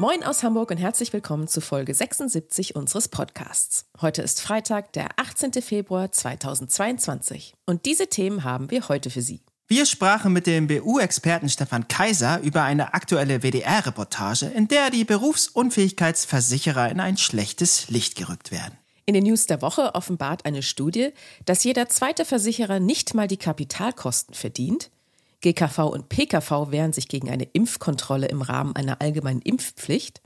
Moin 0.00 0.24
aus 0.24 0.42
Hamburg 0.42 0.70
und 0.70 0.78
herzlich 0.78 1.12
willkommen 1.12 1.46
zu 1.46 1.60
Folge 1.60 1.92
76 1.92 2.74
unseres 2.74 3.08
Podcasts. 3.08 3.84
Heute 4.00 4.22
ist 4.22 4.40
Freitag, 4.40 4.94
der 4.94 5.08
18. 5.16 5.52
Februar 5.60 6.10
2022. 6.10 7.52
Und 7.66 7.84
diese 7.84 8.06
Themen 8.06 8.42
haben 8.42 8.70
wir 8.70 8.88
heute 8.88 9.10
für 9.10 9.20
Sie. 9.20 9.42
Wir 9.68 9.84
sprachen 9.84 10.32
mit 10.32 10.46
dem 10.46 10.68
BU-Experten 10.68 11.50
Stefan 11.50 11.86
Kaiser 11.86 12.40
über 12.40 12.62
eine 12.62 12.94
aktuelle 12.94 13.42
WDR-Reportage, 13.42 14.46
in 14.46 14.68
der 14.68 14.88
die 14.88 15.04
Berufsunfähigkeitsversicherer 15.04 16.90
in 16.90 16.98
ein 16.98 17.18
schlechtes 17.18 17.90
Licht 17.90 18.16
gerückt 18.16 18.50
werden. 18.50 18.78
In 19.04 19.12
den 19.12 19.24
News 19.24 19.48
der 19.48 19.60
Woche 19.60 19.94
offenbart 19.94 20.46
eine 20.46 20.62
Studie, 20.62 21.10
dass 21.44 21.62
jeder 21.62 21.90
zweite 21.90 22.24
Versicherer 22.24 22.80
nicht 22.80 23.12
mal 23.12 23.28
die 23.28 23.36
Kapitalkosten 23.36 24.32
verdient, 24.32 24.90
GKV 25.40 25.78
und 25.78 26.08
PKV 26.08 26.70
wehren 26.70 26.92
sich 26.92 27.08
gegen 27.08 27.30
eine 27.30 27.44
Impfkontrolle 27.44 28.26
im 28.26 28.42
Rahmen 28.42 28.76
einer 28.76 29.00
allgemeinen 29.00 29.42
Impfpflicht. 29.42 30.20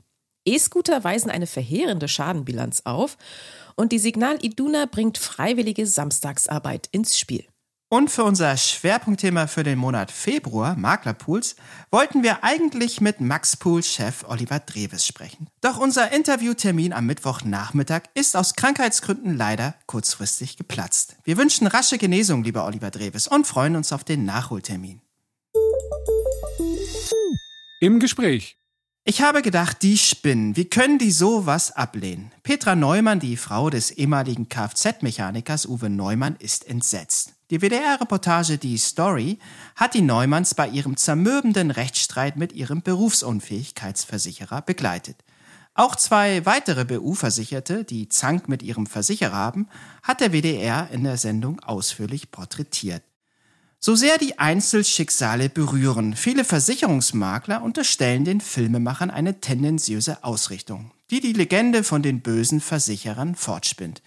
E-Scooter 0.45 1.03
weisen 1.03 1.31
eine 1.31 1.47
verheerende 1.47 2.07
Schadenbilanz 2.07 2.81
auf 2.85 3.17
und 3.75 3.91
die 3.91 3.99
Signal 3.99 4.37
Iduna 4.43 4.85
bringt 4.85 5.17
freiwillige 5.17 5.87
Samstagsarbeit 5.87 6.87
ins 6.91 7.17
Spiel. 7.17 7.45
Und 7.87 8.09
für 8.09 8.23
unser 8.23 8.57
Schwerpunktthema 8.57 9.45
für 9.45 9.63
den 9.63 9.77
Monat 9.77 10.09
Februar, 10.09 10.75
Maklerpools, 10.75 11.55
wollten 11.91 12.23
wir 12.23 12.43
eigentlich 12.43 12.99
mit 12.99 13.21
Max 13.21 13.55
Pool-Chef 13.55 14.25
Oliver 14.27 14.59
Dreves 14.59 15.05
sprechen. 15.05 15.47
Doch 15.61 15.77
unser 15.77 16.11
Interviewtermin 16.11 16.93
am 16.93 17.05
Mittwochnachmittag 17.05 18.01
ist 18.15 18.35
aus 18.35 18.55
Krankheitsgründen 18.55 19.37
leider 19.37 19.75
kurzfristig 19.85 20.57
geplatzt. 20.57 21.17
Wir 21.23 21.37
wünschen 21.37 21.67
rasche 21.67 21.99
Genesung, 21.99 22.43
lieber 22.43 22.65
Oliver 22.65 22.89
Dreves, 22.89 23.27
und 23.27 23.45
freuen 23.45 23.75
uns 23.75 23.93
auf 23.93 24.03
den 24.03 24.25
Nachholtermin. 24.25 25.04
Im 27.79 27.99
Gespräch. 27.99 28.57
Ich 29.07 29.21
habe 29.21 29.43
gedacht, 29.43 29.83
die 29.83 29.99
spinnen. 29.99 30.55
Wie 30.55 30.65
können 30.65 30.97
die 30.97 31.11
sowas 31.11 31.71
ablehnen? 31.71 32.31
Petra 32.41 32.73
Neumann, 32.73 33.19
die 33.19 33.37
Frau 33.37 33.69
des 33.69 33.91
ehemaligen 33.91 34.49
Kfz-Mechanikers 34.49 35.67
Uwe 35.67 35.91
Neumann, 35.91 36.35
ist 36.39 36.67
entsetzt. 36.67 37.33
Die 37.51 37.61
WDR-Reportage 37.61 38.57
Die 38.57 38.79
Story 38.79 39.37
hat 39.75 39.93
die 39.93 40.01
Neumanns 40.01 40.55
bei 40.55 40.67
ihrem 40.67 40.97
zermürbenden 40.97 41.69
Rechtsstreit 41.69 42.37
mit 42.37 42.53
ihrem 42.53 42.81
Berufsunfähigkeitsversicherer 42.81 44.63
begleitet. 44.63 45.17
Auch 45.75 45.95
zwei 45.95 46.43
weitere 46.47 46.85
BU-Versicherte, 46.85 47.83
die 47.83 48.09
Zank 48.09 48.49
mit 48.49 48.63
ihrem 48.63 48.87
Versicherer 48.87 49.35
haben, 49.35 49.67
hat 50.01 50.21
der 50.21 50.31
WDR 50.31 50.89
in 50.91 51.03
der 51.03 51.17
Sendung 51.17 51.59
ausführlich 51.59 52.31
porträtiert. 52.31 53.03
So 53.85 53.93
sehr 53.93 54.17
die 54.17 54.39
Einzelschicksale 54.39 55.47
berühren, 55.47 56.15
viele 56.15 56.43
Versicherungsmakler 56.43 57.61
unterstellen 57.61 58.25
den 58.25 58.41
Filmemachern 58.41 59.11
eine 59.11 59.41
tendenziöse 59.41 60.23
Ausrichtung, 60.23 60.89
die 61.11 61.19
die 61.19 61.33
Legende 61.33 61.83
von 61.83 62.01
den 62.01 62.21
bösen 62.21 62.61
Versicherern 62.61 63.35
fortspinnt. 63.35 64.01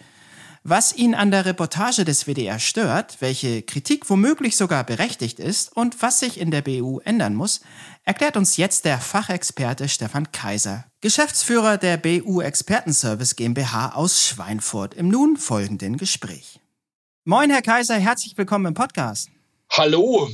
Was 0.64 0.96
ihn 0.96 1.14
an 1.14 1.30
der 1.30 1.44
Reportage 1.44 2.04
des 2.04 2.26
WDR 2.26 2.58
stört, 2.58 3.18
welche 3.20 3.62
Kritik 3.62 4.10
womöglich 4.10 4.56
sogar 4.56 4.82
berechtigt 4.82 5.38
ist 5.38 5.76
und 5.76 6.02
was 6.02 6.18
sich 6.18 6.40
in 6.40 6.50
der 6.50 6.62
BU 6.62 6.98
ändern 7.04 7.36
muss, 7.36 7.60
erklärt 8.02 8.36
uns 8.36 8.56
jetzt 8.56 8.84
der 8.84 8.98
Fachexperte 8.98 9.88
Stefan 9.88 10.32
Kaiser, 10.32 10.86
Geschäftsführer 11.02 11.78
der 11.78 11.98
BU 11.98 12.40
Expertenservice 12.40 13.36
GmbH 13.36 13.90
aus 13.90 14.26
Schweinfurt 14.26 14.94
im 14.94 15.06
nun 15.06 15.36
folgenden 15.36 15.98
Gespräch. 15.98 16.58
Moin, 17.24 17.50
Herr 17.50 17.62
Kaiser, 17.62 17.94
herzlich 17.94 18.36
willkommen 18.36 18.66
im 18.66 18.74
Podcast. 18.74 19.28
Hallo. 19.70 20.28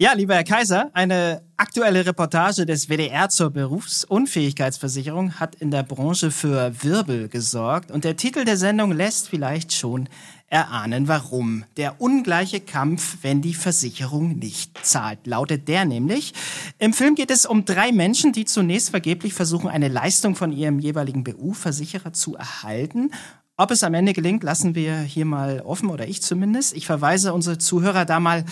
Ja, 0.00 0.12
lieber 0.12 0.34
Herr 0.34 0.44
Kaiser, 0.44 0.90
eine 0.92 1.42
aktuelle 1.56 2.06
Reportage 2.06 2.66
des 2.66 2.88
WDR 2.88 3.28
zur 3.28 3.50
Berufsunfähigkeitsversicherung 3.50 5.38
hat 5.38 5.56
in 5.56 5.70
der 5.70 5.82
Branche 5.82 6.30
für 6.30 6.72
Wirbel 6.82 7.28
gesorgt 7.28 7.90
und 7.90 8.04
der 8.04 8.16
Titel 8.16 8.44
der 8.44 8.56
Sendung 8.56 8.92
lässt 8.92 9.28
vielleicht 9.28 9.72
schon 9.72 10.08
erahnen, 10.48 11.06
warum. 11.06 11.64
Der 11.76 12.00
ungleiche 12.00 12.60
Kampf, 12.60 13.18
wenn 13.22 13.42
die 13.42 13.54
Versicherung 13.54 14.38
nicht 14.38 14.84
zahlt, 14.84 15.26
lautet 15.26 15.68
der 15.68 15.84
nämlich. 15.84 16.32
Im 16.78 16.92
Film 16.92 17.14
geht 17.14 17.30
es 17.30 17.44
um 17.46 17.64
drei 17.64 17.92
Menschen, 17.92 18.32
die 18.32 18.46
zunächst 18.46 18.90
vergeblich 18.90 19.34
versuchen, 19.34 19.68
eine 19.68 19.88
Leistung 19.88 20.34
von 20.34 20.52
ihrem 20.52 20.78
jeweiligen 20.78 21.24
BU-Versicherer 21.24 22.12
zu 22.12 22.36
erhalten 22.36 23.10
ob 23.58 23.72
es 23.72 23.82
am 23.82 23.92
Ende 23.92 24.12
gelingt, 24.12 24.44
lassen 24.44 24.74
wir 24.76 25.00
hier 25.00 25.24
mal 25.24 25.60
offen 25.60 25.90
oder 25.90 26.06
ich 26.06 26.22
zumindest. 26.22 26.74
Ich 26.76 26.86
verweise 26.86 27.34
unsere 27.34 27.58
Zuhörer 27.58 28.04
da 28.04 28.20
mal 28.20 28.44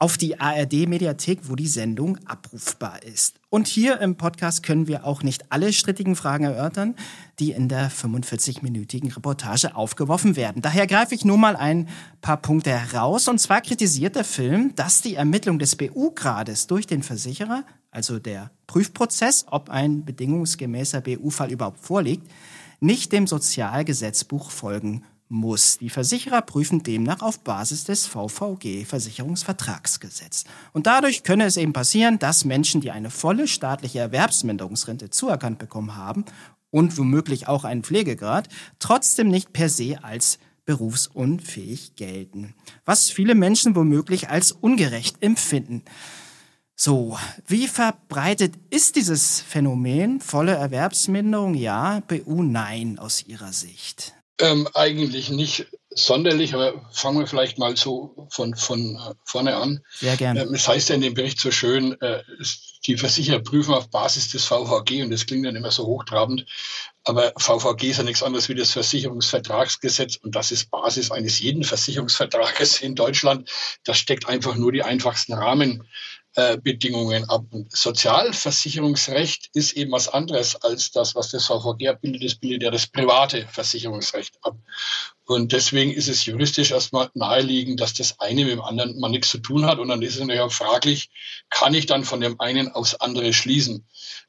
auf 0.00 0.16
die 0.16 0.40
ARD-Mediathek, 0.40 1.40
wo 1.44 1.56
die 1.56 1.66
Sendung 1.66 2.18
abrufbar 2.26 3.02
ist. 3.04 3.36
Und 3.50 3.68
hier 3.68 4.00
im 4.00 4.16
Podcast 4.16 4.62
können 4.62 4.86
wir 4.86 5.04
auch 5.04 5.22
nicht 5.22 5.50
alle 5.50 5.72
strittigen 5.72 6.16
Fragen 6.16 6.44
erörtern, 6.44 6.94
die 7.38 7.52
in 7.52 7.68
der 7.68 7.90
45-minütigen 7.90 9.14
Reportage 9.14 9.74
aufgeworfen 9.74 10.36
werden. 10.36 10.62
Daher 10.62 10.86
greife 10.86 11.14
ich 11.14 11.24
nur 11.24 11.38
mal 11.38 11.56
ein 11.56 11.88
paar 12.20 12.36
Punkte 12.36 12.70
heraus. 12.70 13.26
Und 13.28 13.38
zwar 13.38 13.60
kritisiert 13.60 14.16
der 14.16 14.24
Film, 14.24 14.72
dass 14.74 15.02
die 15.02 15.14
Ermittlung 15.14 15.58
des 15.58 15.74
BU-Grades 15.76 16.66
durch 16.66 16.86
den 16.86 17.02
Versicherer, 17.02 17.64
also 17.90 18.18
der 18.18 18.50
Prüfprozess, 18.66 19.46
ob 19.50 19.70
ein 19.70 20.04
bedingungsgemäßer 20.04 21.00
BU-Fall 21.00 21.50
überhaupt 21.50 21.80
vorliegt, 21.80 22.28
nicht 22.80 23.12
dem 23.12 23.26
Sozialgesetzbuch 23.26 24.50
folgen 24.50 25.04
muss. 25.28 25.78
Die 25.78 25.90
Versicherer 25.90 26.42
prüfen 26.42 26.82
demnach 26.82 27.20
auf 27.22 27.40
Basis 27.40 27.84
des 27.84 28.06
VVG 28.06 28.84
Versicherungsvertragsgesetz. 28.86 30.44
Und 30.72 30.86
dadurch 30.86 31.22
könne 31.22 31.44
es 31.44 31.56
eben 31.56 31.72
passieren, 31.72 32.18
dass 32.18 32.44
Menschen, 32.44 32.80
die 32.80 32.90
eine 32.90 33.10
volle 33.10 33.46
staatliche 33.46 33.98
Erwerbsminderungsrente 33.98 35.10
zuerkannt 35.10 35.58
bekommen 35.58 35.96
haben 35.96 36.24
und 36.70 36.96
womöglich 36.98 37.48
auch 37.48 37.64
einen 37.64 37.82
Pflegegrad, 37.82 38.48
trotzdem 38.78 39.28
nicht 39.28 39.52
per 39.52 39.68
se 39.68 40.02
als 40.02 40.38
berufsunfähig 40.64 41.96
gelten. 41.96 42.54
Was 42.84 43.10
viele 43.10 43.34
Menschen 43.34 43.74
womöglich 43.74 44.28
als 44.28 44.52
ungerecht 44.52 45.16
empfinden. 45.22 45.82
So, 46.80 47.18
wie 47.48 47.66
verbreitet 47.66 48.54
ist 48.70 48.94
dieses 48.94 49.40
Phänomen? 49.40 50.20
Volle 50.20 50.54
Erwerbsminderung 50.54 51.54
ja, 51.54 52.00
BU 52.06 52.44
nein 52.44 53.00
aus 53.00 53.26
Ihrer 53.26 53.52
Sicht? 53.52 54.14
Ähm, 54.40 54.68
eigentlich 54.74 55.28
nicht 55.28 55.66
sonderlich, 55.90 56.54
aber 56.54 56.88
fangen 56.92 57.18
wir 57.18 57.26
vielleicht 57.26 57.58
mal 57.58 57.76
so 57.76 58.28
von, 58.30 58.54
von 58.54 58.94
äh, 58.94 59.14
vorne 59.24 59.56
an. 59.56 59.80
Sehr 59.98 60.16
gerne. 60.16 60.42
Ähm, 60.42 60.54
es 60.54 60.68
heißt 60.68 60.90
ja 60.90 60.94
in 60.94 61.00
dem 61.00 61.14
Bericht 61.14 61.40
so 61.40 61.50
schön, 61.50 62.00
äh, 62.00 62.22
die 62.86 62.96
Versicherer 62.96 63.40
prüfen 63.40 63.74
auf 63.74 63.90
Basis 63.90 64.30
des 64.30 64.44
VVG 64.44 65.02
und 65.02 65.10
das 65.10 65.26
klingt 65.26 65.46
dann 65.46 65.56
immer 65.56 65.72
so 65.72 65.84
hochtrabend. 65.84 66.46
Aber 67.02 67.32
VVG 67.36 67.90
ist 67.90 67.96
ja 67.96 68.04
nichts 68.04 68.22
anderes 68.22 68.48
wie 68.48 68.54
das 68.54 68.70
Versicherungsvertragsgesetz 68.70 70.14
und 70.14 70.36
das 70.36 70.52
ist 70.52 70.70
Basis 70.70 71.10
eines 71.10 71.40
jeden 71.40 71.64
Versicherungsvertrages 71.64 72.82
in 72.82 72.94
Deutschland. 72.94 73.50
Das 73.82 73.98
steckt 73.98 74.28
einfach 74.28 74.54
nur 74.54 74.70
die 74.70 74.84
einfachsten 74.84 75.32
Rahmen 75.32 75.88
Bedingungen 76.62 77.28
ab. 77.28 77.46
Und 77.50 77.74
Sozialversicherungsrecht 77.74 79.50
ist 79.54 79.72
eben 79.72 79.90
was 79.90 80.08
anderes 80.08 80.56
als 80.56 80.92
das, 80.92 81.14
was 81.14 81.30
das 81.30 81.46
VVG 81.46 81.88
abbildet. 81.88 82.24
Das 82.24 82.36
bildet 82.36 82.62
ja 82.62 82.70
das 82.70 82.86
private 82.86 83.46
Versicherungsrecht 83.48 84.38
ab. 84.42 84.56
Und 85.24 85.52
deswegen 85.52 85.92
ist 85.92 86.08
es 86.08 86.24
juristisch 86.26 86.70
erstmal 86.70 87.10
naheliegend, 87.14 87.80
dass 87.80 87.92
das 87.92 88.20
eine 88.20 88.44
mit 88.44 88.52
dem 88.52 88.60
anderen 88.60 88.98
mal 89.00 89.08
nichts 89.08 89.30
zu 89.30 89.38
tun 89.38 89.66
hat. 89.66 89.78
Und 89.78 89.88
dann 89.88 90.00
ist 90.02 90.14
es 90.14 90.20
natürlich 90.20 90.40
auch 90.40 90.52
fraglich, 90.52 91.10
kann 91.50 91.74
ich 91.74 91.86
dann 91.86 92.04
von 92.04 92.20
dem 92.20 92.40
einen 92.40 92.70
aufs 92.70 92.94
andere 92.94 93.32
schließen? 93.32 93.86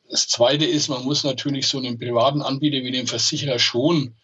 Das 0.09 0.27
zweite 0.27 0.65
ist, 0.65 0.89
man 0.89 1.03
muss 1.03 1.23
natürlich 1.23 1.67
so 1.67 1.77
einem 1.77 1.99
privaten 1.99 2.41
Anbieter 2.41 2.83
wie 2.83 2.91
dem 2.91 3.07
Versicherer 3.07 3.59
schon 3.59 4.15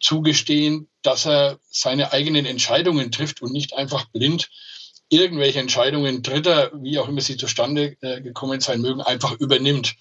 zugestehen, 0.00 0.88
dass 1.02 1.26
er 1.26 1.58
seine 1.70 2.12
eigenen 2.12 2.46
Entscheidungen 2.46 3.10
trifft 3.12 3.40
und 3.42 3.52
nicht 3.52 3.74
einfach 3.74 4.06
blind 4.06 4.50
irgendwelche 5.10 5.60
Entscheidungen 5.60 6.22
Dritter, 6.22 6.70
wie 6.74 6.98
auch 6.98 7.08
immer 7.08 7.20
sie 7.20 7.36
zustande 7.36 7.96
äh, 8.00 8.20
gekommen 8.20 8.60
sein 8.60 8.80
mögen, 8.80 9.00
einfach 9.00 9.32
übernimmt. 9.38 9.94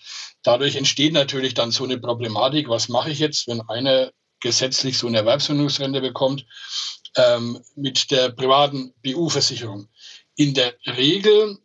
Dadurch 0.43 0.75
entsteht 0.75 1.13
natürlich 1.13 1.53
dann 1.53 1.71
so 1.71 1.83
eine 1.83 1.97
Problematik, 1.97 2.69
was 2.69 2.89
mache 2.89 3.11
ich 3.11 3.19
jetzt, 3.19 3.47
wenn 3.47 3.61
einer 3.61 4.11
gesetzlich 4.39 4.97
so 4.97 5.07
eine 5.07 5.17
Erwerbsminderungsrente 5.17 6.01
bekommt 6.01 6.45
ähm, 7.15 7.59
mit 7.75 8.11
der 8.11 8.29
privaten 8.29 8.93
BU-Versicherung. 9.01 9.87
In 10.35 10.53
der 10.53 10.75
Regel 10.85 11.57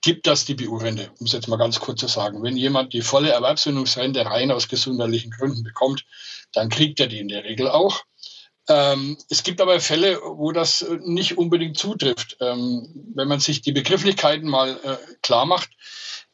gibt 0.00 0.26
das 0.26 0.44
die 0.44 0.54
BU-Rente, 0.54 1.10
um 1.18 1.26
es 1.26 1.32
jetzt 1.32 1.48
mal 1.48 1.56
ganz 1.56 1.80
kurz 1.80 2.00
zu 2.00 2.08
sagen. 2.08 2.42
Wenn 2.42 2.56
jemand 2.56 2.92
die 2.92 3.02
volle 3.02 3.30
Erwerbsminderungsrente 3.30 4.24
rein 4.24 4.50
aus 4.50 4.68
gesundheitlichen 4.68 5.30
Gründen 5.30 5.62
bekommt, 5.62 6.04
dann 6.52 6.68
kriegt 6.68 7.00
er 7.00 7.06
die 7.06 7.18
in 7.18 7.28
der 7.28 7.44
Regel 7.44 7.68
auch. 7.68 8.02
Ähm, 8.68 9.16
es 9.28 9.42
gibt 9.42 9.60
aber 9.60 9.80
Fälle, 9.80 10.20
wo 10.22 10.52
das 10.52 10.84
nicht 11.04 11.36
unbedingt 11.36 11.78
zutrifft. 11.78 12.36
Ähm, 12.40 12.88
wenn 13.14 13.28
man 13.28 13.40
sich 13.40 13.60
die 13.60 13.72
Begrifflichkeiten 13.72 14.48
mal 14.48 14.78
äh, 14.82 14.96
klar 15.22 15.46
macht, 15.46 15.70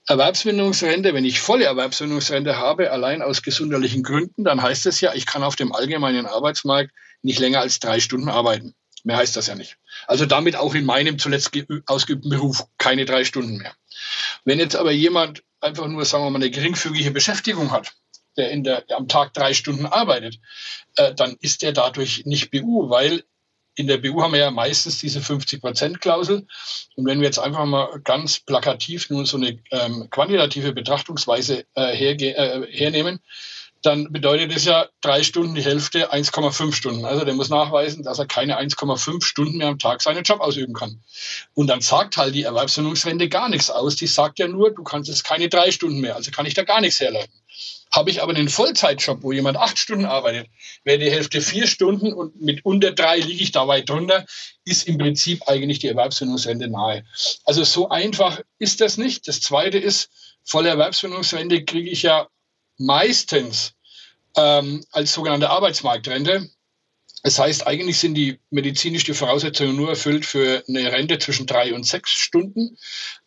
Erwerbsminderungsrente, 0.07 1.15
wenn 1.15 1.25
ich 1.25 1.41
volle 1.41 1.65
Erwerbsminderungsrente 1.65 2.57
habe, 2.57 2.91
allein 2.91 3.23
aus 3.23 3.43
gesundheitlichen 3.43 4.03
Gründen, 4.03 4.45
dann 4.45 4.63
heißt 4.63 4.87
es 4.87 5.01
ja, 5.01 5.15
ich 5.15 5.27
kann 5.27 5.43
auf 5.43 5.57
dem 5.57 5.73
allgemeinen 5.73 6.27
Arbeitsmarkt 6.27 6.91
nicht 7.23 7.39
länger 7.39 7.61
als 7.61 7.81
drei 7.81 8.01
Stunden 8.01 8.29
arbeiten. 8.29 8.75
Mehr 9.05 9.17
heißt 9.17 9.37
das 9.37 9.47
ja 9.47 9.55
nicht. 9.55 9.77
Also 10.07 10.27
damit 10.27 10.57
auch 10.57 10.75
in 10.75 10.85
meinem 10.85 11.19
zuletzt 11.19 11.53
ausgeübten 11.87 12.31
Beruf 12.31 12.65
keine 12.77 13.05
drei 13.05 13.25
Stunden 13.25 13.59
mehr. 13.59 13.75
Wenn 14.45 14.59
jetzt 14.59 14.77
aber 14.77 14.91
jemand 14.91 15.43
einfach 15.61 15.87
nur, 15.87 16.05
sagen 16.05 16.25
wir 16.25 16.31
mal, 16.31 16.37
eine 16.37 16.51
geringfügige 16.51 17.11
Beschäftigung 17.11 17.71
hat, 17.71 17.95
der, 18.37 18.51
in 18.51 18.65
der, 18.65 18.83
der 18.83 18.97
am 18.97 19.09
Tag 19.09 19.35
drei 19.35 19.55
Stunden 19.55 19.87
arbeitet, 19.87 20.39
äh, 20.97 21.15
dann 21.15 21.37
ist 21.41 21.63
er 21.63 21.73
dadurch 21.73 22.25
nicht 22.27 22.51
BU, 22.51 22.91
weil 22.91 23.25
in 23.75 23.87
der 23.87 23.99
BU 23.99 24.23
haben 24.23 24.33
wir 24.33 24.41
ja 24.41 24.51
meistens 24.51 24.99
diese 24.99 25.21
50-Prozent-Klausel. 25.21 26.47
Und 26.97 27.07
wenn 27.07 27.21
wir 27.21 27.27
jetzt 27.27 27.39
einfach 27.39 27.65
mal 27.65 28.01
ganz 28.05 28.41
plakativ 28.41 29.09
nun 29.11 29.25
so 29.25 29.37
eine 29.37 29.59
ähm, 29.71 30.09
quantitative 30.11 30.73
Betrachtungsweise 30.73 31.65
äh, 31.77 32.15
äh, 32.15 32.67
hernehmen, 32.71 33.21
dann 33.83 34.13
bedeutet 34.13 34.55
es 34.55 34.67
ja 34.67 34.89
drei 35.01 35.23
Stunden 35.23 35.55
die 35.55 35.65
Hälfte 35.65 36.13
1,5 36.13 36.75
Stunden. 36.75 37.07
Also 37.07 37.25
der 37.25 37.33
muss 37.33 37.49
nachweisen, 37.49 38.03
dass 38.03 38.19
er 38.19 38.27
keine 38.27 38.61
1,5 38.61 39.25
Stunden 39.25 39.57
mehr 39.57 39.69
am 39.69 39.79
Tag 39.79 40.03
seinen 40.03 40.23
Job 40.23 40.41
ausüben 40.41 40.75
kann. 40.75 41.03
Und 41.55 41.69
dann 41.69 41.81
sagt 41.81 42.19
halt 42.19 42.35
die 42.35 42.43
Erwerbsminderungsrente 42.43 43.31
gar 43.31 43.49
nichts 43.49 43.71
aus. 43.71 43.97
Die 43.97 44.07
sagt 44.07 44.39
ja 44.39 44.49
nur, 44.49 44.75
du 44.75 44.83
kannst 44.83 45.09
jetzt 45.09 45.25
keine 45.25 45.49
drei 45.49 45.71
Stunden 45.71 46.01
mehr. 46.01 46.17
Also 46.17 46.31
kann 46.31 46.45
ich 46.45 46.53
da 46.53 46.65
gar 46.65 46.83
nichts 46.83 47.01
herleiten. 47.01 47.33
Habe 47.93 48.11
ich 48.11 48.23
aber 48.23 48.35
einen 48.35 48.49
Vollzeitjob, 48.49 49.23
wo 49.23 49.33
jemand 49.33 49.57
acht 49.57 49.79
Stunden 49.79 50.05
arbeitet, 50.05 50.49
wäre 50.85 50.99
die 50.99 51.11
Hälfte 51.11 51.41
vier 51.41 51.67
Stunden 51.67 52.13
und 52.13 52.41
mit 52.41 52.65
unter 52.65 52.93
drei 52.93 53.19
liege 53.19 53.43
ich 53.43 53.51
da 53.51 53.67
weit 53.67 53.89
drunter, 53.89 54.27
ist 54.65 54.87
im 54.87 54.99
Prinzip 54.99 55.49
eigentlich 55.49 55.81
die 55.81 55.89
Erwerbsminderungsrente 55.89 56.69
nahe. 56.69 57.05
Also 57.45 57.65
so 57.65 57.89
einfach 57.89 58.41
ist 58.59 58.81
das 58.81 58.97
nicht. 58.97 59.27
Das 59.27 59.41
Zweite 59.41 59.79
ist, 59.79 60.11
volle 60.45 60.69
Erwerbsminderungsrente 60.69 61.65
kriege 61.65 61.91
ich 61.91 62.03
ja 62.03 62.29
meistens 62.79 63.73
ähm, 64.37 64.85
als 64.93 65.13
sogenannte 65.13 65.51
Arbeitsmarktrente. 65.51 66.49
Das 67.23 67.39
heißt, 67.39 67.67
eigentlich 67.67 67.99
sind 67.99 68.15
die 68.15 68.41
medizinischen 68.51 69.15
Voraussetzungen 69.15 69.77
nur 69.77 69.91
erfüllt 69.91 70.25
für 70.25 70.63
eine 70.67 70.91
Rente 70.91 71.19
zwischen 71.19 71.47
drei 71.47 71.75
und 71.75 71.87
sechs 71.87 72.13
Stunden 72.13 72.79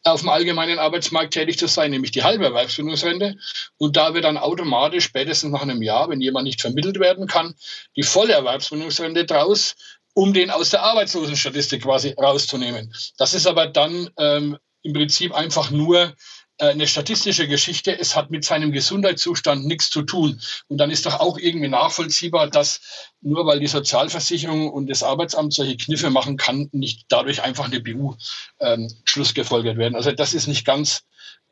auf 0.04 0.22
dem 0.22 0.30
allgemeinen 0.30 0.80
Arbeitsmarkt 0.80 1.34
tätig 1.34 1.60
zu 1.60 1.68
sein, 1.68 1.92
nämlich 1.92 2.12
die 2.12 2.24
halbe 2.24 2.46
Erwerbsbildungsrente. 2.46 3.38
Und 3.78 3.96
da 3.96 4.14
wird 4.14 4.26
dann 4.26 4.38
automatisch 4.38 5.04
spätestens 5.04 5.52
nach 5.52 5.62
einem 5.62 5.82
Jahr, 5.82 6.10
wenn 6.10 6.22
jemand 6.22 6.46
nicht 6.46 6.62
vermittelt 6.62 7.00
werden 7.00 7.28
kann, 7.28 7.54
die 7.96 8.04
volle 8.04 8.34
Erwerbsbildungsrente 8.34 9.26
draus, 9.26 9.76
um 10.14 10.34
den 10.34 10.50
aus 10.50 10.72
der 10.72 10.84
Arbeitslosenstatistik 10.84 11.84
quasi 11.84 12.10
rauszunehmen. 12.12 12.94
Das 13.18 13.34
ist 13.34 13.48
aber 13.48 13.68
dann 13.68 14.10
ähm, 14.18 14.58
im 14.82 14.94
Prinzip 14.94 15.34
einfach 15.34 15.72
nur 15.72 16.14
eine 16.60 16.88
statistische 16.88 17.48
Geschichte. 17.48 17.98
Es 17.98 18.16
hat 18.16 18.30
mit 18.30 18.46
seinem 18.46 18.72
Gesundheitszustand 18.72 19.66
nichts 19.66 19.90
zu 19.90 20.04
tun. 20.04 20.40
Und 20.68 20.78
dann 20.78 20.92
ist 20.92 21.06
doch 21.06 21.20
auch 21.20 21.38
irgendwie 21.38 21.68
nachvollziehbar, 21.68 22.50
dass 22.50 22.82
nur 23.22 23.46
weil 23.46 23.60
die 23.60 23.68
Sozialversicherung 23.68 24.72
und 24.72 24.90
das 24.90 25.04
Arbeitsamt 25.04 25.54
solche 25.54 25.78
Kniffe 25.78 26.10
machen 26.10 26.38
kann, 26.38 26.70
nicht 26.72 27.06
dadurch 27.10 27.42
einfach 27.42 27.66
eine 27.66 27.80
BU 27.80 28.16
ähm, 28.60 28.88
schlussgefolgert 29.06 29.78
werden. 29.78 29.96
Also 29.96 30.12
das 30.12 30.34
ist 30.34 30.48
nicht 30.48 30.66
ganz 30.66 31.04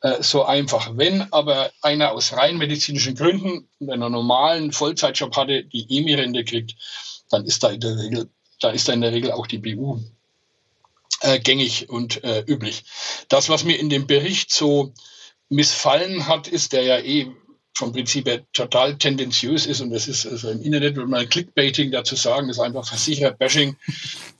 äh, 0.02 0.22
so 0.22 0.44
einfach. 0.44 0.96
Wenn 0.96 1.32
aber 1.32 1.70
einer 1.80 2.12
aus 2.12 2.32
rein 2.34 2.58
medizinischen 2.58 3.14
Gründen 3.14 3.68
in 3.80 3.90
einer 3.90 4.10
normalen 4.10 4.72
Vollzeitjob 4.72 5.36
hatte, 5.36 5.64
die 5.64 5.98
EMI-Rente 5.98 6.44
kriegt, 6.44 6.76
dann 7.30 7.44
ist 7.44 7.62
da 7.62 7.70
in 7.70 7.80
der 7.80 7.96
Regel, 7.96 8.30
da 8.60 8.70
ist 8.70 8.88
da 8.88 8.92
in 8.92 9.00
der 9.00 9.12
Regel 9.12 9.32
auch 9.32 9.46
die 9.46 9.58
BU 9.58 10.00
äh, 11.20 11.38
gängig 11.38 11.88
und 11.88 12.24
äh, 12.24 12.44
üblich. 12.46 12.84
Das, 13.28 13.48
was 13.48 13.64
mir 13.64 13.78
in 13.78 13.90
dem 13.90 14.06
Bericht 14.06 14.52
so 14.52 14.92
missfallen 15.48 16.26
hat, 16.26 16.48
ist 16.48 16.72
der 16.72 16.82
ja 16.82 16.98
eh 16.98 17.30
vom 17.74 17.92
Prinzip 17.92 18.28
her 18.28 18.44
total 18.52 18.98
tendenziös 18.98 19.66
ist 19.66 19.80
und 19.80 19.90
das 19.90 20.06
ist 20.06 20.26
also 20.26 20.50
im 20.50 20.62
Internet 20.62 20.96
würde 20.96 21.08
man 21.08 21.28
Clickbaiting 21.28 21.90
dazu 21.90 22.16
sagen, 22.16 22.48
das 22.48 22.58
ist 22.58 22.62
einfach 22.62 22.86
Versicherer-Bashing, 22.86 23.76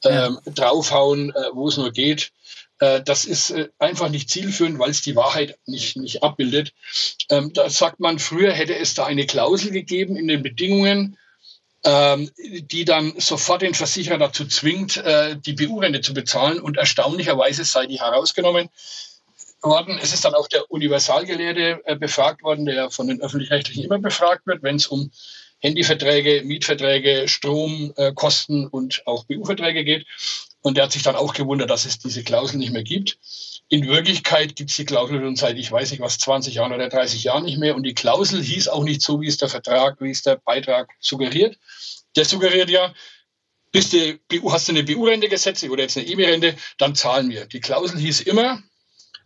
ähm, 0.04 0.38
draufhauen, 0.46 1.30
äh, 1.30 1.44
wo 1.54 1.68
es 1.68 1.76
nur 1.76 1.92
geht. 1.92 2.30
Äh, 2.78 3.02
das 3.02 3.24
ist 3.24 3.50
äh, 3.50 3.68
einfach 3.78 4.10
nicht 4.10 4.28
zielführend, 4.28 4.78
weil 4.78 4.90
es 4.90 5.02
die 5.02 5.16
Wahrheit 5.16 5.58
nicht, 5.66 5.96
nicht 5.96 6.22
abbildet. 6.22 6.72
Ähm, 7.30 7.52
da 7.54 7.70
sagt 7.70 8.00
man, 8.00 8.18
früher 8.18 8.52
hätte 8.52 8.76
es 8.76 8.94
da 8.94 9.06
eine 9.06 9.24
Klausel 9.24 9.70
gegeben 9.70 10.16
in 10.16 10.28
den 10.28 10.42
Bedingungen, 10.42 11.16
die 11.84 12.84
dann 12.84 13.14
sofort 13.18 13.62
den 13.62 13.74
Versicherer 13.74 14.18
dazu 14.18 14.46
zwingt, 14.46 14.98
äh, 14.98 15.36
die 15.36 15.54
BU-Rente 15.54 16.00
zu 16.00 16.14
bezahlen. 16.14 16.60
Und 16.60 16.76
erstaunlicherweise 16.76 17.64
sei 17.64 17.86
die 17.86 17.98
herausgenommen 17.98 18.68
worden. 19.62 19.98
Es 20.02 20.12
ist 20.12 20.24
dann 20.24 20.34
auch 20.34 20.48
der 20.48 20.70
Universalgelehrte 20.70 21.80
äh, 21.84 21.96
befragt 21.96 22.42
worden, 22.42 22.66
der 22.66 22.90
von 22.90 23.08
den 23.08 23.20
Öffentlich-Rechtlichen 23.20 23.84
immer 23.84 23.98
befragt 23.98 24.46
wird, 24.46 24.62
wenn 24.62 24.76
es 24.76 24.86
um 24.86 25.10
Handyverträge, 25.58 26.42
Mietverträge, 26.44 27.28
Stromkosten 27.28 28.64
äh, 28.64 28.68
und 28.68 29.02
auch 29.06 29.24
BU-Verträge 29.24 29.84
geht. 29.84 30.06
Und 30.60 30.76
der 30.76 30.84
hat 30.84 30.92
sich 30.92 31.02
dann 31.02 31.16
auch 31.16 31.34
gewundert, 31.34 31.70
dass 31.70 31.84
es 31.84 31.98
diese 31.98 32.22
Klausel 32.22 32.58
nicht 32.58 32.72
mehr 32.72 32.82
gibt. 32.82 33.18
In 33.72 33.88
Wirklichkeit 33.88 34.54
gibt 34.54 34.68
es 34.68 34.76
die 34.76 34.84
Klausel 34.84 35.18
schon 35.18 35.34
seit, 35.34 35.56
ich 35.56 35.72
weiß 35.72 35.92
nicht 35.92 36.00
was, 36.00 36.18
20 36.18 36.56
Jahren 36.56 36.74
oder 36.74 36.90
30 36.90 37.24
Jahren 37.24 37.44
nicht 37.44 37.56
mehr. 37.56 37.74
Und 37.74 37.84
die 37.84 37.94
Klausel 37.94 38.42
hieß 38.42 38.68
auch 38.68 38.84
nicht 38.84 39.00
so, 39.00 39.22
wie 39.22 39.28
es 39.28 39.38
der 39.38 39.48
Vertrag, 39.48 39.98
wie 40.02 40.10
es 40.10 40.20
der 40.20 40.36
Beitrag 40.36 40.90
suggeriert. 41.00 41.56
Der 42.14 42.26
suggeriert 42.26 42.68
ja, 42.68 42.92
bis 43.70 43.88
du 43.88 44.18
hast 44.52 44.68
du 44.68 44.72
eine 44.72 44.82
BU-Rente 44.82 45.30
gesetzt 45.30 45.64
oder 45.64 45.84
jetzt 45.84 45.96
eine 45.96 46.06
EMI-Rente, 46.06 46.54
dann 46.76 46.94
zahlen 46.94 47.30
wir. 47.30 47.46
Die 47.46 47.60
Klausel 47.60 47.98
hieß 47.98 48.20
immer, 48.20 48.62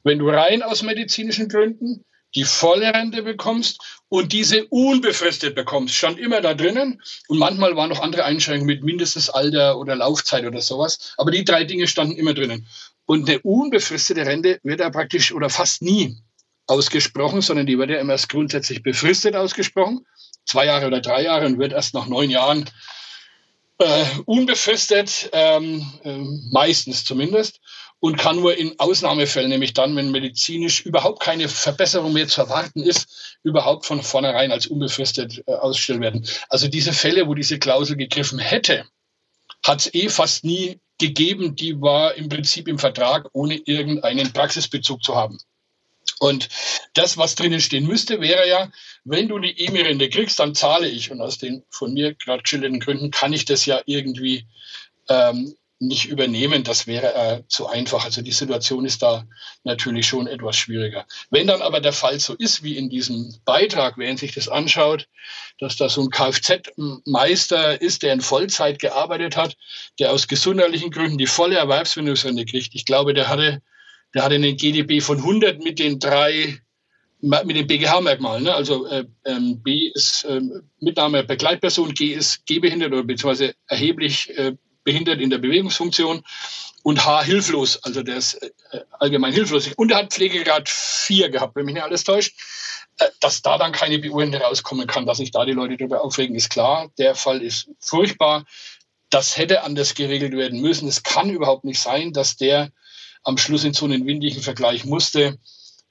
wenn 0.05 0.21
du 0.21 0.29
rein 0.29 0.63
aus 0.63 0.85
medizinischen 0.85 1.49
Gründen 1.49 2.05
die 2.37 2.45
volle 2.45 2.93
Rente 2.95 3.23
bekommst 3.23 3.81
und 4.09 4.33
diese 4.33 4.67
unbefristet 4.67 5.55
bekommst. 5.55 5.95
Stand 5.95 6.21
immer 6.21 6.41
da 6.41 6.55
drinnen. 6.55 7.03
Und 7.29 7.39
manchmal 7.39 7.75
waren 7.75 7.89
noch 7.89 8.01
andere 8.01 8.25
Einschränkungen 8.25 8.67
mit 8.67 8.85
mindestens 8.85 9.31
Alter 9.31 9.79
oder 9.79 9.97
Laufzeit 9.97 10.45
oder 10.45 10.61
sowas. 10.61 11.15
Aber 11.17 11.31
die 11.31 11.45
drei 11.45 11.65
Dinge 11.65 11.89
standen 11.89 12.15
immer 12.15 12.35
drinnen. 12.35 12.69
Und 13.07 13.29
eine 13.29 13.41
unbefristete 13.41 14.27
Rente 14.27 14.61
wird 14.63 14.81
ja 14.81 14.91
praktisch 14.91 15.33
oder 15.33 15.49
fast 15.49 15.81
nie 15.83 16.19
ausgesprochen, 16.67 17.41
sondern 17.41 17.67
die 17.67 17.79
wird 17.79 17.91
ja 17.91 18.01
immer 18.01 18.13
erst 18.13 18.29
grundsätzlich 18.29 18.83
befristet 18.83 19.37
ausgesprochen. 19.37 20.05
Zwei 20.45 20.67
Jahre 20.67 20.89
oder 20.89 21.01
drei 21.01 21.23
Jahre 21.23 21.47
und 21.47 21.59
wird 21.59 21.73
erst 21.73 21.95
nach 21.95 22.07
neun 22.07 22.31
Jahren 22.31 22.69
äh, 23.79 24.05
unbefristet, 24.25 25.31
ähm, 25.33 25.87
äh, 26.03 26.19
meistens 26.51 27.05
zumindest 27.05 27.61
und 28.01 28.17
kann 28.17 28.37
nur 28.37 28.57
in 28.57 28.79
Ausnahmefällen, 28.79 29.49
nämlich 29.49 29.73
dann, 29.75 29.97
wenn 29.97 30.11
medizinisch 30.11 30.81
überhaupt 30.81 31.21
keine 31.21 31.49
Verbesserung 31.49 32.13
mehr 32.13 32.29
zu 32.29 32.43
erwarten 32.43 32.83
ist, 32.83 33.39
überhaupt 33.43 33.87
von 33.87 34.03
vornherein 34.03 34.53
als 34.53 34.67
unbefristet 34.67 35.43
äh, 35.47 35.53
ausgestellt 35.53 36.01
werden. 36.01 36.27
Also 36.49 36.69
diese 36.69 36.93
Fälle, 36.93 37.27
wo 37.27 37.35
diese 37.35 37.59
Klausel 37.59 37.97
gegriffen 37.97 38.39
hätte, 38.39 38.85
hat 39.65 39.81
es 39.81 39.95
eh 39.95 40.09
fast 40.09 40.45
nie 40.45 40.81
gegeben. 40.99 41.57
Die 41.57 41.81
war 41.81 42.15
im 42.15 42.29
Prinzip 42.29 42.69
im 42.69 42.79
Vertrag, 42.79 43.29
ohne 43.33 43.57
irgendeinen 43.57 44.33
Praxisbezug 44.33 45.03
zu 45.03 45.15
haben. 45.15 45.39
Und 46.19 46.49
das, 46.95 47.19
was 47.19 47.35
drinnen 47.35 47.61
stehen 47.61 47.87
müsste, 47.87 48.21
wäre 48.21 48.49
ja, 48.49 48.71
wenn 49.05 49.29
du 49.29 49.39
die 49.39 49.67
EMI-Rente 49.67 50.09
kriegst, 50.09 50.39
dann 50.39 50.55
zahle 50.55 50.89
ich. 50.89 51.11
Und 51.11 51.21
aus 51.21 51.39
den 51.39 51.63
von 51.69 51.93
mir 51.93 52.15
gerade 52.15 52.43
geschilderten 52.43 52.81
Gründen 52.81 53.11
kann 53.11 53.33
ich 53.33 53.45
das 53.45 53.67
ja 53.67 53.83
irgendwie 53.85 54.47
ähm, 55.09 55.57
nicht 55.79 56.07
übernehmen, 56.07 56.65
das 56.65 56.87
wäre 56.87 57.15
äh, 57.15 57.43
zu 57.49 57.67
einfach. 57.67 58.05
Also 58.05 58.23
die 58.23 58.33
Situation 58.33 58.87
ist 58.87 59.03
da 59.03 59.27
natürlich 59.63 60.07
schon 60.07 60.27
etwas 60.27 60.57
schwieriger. 60.57 61.07
Wenn 61.31 61.47
dann 61.47 61.61
aber 61.61 61.81
der 61.81 61.93
Fall 61.93 62.19
so 62.19 62.35
ist, 62.35 62.63
wie 62.63 62.77
in 62.77 62.89
diesem 62.89 63.35
Beitrag, 63.45 63.99
wer 63.99 64.17
sich 64.17 64.33
das 64.33 64.49
anschaut, 64.49 65.07
dass 65.59 65.77
da 65.77 65.89
so 65.89 66.03
ein 66.03 66.11
Kfz-Meister 66.11 67.81
ist, 67.81 68.03
der 68.03 68.15
in 68.15 68.23
Vollzeit 68.23 68.79
gearbeitet 68.79 69.37
hat, 69.37 69.57
der 69.99 70.13
aus 70.13 70.29
gesundheitlichen 70.29 70.91
Gründen 70.91 71.19
die 71.19 71.27
volle 71.27 71.57
Erwerbsminderungsrente 71.57 72.47
kriegt. 72.47 72.75
Ich 72.75 72.87
glaube, 72.87 73.13
der 73.13 73.29
hatte, 73.29 73.61
der 74.15 74.23
hatte 74.23 74.37
einen 74.37 74.57
GDB 74.57 75.01
von 75.01 75.19
100 75.19 75.63
mit 75.63 75.79
den 75.79 75.99
drei 75.99 76.59
mit 77.21 77.57
den 77.57 77.67
BGH-Merkmalen. 77.67 78.45
Ne? 78.45 78.55
Also 78.55 78.87
äh, 78.87 79.05
ähm, 79.25 79.63
B 79.63 79.91
ist 79.95 80.25
äh, 80.25 80.41
Mitnahme 80.81 81.25
Begleitperson, 81.25 81.95
G 81.95 82.13
ist 82.13 82.47
gehbehindert 82.47 82.93
oder 82.93 83.03
beziehungsweise 83.03 83.55
erheblich 83.67 84.37
äh, 84.37 84.53
behindert 84.87 85.21
in 85.21 85.29
der 85.29 85.39
Bewegungsfunktion 85.39 86.23
und 86.85 87.05
H 87.05 87.25
hilflos, 87.25 87.83
also 87.83 88.03
der 88.03 88.17
ist 88.17 88.35
äh, 88.35 88.81
allgemein 88.93 89.33
hilflos. 89.33 89.69
Und 89.77 89.91
er 89.91 89.99
hat 89.99 90.13
Pflegegrad 90.13 90.69
4 90.69 91.31
gehabt, 91.31 91.57
wenn 91.57 91.67
mich 91.67 91.75
nicht 91.75 91.83
alles 91.83 92.05
täuscht. 92.05 92.35
Äh, 92.99 93.09
dass 93.21 93.43
da 93.43 93.59
dann 93.59 93.73
keine 93.73 93.99
BU-Rente 93.99 94.39
rauskommen 94.39 94.87
kann, 94.87 95.05
dass 95.05 95.19
sich 95.19 95.33
da 95.33 95.45
die 95.45 95.53
Leute 95.53 95.77
darüber 95.77 96.03
aufregen, 96.03 96.37
ist 96.37 96.49
klar. 96.49 96.91
Der 96.97 97.17
Fall 97.17 97.43
ist 97.43 97.69
furchtbar. 97.81 98.45
Das 99.11 99.37
hätte 99.37 99.65
anders 99.65 99.95
geregelt 99.95 100.33
werden 100.33 100.61
müssen. 100.61 100.89
Es 100.89 101.03
kann 101.03 101.29
überhaupt 101.29 101.65
nicht 101.65 101.81
sein, 101.81 102.13
dass 102.13 102.37
der 102.37 102.71
am 103.25 103.37
Schluss 103.37 103.65
in 103.65 103.75
so 103.75 103.85
einen 103.85 104.07
windigen 104.07 104.41
Vergleich 104.41 104.85
musste. 104.85 105.39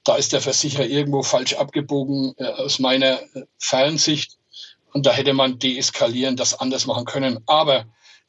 Da 0.02 0.16
ist 0.16 0.32
der 0.32 0.40
Versicherer 0.40 0.86
irgendwo 0.86 1.22
falsch 1.22 1.54
abgebogen, 1.54 2.34
äh, 2.38 2.44
aus 2.44 2.78
meiner 2.78 3.20
Fernsicht. 3.58 4.38
Und 4.94 5.04
da 5.04 5.12
hätte 5.12 5.34
man 5.34 5.58
deeskalieren, 5.58 6.36
das 6.36 6.58
anders 6.58 6.86
machen 6.86 7.04
können. 7.04 7.40
Aber 7.46 7.84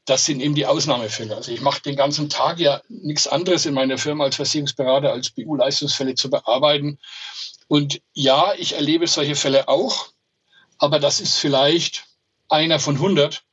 das 0.08 0.24
sind 0.24 0.40
eben 0.40 0.56
die 0.56 0.66
Ausnahmefälle. 0.66 1.36
Also 1.36 1.52
ich 1.52 1.60
mache 1.60 1.82
den 1.82 1.98
ganzen 1.98 2.30
Tag 2.30 2.60
ja 2.60 2.82
nichts 2.88 3.28
anderes 3.28 3.66
in 3.66 3.74
meiner 3.74 3.98
Firma 3.98 4.24
als 4.24 4.38
Versicherungsberater, 4.38 5.12
als 5.12 5.32
BU-Leistungsfälle 5.32 6.16
zu 6.16 6.30
bearbeiten. 6.30 6.98
Und 7.68 8.02
ja, 8.14 8.54
ich 8.58 8.76
erlebe 8.76 9.06
solche 9.08 9.36
Fälle 9.36 9.68
auch, 9.68 10.08
aber 10.78 11.00
das 11.00 11.20
ist 11.20 11.38
vielleicht 11.38 12.06
einer 12.48 12.80
von 12.80 12.96
100. 12.96 13.44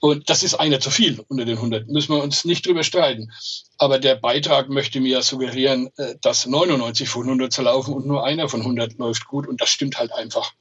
Und 0.00 0.30
das 0.30 0.44
ist 0.44 0.54
einer 0.54 0.78
zu 0.78 0.92
viel 0.92 1.24
unter 1.26 1.44
den 1.44 1.56
100. 1.56 1.88
Müssen 1.88 2.14
wir 2.14 2.22
uns 2.22 2.44
nicht 2.44 2.64
drüber 2.64 2.84
streiten. 2.84 3.32
Aber 3.78 3.98
der 3.98 4.14
Beitrag 4.14 4.68
möchte 4.68 5.00
mir 5.00 5.08
ja 5.08 5.22
suggerieren, 5.22 5.90
äh, 5.96 6.14
dass 6.20 6.46
99 6.46 7.08
von 7.08 7.24
100 7.24 7.52
zu 7.52 7.62
laufen 7.62 7.92
und 7.92 8.06
nur 8.06 8.24
einer 8.24 8.48
von 8.48 8.60
100 8.60 8.96
läuft 8.98 9.26
gut. 9.26 9.48
Und 9.48 9.60
das 9.60 9.70
stimmt 9.70 9.98
halt 9.98 10.12
einfach 10.12 10.52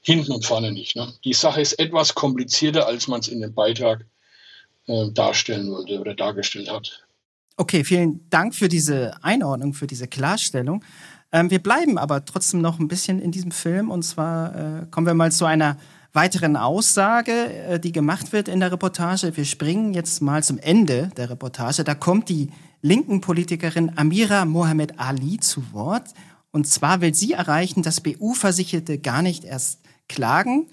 hinten 0.00 0.32
und 0.32 0.44
vorne 0.44 0.72
nicht. 0.72 0.96
Ne? 0.96 1.14
Die 1.22 1.34
Sache 1.34 1.60
ist 1.60 1.78
etwas 1.78 2.16
komplizierter, 2.16 2.88
als 2.88 3.06
man 3.06 3.20
es 3.20 3.28
in 3.28 3.40
dem 3.40 3.54
Beitrag 3.54 4.04
äh, 4.88 5.10
darstellen 5.12 5.70
wollte 5.70 6.00
oder 6.00 6.14
dargestellt 6.14 6.70
hat. 6.70 7.04
Okay, 7.56 7.84
vielen 7.84 8.28
Dank 8.30 8.54
für 8.54 8.68
diese 8.68 9.12
Einordnung, 9.22 9.74
für 9.74 9.86
diese 9.86 10.06
Klarstellung. 10.06 10.84
Ähm, 11.32 11.50
wir 11.50 11.58
bleiben 11.58 11.98
aber 11.98 12.24
trotzdem 12.24 12.60
noch 12.60 12.78
ein 12.78 12.88
bisschen 12.88 13.20
in 13.20 13.32
diesem 13.32 13.50
Film 13.50 13.90
und 13.90 14.02
zwar 14.02 14.54
äh, 14.54 14.86
kommen 14.90 15.06
wir 15.06 15.14
mal 15.14 15.32
zu 15.32 15.44
einer 15.44 15.76
weiteren 16.12 16.56
Aussage, 16.56 17.32
äh, 17.32 17.80
die 17.80 17.92
gemacht 17.92 18.32
wird 18.32 18.48
in 18.48 18.60
der 18.60 18.72
Reportage. 18.72 19.36
Wir 19.36 19.44
springen 19.44 19.92
jetzt 19.92 20.22
mal 20.22 20.42
zum 20.42 20.58
Ende 20.58 21.10
der 21.16 21.30
Reportage. 21.30 21.84
Da 21.84 21.94
kommt 21.94 22.28
die 22.28 22.50
linken 22.80 23.20
Politikerin 23.20 23.92
Amira 23.96 24.44
Mohamed 24.44 24.98
Ali 24.98 25.38
zu 25.38 25.72
Wort. 25.72 26.14
Und 26.50 26.66
zwar 26.66 27.00
will 27.00 27.14
sie 27.14 27.32
erreichen, 27.32 27.82
dass 27.82 28.00
BU-Versicherte 28.00 28.98
gar 28.98 29.22
nicht 29.22 29.44
erst 29.44 29.80
klagen 30.08 30.68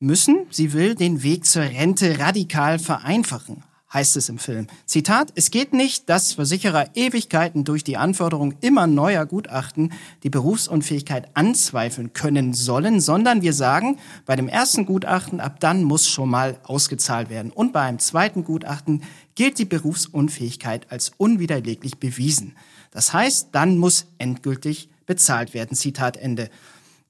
müssen. 0.00 0.46
Sie 0.50 0.72
will 0.72 0.94
den 0.94 1.22
Weg 1.22 1.44
zur 1.44 1.62
Rente 1.62 2.18
radikal 2.18 2.78
vereinfachen 2.78 3.62
heißt 3.92 4.16
es 4.16 4.28
im 4.28 4.38
Film. 4.38 4.66
Zitat, 4.84 5.32
es 5.34 5.50
geht 5.50 5.72
nicht, 5.72 6.08
dass 6.08 6.34
Versicherer 6.34 6.94
Ewigkeiten 6.94 7.64
durch 7.64 7.84
die 7.84 7.96
Anforderung 7.96 8.54
immer 8.60 8.86
neuer 8.86 9.24
Gutachten 9.24 9.92
die 10.22 10.30
Berufsunfähigkeit 10.30 11.28
anzweifeln 11.34 12.12
können 12.12 12.52
sollen, 12.52 13.00
sondern 13.00 13.40
wir 13.42 13.52
sagen, 13.52 13.98
bei 14.26 14.36
dem 14.36 14.48
ersten 14.48 14.84
Gutachten, 14.84 15.40
ab 15.40 15.60
dann 15.60 15.84
muss 15.84 16.08
schon 16.08 16.28
mal 16.28 16.58
ausgezahlt 16.64 17.30
werden. 17.30 17.50
Und 17.50 17.72
bei 17.72 17.80
einem 17.80 17.98
zweiten 17.98 18.44
Gutachten 18.44 19.02
gilt 19.34 19.58
die 19.58 19.64
Berufsunfähigkeit 19.64 20.90
als 20.90 21.12
unwiderleglich 21.16 21.98
bewiesen. 21.98 22.56
Das 22.90 23.12
heißt, 23.12 23.48
dann 23.52 23.78
muss 23.78 24.06
endgültig 24.18 24.90
bezahlt 25.06 25.54
werden. 25.54 25.76
Zitat 25.76 26.18
Ende. 26.18 26.50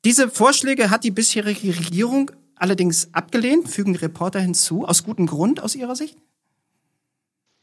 Diese 0.04 0.30
Vorschläge 0.30 0.90
hat 0.90 1.02
die 1.02 1.10
bisherige 1.10 1.76
Regierung 1.76 2.30
allerdings 2.58 3.08
abgelehnt, 3.12 3.68
fügen 3.68 3.96
Reporter 3.96 4.40
hinzu, 4.40 4.84
aus 4.86 5.04
gutem 5.04 5.26
Grund 5.26 5.62
aus 5.62 5.74
ihrer 5.74 5.96
Sicht? 5.96 6.16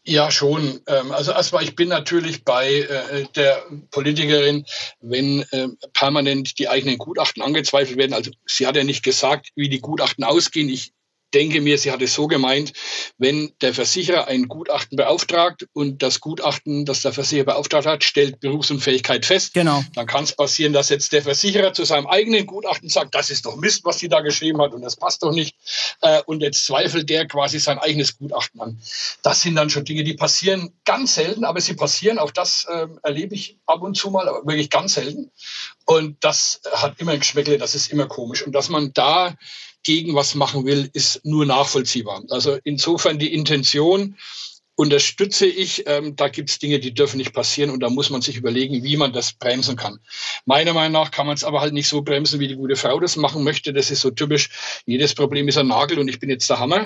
Ja, 0.07 0.29
schon. 0.29 0.81
Ähm, 0.85 1.11
also 1.11 1.31
erstmal, 1.31 1.63
ich 1.63 1.75
bin 1.75 1.89
natürlich 1.89 2.43
bei 2.43 2.81
äh, 2.81 3.25
der 3.35 3.63
Politikerin, 3.89 4.65
wenn 5.01 5.41
äh, 5.51 5.69
permanent 5.93 6.59
die 6.59 6.69
eigenen 6.69 6.99
Gutachten 6.99 7.41
angezweifelt 7.41 7.97
werden. 7.97 8.13
Also 8.13 8.29
sie 8.45 8.67
hat 8.67 8.75
ja 8.75 8.83
nicht 8.83 9.03
gesagt, 9.03 9.49
wie 9.55 9.67
die 9.67 9.79
Gutachten 9.79 10.23
ausgehen. 10.23 10.69
Ich 10.69 10.93
denke 11.35 11.61
mir, 11.61 11.77
sie 11.77 11.91
hat 11.91 12.01
es 12.01 12.13
so 12.13 12.27
gemeint, 12.27 12.73
wenn 13.17 13.51
der 13.61 13.73
Versicherer 13.73 14.27
ein 14.27 14.47
Gutachten 14.47 14.95
beauftragt 14.95 15.67
und 15.73 16.01
das 16.01 16.21
Gutachten, 16.21 16.85
das 16.85 17.01
der 17.01 17.13
Versicherer 17.13 17.45
beauftragt 17.45 17.85
hat, 17.85 18.03
stellt 18.03 18.39
Berufsunfähigkeit 18.39 19.25
fest, 19.25 19.53
genau. 19.53 19.83
dann 19.93 20.07
kann 20.07 20.23
es 20.23 20.33
passieren, 20.33 20.73
dass 20.73 20.89
jetzt 20.89 21.11
der 21.11 21.21
Versicherer 21.21 21.73
zu 21.73 21.83
seinem 21.83 22.07
eigenen 22.07 22.45
Gutachten 22.45 22.89
sagt, 22.89 23.13
das 23.13 23.29
ist 23.29 23.45
doch 23.45 23.57
Mist, 23.57 23.83
was 23.83 23.99
sie 23.99 24.09
da 24.09 24.21
geschrieben 24.21 24.61
hat 24.61 24.73
und 24.73 24.81
das 24.81 24.95
passt 24.95 25.21
doch 25.23 25.31
nicht. 25.31 25.55
Äh, 26.01 26.21
und 26.25 26.41
jetzt 26.41 26.65
zweifelt 26.65 27.09
der 27.09 27.27
quasi 27.27 27.59
sein 27.59 27.77
eigenes 27.77 28.17
Gutachten 28.17 28.61
an. 28.61 28.79
Das 29.21 29.41
sind 29.41 29.55
dann 29.55 29.69
schon 29.69 29.83
Dinge, 29.83 30.03
die 30.03 30.13
passieren 30.13 30.71
ganz 30.85 31.15
selten, 31.15 31.43
aber 31.43 31.59
sie 31.59 31.73
passieren. 31.73 32.17
Auch 32.17 32.31
das 32.31 32.65
äh, 32.69 32.87
erlebe 33.03 33.35
ich 33.35 33.57
ab 33.65 33.81
und 33.81 33.97
zu 33.97 34.09
mal, 34.09 34.29
aber 34.29 34.45
wirklich 34.45 34.69
ganz 34.69 34.93
selten. 34.93 35.31
Und 35.85 36.23
das 36.23 36.61
hat 36.71 36.99
immer 36.99 37.11
ein 37.11 37.19
Geschmäckle, 37.19 37.57
das 37.57 37.75
ist 37.75 37.91
immer 37.91 38.07
komisch. 38.07 38.43
Und 38.43 38.53
dass 38.53 38.69
man 38.69 38.93
da 38.93 39.35
gegen 39.85 40.15
was 40.15 40.35
machen 40.35 40.65
will, 40.65 40.89
ist 40.91 41.23
nur 41.23 41.45
nachvollziehbar. 41.45 42.23
Also 42.29 42.57
insofern 42.63 43.19
die 43.19 43.33
Intention 43.33 44.17
unterstütze 44.75 45.45
ich. 45.45 45.83
Ähm, 45.87 46.15
da 46.15 46.27
gibt 46.27 46.49
es 46.49 46.59
Dinge, 46.59 46.79
die 46.79 46.93
dürfen 46.93 47.17
nicht 47.17 47.33
passieren 47.33 47.69
und 47.69 47.79
da 47.79 47.89
muss 47.89 48.09
man 48.09 48.21
sich 48.21 48.35
überlegen, 48.35 48.83
wie 48.83 48.97
man 48.97 49.13
das 49.13 49.33
bremsen 49.33 49.75
kann. 49.75 49.99
Meiner 50.45 50.73
Meinung 50.73 50.91
nach 50.91 51.11
kann 51.11 51.27
man 51.27 51.35
es 51.35 51.43
aber 51.43 51.61
halt 51.61 51.73
nicht 51.73 51.87
so 51.87 52.01
bremsen, 52.01 52.39
wie 52.39 52.47
die 52.47 52.55
gute 52.55 52.75
Frau 52.75 52.99
das 52.99 53.15
machen 53.15 53.43
möchte. 53.43 53.73
Das 53.73 53.91
ist 53.91 54.01
so 54.01 54.11
typisch. 54.11 54.49
Jedes 54.85 55.13
Problem 55.13 55.47
ist 55.47 55.57
ein 55.57 55.67
Nagel 55.67 55.99
und 55.99 56.07
ich 56.07 56.19
bin 56.19 56.29
jetzt 56.29 56.49
der 56.49 56.59
Hammer. 56.59 56.85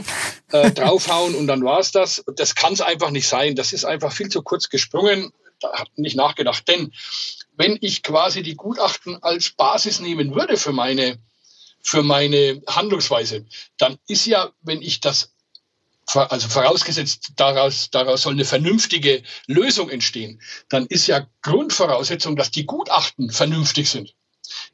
Äh, 0.51 0.71
draufhauen 0.75 1.35
und 1.35 1.47
dann 1.47 1.63
war 1.63 1.79
es 1.79 1.91
das. 1.91 2.23
Das 2.35 2.53
kann 2.53 2.73
es 2.73 2.81
einfach 2.81 3.11
nicht 3.11 3.27
sein. 3.27 3.55
Das 3.55 3.73
ist 3.73 3.85
einfach 3.85 4.11
viel 4.11 4.29
zu 4.29 4.43
kurz 4.43 4.69
gesprungen. 4.69 5.31
Da 5.61 5.71
hat 5.73 5.89
nicht 5.95 6.15
nachgedacht. 6.15 6.67
Denn 6.67 6.93
wenn 7.55 7.77
ich 7.81 8.03
quasi 8.03 8.43
die 8.43 8.55
Gutachten 8.55 9.21
als 9.23 9.51
Basis 9.51 9.99
nehmen 9.99 10.35
würde 10.35 10.57
für 10.57 10.71
meine 10.71 11.17
für 11.81 12.03
meine 12.03 12.61
Handlungsweise, 12.67 13.45
dann 13.77 13.97
ist 14.07 14.25
ja, 14.25 14.51
wenn 14.61 14.81
ich 14.81 14.99
das 14.99 15.33
also 16.15 16.47
vorausgesetzt, 16.47 17.33
daraus, 17.35 17.91
daraus 17.91 18.23
soll 18.23 18.33
eine 18.33 18.45
vernünftige 18.45 19.21
Lösung 19.45 19.89
entstehen, 19.89 20.41
dann 20.67 20.87
ist 20.87 21.05
ja 21.07 21.27
Grundvoraussetzung, 21.43 22.35
dass 22.35 22.49
die 22.49 22.65
Gutachten 22.65 23.29
vernünftig 23.29 23.89
sind. 23.89 24.15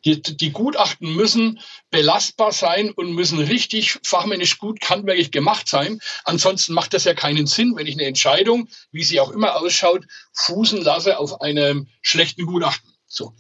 Die, 0.05 0.21
die 0.21 0.51
Gutachten 0.51 1.13
müssen 1.15 1.59
belastbar 1.89 2.53
sein 2.53 2.91
und 2.91 3.13
müssen 3.13 3.39
richtig 3.39 3.99
fachmännisch 4.03 4.57
gut 4.57 4.89
handwerklich 4.89 5.31
gemacht 5.31 5.67
sein. 5.67 5.99
Ansonsten 6.23 6.73
macht 6.73 6.93
das 6.93 7.03
ja 7.03 7.13
keinen 7.13 7.47
Sinn, 7.47 7.75
wenn 7.75 7.87
ich 7.87 7.95
eine 7.95 8.05
Entscheidung, 8.05 8.69
wie 8.91 9.03
sie 9.03 9.19
auch 9.19 9.31
immer 9.31 9.57
ausschaut, 9.57 10.05
fußen 10.33 10.81
lasse 10.81 11.17
auf 11.17 11.41
einem 11.41 11.87
schlechten 12.01 12.45
Gutachten. 12.45 12.89
So. 13.07 13.33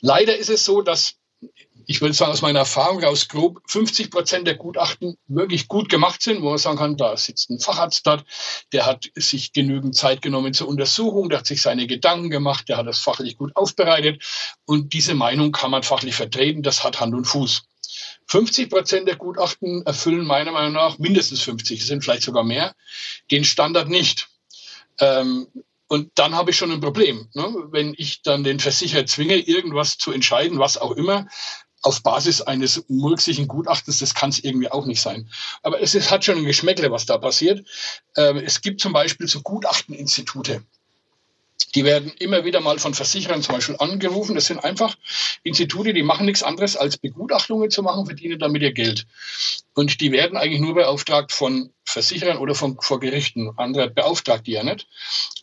Leider 0.00 0.36
ist 0.36 0.50
es 0.50 0.64
so, 0.64 0.82
dass 0.82 1.16
ich 1.90 2.00
würde 2.00 2.14
sagen, 2.14 2.30
aus 2.30 2.40
meiner 2.40 2.60
Erfahrung 2.60 3.02
raus 3.02 3.26
grob 3.26 3.62
50 3.66 4.12
Prozent 4.12 4.46
der 4.46 4.54
Gutachten 4.54 5.16
wirklich 5.26 5.66
gut 5.66 5.88
gemacht 5.88 6.22
sind, 6.22 6.40
wo 6.40 6.50
man 6.50 6.58
sagen 6.58 6.78
kann, 6.78 6.96
da 6.96 7.16
sitzt 7.16 7.50
ein 7.50 7.58
Facharzt 7.58 8.06
dort, 8.06 8.24
der 8.72 8.86
hat 8.86 9.10
sich 9.16 9.52
genügend 9.52 9.96
Zeit 9.96 10.22
genommen 10.22 10.54
zur 10.54 10.68
Untersuchung, 10.68 11.30
der 11.30 11.40
hat 11.40 11.48
sich 11.48 11.60
seine 11.60 11.88
Gedanken 11.88 12.30
gemacht, 12.30 12.68
der 12.68 12.76
hat 12.76 12.86
das 12.86 13.00
fachlich 13.00 13.36
gut 13.36 13.56
aufbereitet 13.56 14.22
und 14.66 14.92
diese 14.92 15.14
Meinung 15.14 15.50
kann 15.50 15.72
man 15.72 15.82
fachlich 15.82 16.14
vertreten, 16.14 16.62
das 16.62 16.84
hat 16.84 17.00
Hand 17.00 17.12
und 17.12 17.24
Fuß. 17.24 17.62
50 18.28 18.70
Prozent 18.70 19.08
der 19.08 19.16
Gutachten 19.16 19.84
erfüllen 19.84 20.24
meiner 20.24 20.52
Meinung 20.52 20.74
nach, 20.74 20.98
mindestens 21.00 21.40
50, 21.42 21.84
sind 21.84 22.04
vielleicht 22.04 22.22
sogar 22.22 22.44
mehr, 22.44 22.76
den 23.32 23.42
Standard 23.42 23.88
nicht. 23.88 24.28
Ähm, 25.00 25.48
und 25.88 26.12
dann 26.14 26.36
habe 26.36 26.52
ich 26.52 26.56
schon 26.56 26.70
ein 26.70 26.80
Problem. 26.80 27.28
Ne? 27.34 27.52
Wenn 27.72 27.94
ich 27.98 28.22
dann 28.22 28.44
den 28.44 28.60
Versicherer 28.60 29.06
zwinge, 29.06 29.34
irgendwas 29.34 29.98
zu 29.98 30.12
entscheiden, 30.12 30.60
was 30.60 30.78
auch 30.78 30.92
immer, 30.92 31.26
auf 31.82 32.02
Basis 32.02 32.42
eines 32.42 32.84
murksigen 32.88 33.48
Gutachtens, 33.48 33.98
das 33.98 34.14
kann 34.14 34.30
es 34.30 34.42
irgendwie 34.42 34.70
auch 34.70 34.86
nicht 34.86 35.00
sein. 35.00 35.30
Aber 35.62 35.80
es 35.80 35.94
ist, 35.94 36.10
hat 36.10 36.24
schon 36.24 36.38
ein 36.38 36.44
Geschmäckle, 36.44 36.90
was 36.90 37.06
da 37.06 37.18
passiert. 37.18 37.66
Ähm, 38.16 38.36
es 38.38 38.60
gibt 38.60 38.80
zum 38.80 38.92
Beispiel 38.92 39.28
so 39.28 39.40
Gutachteninstitute. 39.40 40.62
Die 41.74 41.84
werden 41.84 42.12
immer 42.18 42.44
wieder 42.44 42.60
mal 42.60 42.78
von 42.78 42.94
Versicherern 42.94 43.42
zum 43.42 43.54
Beispiel 43.54 43.76
angerufen. 43.78 44.34
Das 44.34 44.46
sind 44.46 44.64
einfach 44.64 44.96
Institute, 45.44 45.92
die 45.92 46.02
machen 46.02 46.26
nichts 46.26 46.42
anderes 46.42 46.76
als 46.76 46.96
Begutachtungen 46.96 47.70
zu 47.70 47.82
machen, 47.82 48.06
verdienen 48.06 48.38
damit 48.38 48.62
ihr 48.62 48.72
Geld. 48.72 49.06
Und 49.74 50.00
die 50.00 50.10
werden 50.10 50.36
eigentlich 50.36 50.60
nur 50.60 50.74
beauftragt 50.74 51.32
von 51.32 51.72
Versicherern 51.84 52.38
oder 52.38 52.54
von, 52.54 52.78
vor 52.80 52.98
Gerichten. 52.98 53.50
Andere 53.56 53.88
beauftragt 53.88 54.46
die 54.46 54.52
ja 54.52 54.64
nicht. 54.64 54.88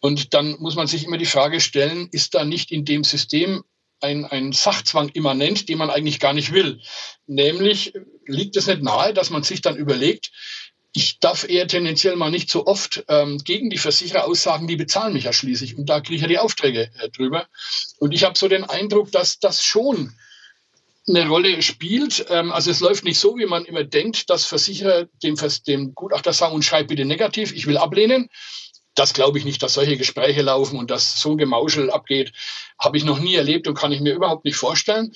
Und 0.02 0.34
dann 0.34 0.58
muss 0.60 0.76
man 0.76 0.88
sich 0.88 1.06
immer 1.06 1.18
die 1.18 1.26
Frage 1.26 1.62
stellen, 1.62 2.10
ist 2.12 2.36
da 2.36 2.44
nicht 2.44 2.72
in 2.72 2.84
dem 2.84 3.04
System 3.04 3.64
ein, 4.02 4.26
ein 4.26 4.54
Sachzwang 4.54 5.10
immanent, 5.10 5.70
den 5.70 5.78
man 5.78 5.90
eigentlich 5.90 6.20
gar 6.20 6.34
nicht 6.34 6.54
will. 6.54 6.82
Nämlich 7.26 7.94
liegt 8.26 8.56
es 8.58 8.68
nicht 8.68 8.82
nahe, 8.82 9.14
dass 9.14 9.30
man 9.30 9.44
sich 9.44 9.62
dann 9.62 9.76
überlegt, 9.76 10.32
ich 10.94 11.20
darf 11.20 11.48
eher 11.48 11.68
tendenziell 11.68 12.16
mal 12.16 12.32
nicht 12.32 12.50
so 12.50 12.66
oft 12.66 13.06
ähm, 13.08 13.38
gegen 13.44 13.70
die 13.70 13.78
Versicherer 13.78 14.26
aussagen, 14.26 14.68
die 14.68 14.76
bezahlen 14.76 15.14
mich 15.14 15.26
ja 15.26 15.34
schließlich 15.34 15.78
und 15.78 15.88
da 15.88 16.02
kriege 16.02 16.16
ich 16.16 16.22
ja 16.22 16.28
die 16.28 16.40
Aufträge 16.40 16.90
äh, 16.98 17.10
drüber. 17.10 17.48
Und 18.00 18.14
ich 18.14 18.24
habe 18.24 18.38
so 18.38 18.48
den 18.48 18.64
Eindruck, 18.64 19.12
dass 19.12 19.40
das 19.40 19.64
schon 19.64 20.16
eine 21.08 21.28
Rolle 21.28 21.62
spielt. 21.62 22.26
Ähm, 22.30 22.52
also 22.52 22.72
es 22.72 22.80
läuft 22.80 23.04
nicht 23.04 23.20
so, 23.20 23.38
wie 23.38 23.46
man 23.46 23.66
immer 23.66 23.84
denkt, 23.84 24.30
dass 24.30 24.46
Versicherer 24.46 25.08
dem, 25.24 25.36
dem 25.68 25.94
Gutachter 25.94 26.34
sagen 26.34 26.56
und 26.56 26.66
schreibt 26.66 26.90
bitte 26.90 27.06
negativ, 27.06 27.54
ich 27.54 27.68
will 27.68 27.78
ablehnen, 27.78 28.30
das 28.98 29.14
glaube 29.14 29.38
ich 29.38 29.46
nicht, 29.46 29.62
dass 29.62 29.76
solche 29.76 29.96
Gespräche 29.96 30.42
laufen 30.42 30.80
und 30.80 30.90
dass 30.90 31.22
so 31.22 31.36
Gemauschel 31.36 31.92
abgeht. 31.92 32.34
Habe 32.80 32.98
ich 32.98 33.04
noch 33.04 33.20
nie 33.20 33.36
erlebt 33.36 33.68
und 33.68 33.78
kann 33.78 33.92
ich 33.92 34.02
mir 34.02 34.16
überhaupt 34.16 34.44
nicht 34.44 34.58
vorstellen. 34.58 35.14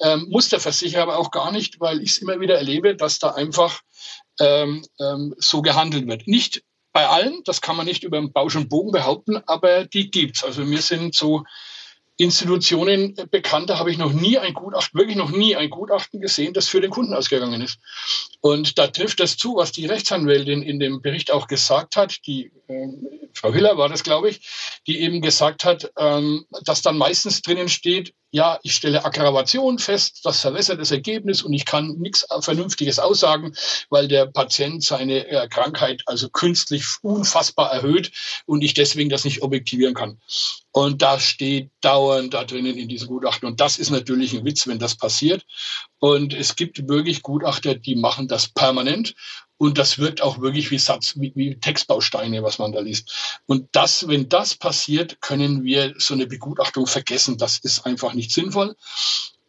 Ähm, 0.00 0.28
muss 0.30 0.48
der 0.48 0.60
Versicherer 0.60 1.02
aber 1.02 1.18
auch 1.18 1.32
gar 1.32 1.50
nicht, 1.50 1.80
weil 1.80 2.00
ich 2.00 2.10
es 2.10 2.18
immer 2.18 2.38
wieder 2.38 2.56
erlebe, 2.56 2.94
dass 2.94 3.18
da 3.18 3.30
einfach 3.30 3.82
ähm, 4.38 4.84
ähm, 5.00 5.34
so 5.38 5.62
gehandelt 5.62 6.06
wird. 6.06 6.28
Nicht 6.28 6.62
bei 6.92 7.08
allen, 7.08 7.42
das 7.44 7.60
kann 7.60 7.76
man 7.76 7.86
nicht 7.86 8.04
über 8.04 8.18
den 8.18 8.32
Bausch 8.32 8.54
und 8.54 8.68
Bogen 8.68 8.92
behaupten, 8.92 9.38
aber 9.46 9.84
die 9.84 10.12
gibt's. 10.12 10.44
Also 10.44 10.64
mir 10.64 10.80
sind 10.80 11.16
so 11.16 11.42
Institutionen 12.16 13.16
bekannt, 13.30 13.70
da 13.70 13.78
habe 13.78 13.90
ich 13.90 13.98
noch 13.98 14.12
nie 14.12 14.38
ein 14.38 14.54
Gutachten, 14.54 14.98
wirklich 14.98 15.16
noch 15.16 15.30
nie 15.30 15.56
ein 15.56 15.68
Gutachten 15.68 16.20
gesehen, 16.20 16.54
das 16.54 16.68
für 16.68 16.80
den 16.80 16.90
Kunden 16.90 17.12
ausgegangen 17.12 17.60
ist. 17.60 17.78
Und 18.40 18.78
da 18.78 18.86
trifft 18.86 19.18
das 19.18 19.36
zu, 19.36 19.56
was 19.56 19.72
die 19.72 19.86
Rechtsanwältin 19.86 20.62
in 20.62 20.78
dem 20.78 21.02
Bericht 21.02 21.32
auch 21.32 21.48
gesagt 21.48 21.96
hat, 21.96 22.24
die 22.26 22.52
äh, 22.68 22.88
Frau 23.32 23.52
Hiller 23.52 23.76
war 23.78 23.88
das, 23.88 24.04
glaube 24.04 24.30
ich, 24.30 24.80
die 24.86 25.00
eben 25.00 25.22
gesagt 25.22 25.64
hat, 25.64 25.92
ähm, 25.98 26.46
dass 26.64 26.82
dann 26.82 26.98
meistens 26.98 27.42
drinnen 27.42 27.68
steht, 27.68 28.14
ja, 28.34 28.58
ich 28.64 28.74
stelle 28.74 29.04
Aggravation 29.04 29.78
fest, 29.78 30.22
das 30.24 30.40
verwässert 30.40 30.80
das 30.80 30.90
Ergebnis 30.90 31.42
und 31.42 31.52
ich 31.52 31.64
kann 31.64 31.98
nichts 32.00 32.26
Vernünftiges 32.40 32.98
aussagen, 32.98 33.54
weil 33.90 34.08
der 34.08 34.26
Patient 34.26 34.82
seine 34.82 35.28
äh, 35.28 35.46
Krankheit 35.46 36.02
also 36.06 36.28
künstlich 36.30 36.84
unfassbar 37.02 37.70
erhöht 37.70 38.10
und 38.44 38.62
ich 38.64 38.74
deswegen 38.74 39.08
das 39.08 39.24
nicht 39.24 39.42
objektivieren 39.42 39.94
kann. 39.94 40.20
Und 40.72 41.00
das 41.00 41.22
steht 41.22 41.70
dauernd 41.80 42.34
da 42.34 42.42
drinnen 42.42 42.76
in 42.76 42.88
diesem 42.88 43.06
Gutachten. 43.06 43.46
Und 43.46 43.60
das 43.60 43.78
ist 43.78 43.90
natürlich 43.90 44.32
ein 44.32 44.44
Witz, 44.44 44.66
wenn 44.66 44.80
das 44.80 44.96
passiert. 44.96 45.46
Und 46.00 46.34
es 46.34 46.56
gibt 46.56 46.88
wirklich 46.88 47.22
Gutachter, 47.22 47.76
die 47.76 47.94
machen 47.94 48.26
das 48.26 48.48
permanent. 48.48 49.14
Und 49.64 49.78
das 49.78 49.98
wirkt 49.98 50.20
auch 50.20 50.42
wirklich 50.42 50.70
wie 50.70 50.78
Satz, 50.78 51.14
wie, 51.16 51.32
wie 51.34 51.58
Textbausteine, 51.58 52.42
was 52.42 52.58
man 52.58 52.72
da 52.72 52.80
liest. 52.80 53.40
Und 53.46 53.66
das, 53.72 54.06
wenn 54.08 54.28
das 54.28 54.54
passiert, 54.54 55.22
können 55.22 55.64
wir 55.64 55.94
so 55.96 56.12
eine 56.12 56.26
Begutachtung 56.26 56.86
vergessen. 56.86 57.38
Das 57.38 57.60
ist 57.60 57.86
einfach 57.86 58.12
nicht 58.12 58.30
sinnvoll 58.30 58.76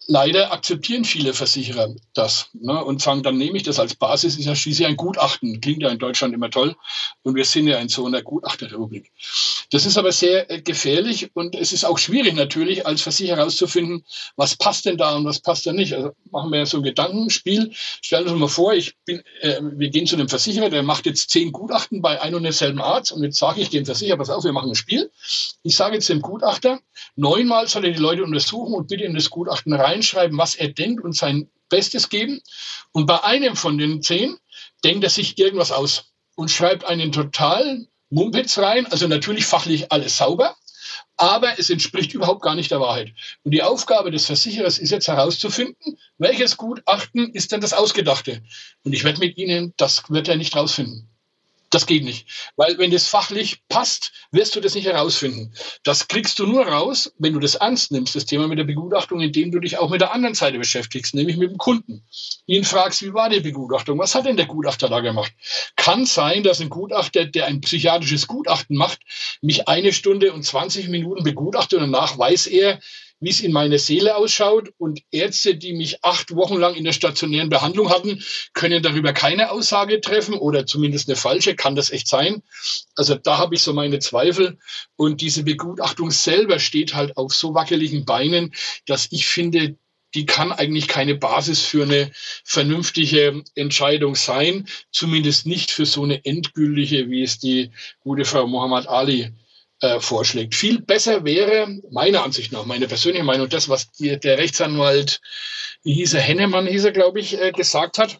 leider 0.07 0.51
akzeptieren 0.51 1.05
viele 1.05 1.33
Versicherer 1.33 1.93
das 2.13 2.50
ne, 2.53 2.83
und 2.83 3.01
sagen, 3.01 3.24
dann 3.24 3.38
nehme 3.38 3.57
ich 3.57 3.63
das 3.63 3.79
als 3.79 3.95
Basis, 3.95 4.38
ist 4.38 4.45
ja 4.45 4.55
schließlich 4.55 4.88
ein 4.88 4.97
Gutachten. 4.97 5.62
Klingt 5.62 5.81
ja 5.81 5.89
in 5.89 6.00
Deutschland 6.00 6.33
immer 6.33 6.50
toll. 6.50 6.75
Und 7.24 7.35
wir 7.35 7.45
sind 7.45 7.67
ja 7.67 7.79
in 7.79 7.89
so 7.89 8.05
einer 8.05 8.21
Gutachterrepublik. 8.21 9.12
Das 9.71 9.85
ist 9.85 9.97
aber 9.97 10.12
sehr 10.12 10.50
äh, 10.50 10.62
gefährlich 10.62 11.31
und 11.33 11.55
es 11.55 11.74
ist 11.74 11.85
auch 11.85 11.97
schwierig 11.97 12.35
natürlich 12.35 12.85
als 12.85 13.01
Versicherer 13.01 13.38
herauszufinden, 13.38 14.05
was 14.35 14.55
passt 14.55 14.85
denn 14.85 14.97
da 14.97 15.15
und 15.15 15.25
was 15.25 15.39
passt 15.39 15.65
da 15.65 15.74
nicht. 15.74 15.93
Also 15.93 16.12
machen 16.31 16.51
wir 16.51 16.65
so 16.65 16.77
ein 16.77 16.83
Gedankenspiel. 16.83 17.71
Stellen 17.74 18.27
uns 18.27 18.39
mal 18.39 18.47
vor, 18.47 18.74
ich 18.74 18.95
bin, 19.05 19.24
äh, 19.41 19.59
wir 19.62 19.89
gehen 19.89 20.07
zu 20.07 20.15
einem 20.15 20.29
Versicherer, 20.29 20.69
der 20.69 20.83
macht 20.83 21.05
jetzt 21.05 21.29
zehn 21.29 21.51
Gutachten 21.51 22.01
bei 22.01 22.21
einem 22.21 22.35
und 22.35 22.43
derselben 22.43 22.79
Arzt 22.79 23.12
und 23.12 23.24
jetzt 23.24 23.38
sage 23.38 23.62
ich 23.62 23.69
dem 23.69 23.85
Versicherer, 23.85 24.17
pass 24.17 24.29
auf, 24.29 24.43
wir 24.43 24.53
machen 24.53 24.69
ein 24.69 24.75
Spiel. 24.75 25.12
Ich 25.63 25.75
sage 25.75 25.95
jetzt 25.95 26.09
dem 26.09 26.21
Gutachter, 26.21 26.79
neunmal 27.15 27.67
soll 27.67 27.85
er 27.85 27.91
die 27.91 28.00
Leute 28.00 28.24
untersuchen 28.24 28.74
und 28.74 28.88
bitte 28.88 29.03
in 29.03 29.15
das 29.15 29.29
Gutachten 29.29 29.74
rein 29.74 29.94
reinschreiben, 29.95 30.37
was 30.37 30.55
er 30.55 30.69
denkt 30.69 31.03
und 31.03 31.15
sein 31.15 31.49
Bestes 31.69 32.09
geben. 32.09 32.41
Und 32.91 33.05
bei 33.05 33.23
einem 33.23 33.55
von 33.55 33.77
den 33.77 34.01
zehn 34.01 34.37
denkt 34.83 35.03
er 35.03 35.09
sich 35.09 35.37
irgendwas 35.37 35.71
aus 35.71 36.13
und 36.35 36.51
schreibt 36.51 36.85
einen 36.85 37.11
totalen 37.11 37.87
Mumpitz 38.09 38.57
rein. 38.57 38.85
Also 38.87 39.07
natürlich 39.07 39.45
fachlich 39.45 39.91
alles 39.91 40.17
sauber, 40.17 40.55
aber 41.17 41.57
es 41.57 41.69
entspricht 41.69 42.13
überhaupt 42.13 42.41
gar 42.41 42.55
nicht 42.55 42.71
der 42.71 42.81
Wahrheit. 42.81 43.13
Und 43.43 43.51
die 43.51 43.63
Aufgabe 43.63 44.11
des 44.11 44.25
Versicherers 44.25 44.77
ist 44.77 44.91
jetzt 44.91 45.07
herauszufinden, 45.07 45.97
welches 46.17 46.57
Gutachten 46.57 47.33
ist 47.33 47.51
denn 47.51 47.61
das 47.61 47.73
Ausgedachte. 47.73 48.43
Und 48.83 48.93
ich 48.93 49.03
werde 49.03 49.19
mit 49.19 49.37
Ihnen, 49.37 49.73
das 49.77 50.03
wird 50.09 50.27
er 50.27 50.35
nicht 50.35 50.55
rausfinden. 50.55 51.09
Das 51.75 51.88
geht 51.88 52.05
nicht. 52.05 52.25
Weil 52.55 52.77
wenn 52.77 52.89
das 52.89 53.10
fachlich 53.10 53.67
passt, 53.67 54.13
wirst 54.32 54.55
du 54.55 54.62
das 54.62 54.75
nicht 54.75 54.86
herausfinden. 54.86 55.53
Das 55.84 56.08
kriegst 56.08 56.39
du 56.39 56.46
nur 56.46 56.65
raus, 56.65 57.13
wenn 57.20 57.34
du 57.34 57.39
das 57.41 57.55
ernst 57.55 57.91
nimmst, 57.91 58.15
das 58.15 58.24
Thema 58.24 58.48
mit 58.48 58.58
der 58.58 58.63
Begutachtung, 58.63 59.20
indem 59.20 59.51
du 59.51 59.60
dich 59.60 59.77
auch 59.77 59.89
mit 59.89 60.00
der 60.00 60.13
anderen 60.13 60.36
Seite 60.36 60.58
beschäftigst, 60.58 61.13
nämlich 61.13 61.36
mit 61.36 61.50
dem 61.50 61.58
Kunden. 61.58 62.08
Ihn 62.46 62.63
fragst, 62.63 63.01
wie 63.01 63.13
war 63.13 63.27
die 63.27 63.41
Begutachtung? 63.41 64.00
Was 64.00 64.15
hat 64.15 64.25
denn 64.25 64.38
der 64.38 64.46
Gutachter 64.46 64.88
da 64.88 65.01
gemacht? 65.01 65.34
Kann 65.75 66.05
sein, 66.05 66.44
dass 66.44 66.62
ein 66.62 66.70
Gutachter, 66.70 67.25
der 67.25 67.48
ein 67.48 67.60
psychiatrisches 67.60 68.25
Gutachten 68.25 68.77
macht, 68.77 69.01
mich 69.41 69.67
eine 69.67 69.91
Stunde 69.91 70.32
und 70.32 70.44
20 70.44 70.88
Minuten 70.88 71.25
begutachtet 71.25 71.82
und 71.82 71.91
danach 71.91 72.17
weiß 72.17 72.48
er, 72.48 72.79
wie 73.25 73.32
es 73.32 73.41
in 73.41 73.51
meiner 73.51 73.79
Seele 73.79 74.15
ausschaut. 74.15 74.70
Und 74.77 75.01
Ärzte, 75.10 75.55
die 75.55 75.74
mich 75.74 76.03
acht 76.03 76.36
Wochen 76.36 76.58
lang 76.58 76.75
in 76.75 76.84
der 76.84 76.94
stationären 76.94 77.50
Behandlung 77.50 77.89
hatten, 77.89 78.24
können 78.53 78.84
darüber 78.84 79.13
keine 79.13 79.50
Aussage 79.50 80.00
treffen 80.00 80.36
oder 80.36 80.67
zumindest 80.67 81.10
eine 81.10 81.15
falsche. 81.15 81.55
Kann 81.55 81.75
das 81.75 81.89
echt 81.89 82.08
sein? 82.08 82.44
Also 82.96 83.15
da 83.15 83.39
habe 83.39 83.55
ich 83.55 83.63
so 83.63 83.74
meine 83.74 83.98
Zweifel. 83.98 84.60
Und 84.95 85.21
diese 85.21 85.43
Begutachtung 85.43 86.12
selber 86.12 86.60
steht 86.60 86.93
halt 86.93 87.17
auf 87.17 87.34
so 87.34 87.56
wackeligen 87.56 88.06
Beinen, 88.06 88.54
dass 88.86 89.08
ich 89.10 89.26
finde, 89.26 89.76
die 90.13 90.28
kann 90.28 90.52
eigentlich 90.52 90.88
keine 90.88 91.15
Basis 91.15 91.62
für 91.62 91.82
eine 91.82 92.12
vernünftige 92.43 93.43
Entscheidung 93.56 94.13
sein, 94.13 94.67
zumindest 94.91 95.47
nicht 95.47 95.71
für 95.71 95.88
so 95.88 96.04
eine 96.04 96.23
endgültige, 96.23 97.10
wie 97.10 97.23
es 97.23 97.39
die 97.39 97.71
gute 98.02 98.23
Frau 98.23 98.45
Muhammad 98.45 98.88
Ali 98.88 99.32
äh, 99.86 100.00
vorschlägt. 100.00 100.56
Viel 100.56 100.82
besser 100.82 101.24
wäre, 101.26 101.67
meiner 101.91 102.24
Ansicht 102.24 102.52
nach, 102.52 102.65
meine 102.65 102.88
persönliche 102.88 103.24
Meinung, 103.24 103.50
das, 103.50 103.69
was 103.69 103.91
die, 103.91 104.19
der 104.19 104.38
Rechtsanwalt, 104.38 105.21
wie 105.84 105.93
hieß 105.93 106.15
er, 106.15 106.21
Hennemann 106.21 106.67
hieß 106.67 106.86
er, 106.86 106.91
glaube 106.91 107.19
ich, 107.19 107.39
äh, 107.39 107.52
gesagt 107.52 107.98
hat, 107.98 108.19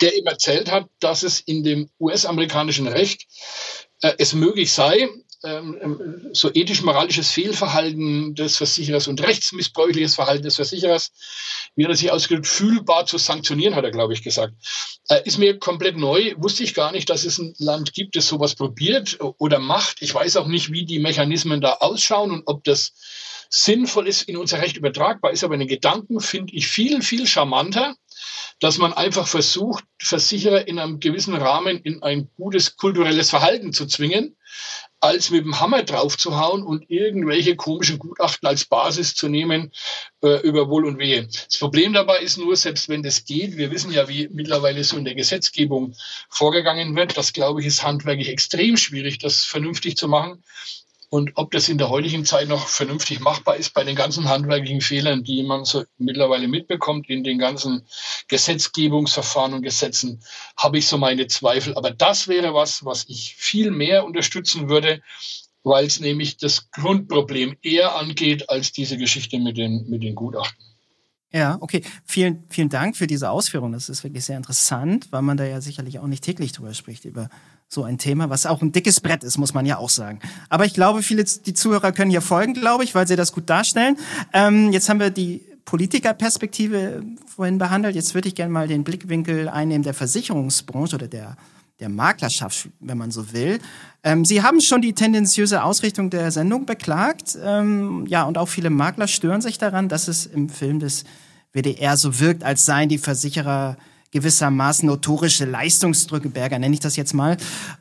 der 0.00 0.16
ihm 0.16 0.26
erzählt 0.26 0.70
hat, 0.70 0.86
dass 1.00 1.22
es 1.22 1.40
in 1.40 1.64
dem 1.64 1.88
US-amerikanischen 1.98 2.86
Recht 2.88 3.26
äh, 4.02 4.12
es 4.18 4.34
möglich 4.34 4.72
sei, 4.72 5.08
ähm, 5.44 5.78
ähm, 5.80 6.30
so 6.32 6.50
ethisch-moralisches 6.52 7.30
Fehlverhalten 7.30 8.34
des 8.34 8.56
Versicherers 8.56 9.06
und 9.06 9.22
rechtsmissbräuchliches 9.22 10.16
Verhalten 10.16 10.42
des 10.42 10.56
Versicherers, 10.56 11.12
wie 11.76 11.84
er 11.84 11.94
sich 11.94 12.10
ausgedrückt, 12.10 12.48
fühlbar 12.48 13.06
zu 13.06 13.18
sanktionieren, 13.18 13.76
hat 13.76 13.84
er, 13.84 13.92
glaube 13.92 14.14
ich, 14.14 14.22
gesagt. 14.22 14.54
Äh, 15.08 15.22
ist 15.24 15.38
mir 15.38 15.58
komplett 15.58 15.96
neu, 15.96 16.34
wusste 16.38 16.64
ich 16.64 16.74
gar 16.74 16.90
nicht, 16.90 17.08
dass 17.08 17.24
es 17.24 17.38
ein 17.38 17.54
Land 17.58 17.92
gibt, 17.92 18.16
das 18.16 18.26
sowas 18.26 18.56
probiert 18.56 19.18
oder 19.38 19.60
macht. 19.60 20.02
Ich 20.02 20.12
weiß 20.12 20.36
auch 20.38 20.48
nicht, 20.48 20.72
wie 20.72 20.84
die 20.84 20.98
Mechanismen 20.98 21.60
da 21.60 21.74
ausschauen 21.74 22.32
und 22.32 22.42
ob 22.46 22.64
das 22.64 22.94
sinnvoll 23.50 24.08
ist, 24.08 24.22
in 24.22 24.36
unser 24.36 24.60
Recht 24.60 24.76
übertragbar 24.76 25.30
ist. 25.30 25.44
Aber 25.44 25.56
den 25.56 25.68
Gedanken 25.68 26.20
finde 26.20 26.54
ich 26.54 26.66
viel, 26.68 27.00
viel 27.02 27.26
charmanter, 27.26 27.94
dass 28.60 28.78
man 28.78 28.92
einfach 28.92 29.26
versucht, 29.26 29.84
Versicherer 30.00 30.66
in 30.66 30.78
einem 30.78 31.00
gewissen 31.00 31.34
Rahmen 31.34 31.78
in 31.78 32.02
ein 32.02 32.28
gutes 32.36 32.76
kulturelles 32.76 33.30
Verhalten 33.30 33.72
zu 33.72 33.86
zwingen, 33.86 34.36
als 35.00 35.30
mit 35.30 35.44
dem 35.44 35.60
Hammer 35.60 35.82
draufzuhauen 35.84 36.62
und 36.62 36.90
irgendwelche 36.90 37.54
komischen 37.56 37.98
Gutachten 37.98 38.48
als 38.48 38.64
Basis 38.64 39.14
zu 39.14 39.28
nehmen 39.28 39.70
äh, 40.22 40.40
über 40.40 40.68
Wohl 40.68 40.86
und 40.86 40.98
Wehe. 40.98 41.26
Das 41.26 41.58
Problem 41.58 41.92
dabei 41.92 42.18
ist 42.18 42.36
nur, 42.36 42.56
selbst 42.56 42.88
wenn 42.88 43.02
das 43.02 43.24
geht, 43.24 43.56
wir 43.56 43.70
wissen 43.70 43.92
ja, 43.92 44.08
wie 44.08 44.28
mittlerweile 44.32 44.82
so 44.82 44.96
in 44.96 45.04
der 45.04 45.14
Gesetzgebung 45.14 45.94
vorgegangen 46.28 46.96
wird, 46.96 47.16
das 47.16 47.32
glaube 47.32 47.60
ich 47.60 47.66
ist 47.66 47.84
handwerklich 47.84 48.28
extrem 48.28 48.76
schwierig, 48.76 49.18
das 49.18 49.44
vernünftig 49.44 49.96
zu 49.96 50.08
machen. 50.08 50.42
Und 51.10 51.32
ob 51.36 51.50
das 51.52 51.70
in 51.70 51.78
der 51.78 51.88
heutigen 51.88 52.26
Zeit 52.26 52.48
noch 52.48 52.68
vernünftig 52.68 53.20
machbar 53.20 53.56
ist 53.56 53.72
bei 53.72 53.82
den 53.82 53.96
ganzen 53.96 54.28
handwerklichen 54.28 54.82
Fehlern, 54.82 55.24
die 55.24 55.42
man 55.42 55.64
so 55.64 55.84
mittlerweile 55.96 56.48
mitbekommt 56.48 57.08
in 57.08 57.24
den 57.24 57.38
ganzen 57.38 57.82
Gesetzgebungsverfahren 58.28 59.54
und 59.54 59.62
Gesetzen, 59.62 60.20
habe 60.56 60.78
ich 60.78 60.86
so 60.86 60.98
meine 60.98 61.26
Zweifel. 61.26 61.74
Aber 61.76 61.92
das 61.92 62.28
wäre 62.28 62.52
was, 62.52 62.84
was 62.84 63.06
ich 63.08 63.34
viel 63.36 63.70
mehr 63.70 64.04
unterstützen 64.04 64.68
würde, 64.68 65.00
weil 65.62 65.86
es 65.86 65.98
nämlich 65.98 66.36
das 66.36 66.70
Grundproblem 66.70 67.56
eher 67.62 67.96
angeht 67.96 68.50
als 68.50 68.72
diese 68.72 68.98
Geschichte 68.98 69.38
mit 69.38 69.56
den, 69.56 69.88
mit 69.88 70.02
den 70.02 70.14
Gutachten. 70.14 70.62
Ja, 71.30 71.58
okay. 71.60 71.82
Vielen, 72.04 72.44
vielen 72.48 72.70
Dank 72.70 72.96
für 72.96 73.06
diese 73.06 73.30
Ausführung. 73.30 73.72
Das 73.72 73.88
ist 73.88 74.02
wirklich 74.02 74.24
sehr 74.24 74.36
interessant, 74.36 75.08
weil 75.10 75.22
man 75.22 75.36
da 75.36 75.44
ja 75.44 75.60
sicherlich 75.60 75.98
auch 75.98 76.06
nicht 76.06 76.24
täglich 76.24 76.52
drüber 76.52 76.72
spricht, 76.72 77.04
über 77.04 77.28
so 77.68 77.84
ein 77.84 77.98
Thema, 77.98 78.30
was 78.30 78.46
auch 78.46 78.62
ein 78.62 78.72
dickes 78.72 79.00
Brett 79.00 79.22
ist, 79.22 79.36
muss 79.36 79.52
man 79.52 79.66
ja 79.66 79.76
auch 79.76 79.90
sagen. 79.90 80.20
Aber 80.48 80.64
ich 80.64 80.72
glaube, 80.72 81.02
viele, 81.02 81.24
die 81.24 81.52
Zuhörer 81.52 81.92
können 81.92 82.10
hier 82.10 82.22
folgen, 82.22 82.54
glaube 82.54 82.82
ich, 82.82 82.94
weil 82.94 83.06
sie 83.06 83.16
das 83.16 83.32
gut 83.32 83.48
darstellen. 83.50 83.98
Ähm, 84.32 84.72
jetzt 84.72 84.88
haben 84.88 85.00
wir 85.00 85.10
die 85.10 85.42
Politikerperspektive 85.66 87.02
vorhin 87.26 87.58
behandelt. 87.58 87.94
Jetzt 87.94 88.14
würde 88.14 88.28
ich 88.28 88.34
gerne 88.34 88.50
mal 88.50 88.68
den 88.68 88.84
Blickwinkel 88.84 89.50
einnehmen 89.50 89.82
der 89.82 89.92
Versicherungsbranche 89.92 90.96
oder 90.96 91.08
der, 91.08 91.36
der 91.78 91.90
Maklerschaft, 91.90 92.70
wenn 92.80 92.96
man 92.96 93.10
so 93.10 93.34
will. 93.34 93.58
Ähm, 94.02 94.24
Sie 94.24 94.42
haben 94.42 94.62
schon 94.62 94.80
die 94.80 94.94
tendenziöse 94.94 95.62
Ausrichtung 95.62 96.08
der 96.08 96.30
Sendung 96.30 96.64
beklagt. 96.64 97.36
Ähm, 97.44 98.06
ja, 98.08 98.22
und 98.22 98.38
auch 98.38 98.48
viele 98.48 98.70
Makler 98.70 99.08
stören 99.08 99.42
sich 99.42 99.58
daran, 99.58 99.90
dass 99.90 100.08
es 100.08 100.24
im 100.24 100.48
Film 100.48 100.80
des 100.80 101.04
WDR 101.52 101.98
so 101.98 102.18
wirkt, 102.18 102.44
als 102.44 102.64
seien 102.64 102.88
die 102.88 102.98
Versicherer 102.98 103.76
gewissermaßen 104.10 104.86
notorische 104.86 105.44
Leistungsdrückeberger, 105.44 106.58
nenne 106.58 106.74
ich 106.74 106.80
das 106.80 106.96
jetzt 106.96 107.12
mal. 107.12 107.36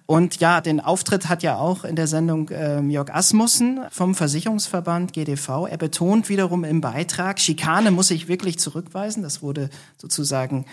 Und 0.05 0.39
ja, 0.39 0.61
den 0.61 0.79
Auftritt 0.79 1.29
hat 1.29 1.43
ja 1.43 1.57
auch 1.57 1.83
in 1.83 1.95
der 1.95 2.07
Sendung 2.07 2.49
äh, 2.49 2.81
Jörg 2.81 3.13
Asmussen 3.13 3.79
vom 3.89 4.15
Versicherungsverband 4.15 5.13
GDV. 5.13 5.67
Er 5.67 5.77
betont 5.77 6.29
wiederum 6.29 6.63
im 6.63 6.81
Beitrag, 6.81 7.39
Schikane 7.39 7.91
muss 7.91 8.11
ich 8.11 8.27
wirklich 8.27 8.59
zurückweisen. 8.59 9.23
Das 9.23 9.41
wurde 9.41 9.69
sozusagen 9.97 10.65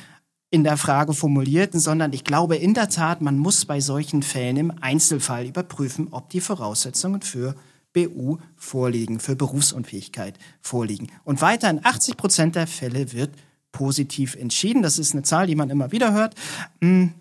in 0.50 0.62
der 0.64 0.76
Frage 0.76 1.14
formuliert, 1.14 1.72
sondern 1.72 2.12
ich 2.12 2.22
glaube 2.22 2.56
in 2.56 2.74
der 2.74 2.88
Tat, 2.88 3.20
man 3.20 3.38
muss 3.38 3.64
bei 3.64 3.80
solchen 3.80 4.22
Fällen 4.22 4.56
im 4.56 4.72
Einzelfall 4.80 5.46
überprüfen, 5.46 6.08
ob 6.12 6.30
die 6.30 6.40
Voraussetzungen 6.40 7.22
für 7.22 7.56
BU 7.92 8.38
vorliegen, 8.56 9.20
für 9.20 9.34
Berufsunfähigkeit 9.36 10.38
vorliegen. 10.60 11.08
Und 11.24 11.40
weiter 11.40 11.70
in 11.70 11.84
80 11.84 12.16
Prozent 12.16 12.54
der 12.56 12.66
Fälle 12.66 13.12
wird 13.12 13.30
positiv 13.74 14.34
entschieden. 14.36 14.82
Das 14.82 14.98
ist 14.98 15.12
eine 15.12 15.22
Zahl, 15.22 15.46
die 15.46 15.56
man 15.56 15.68
immer 15.68 15.92
wieder 15.92 16.14
hört. 16.14 16.34
Hm, 16.80 17.12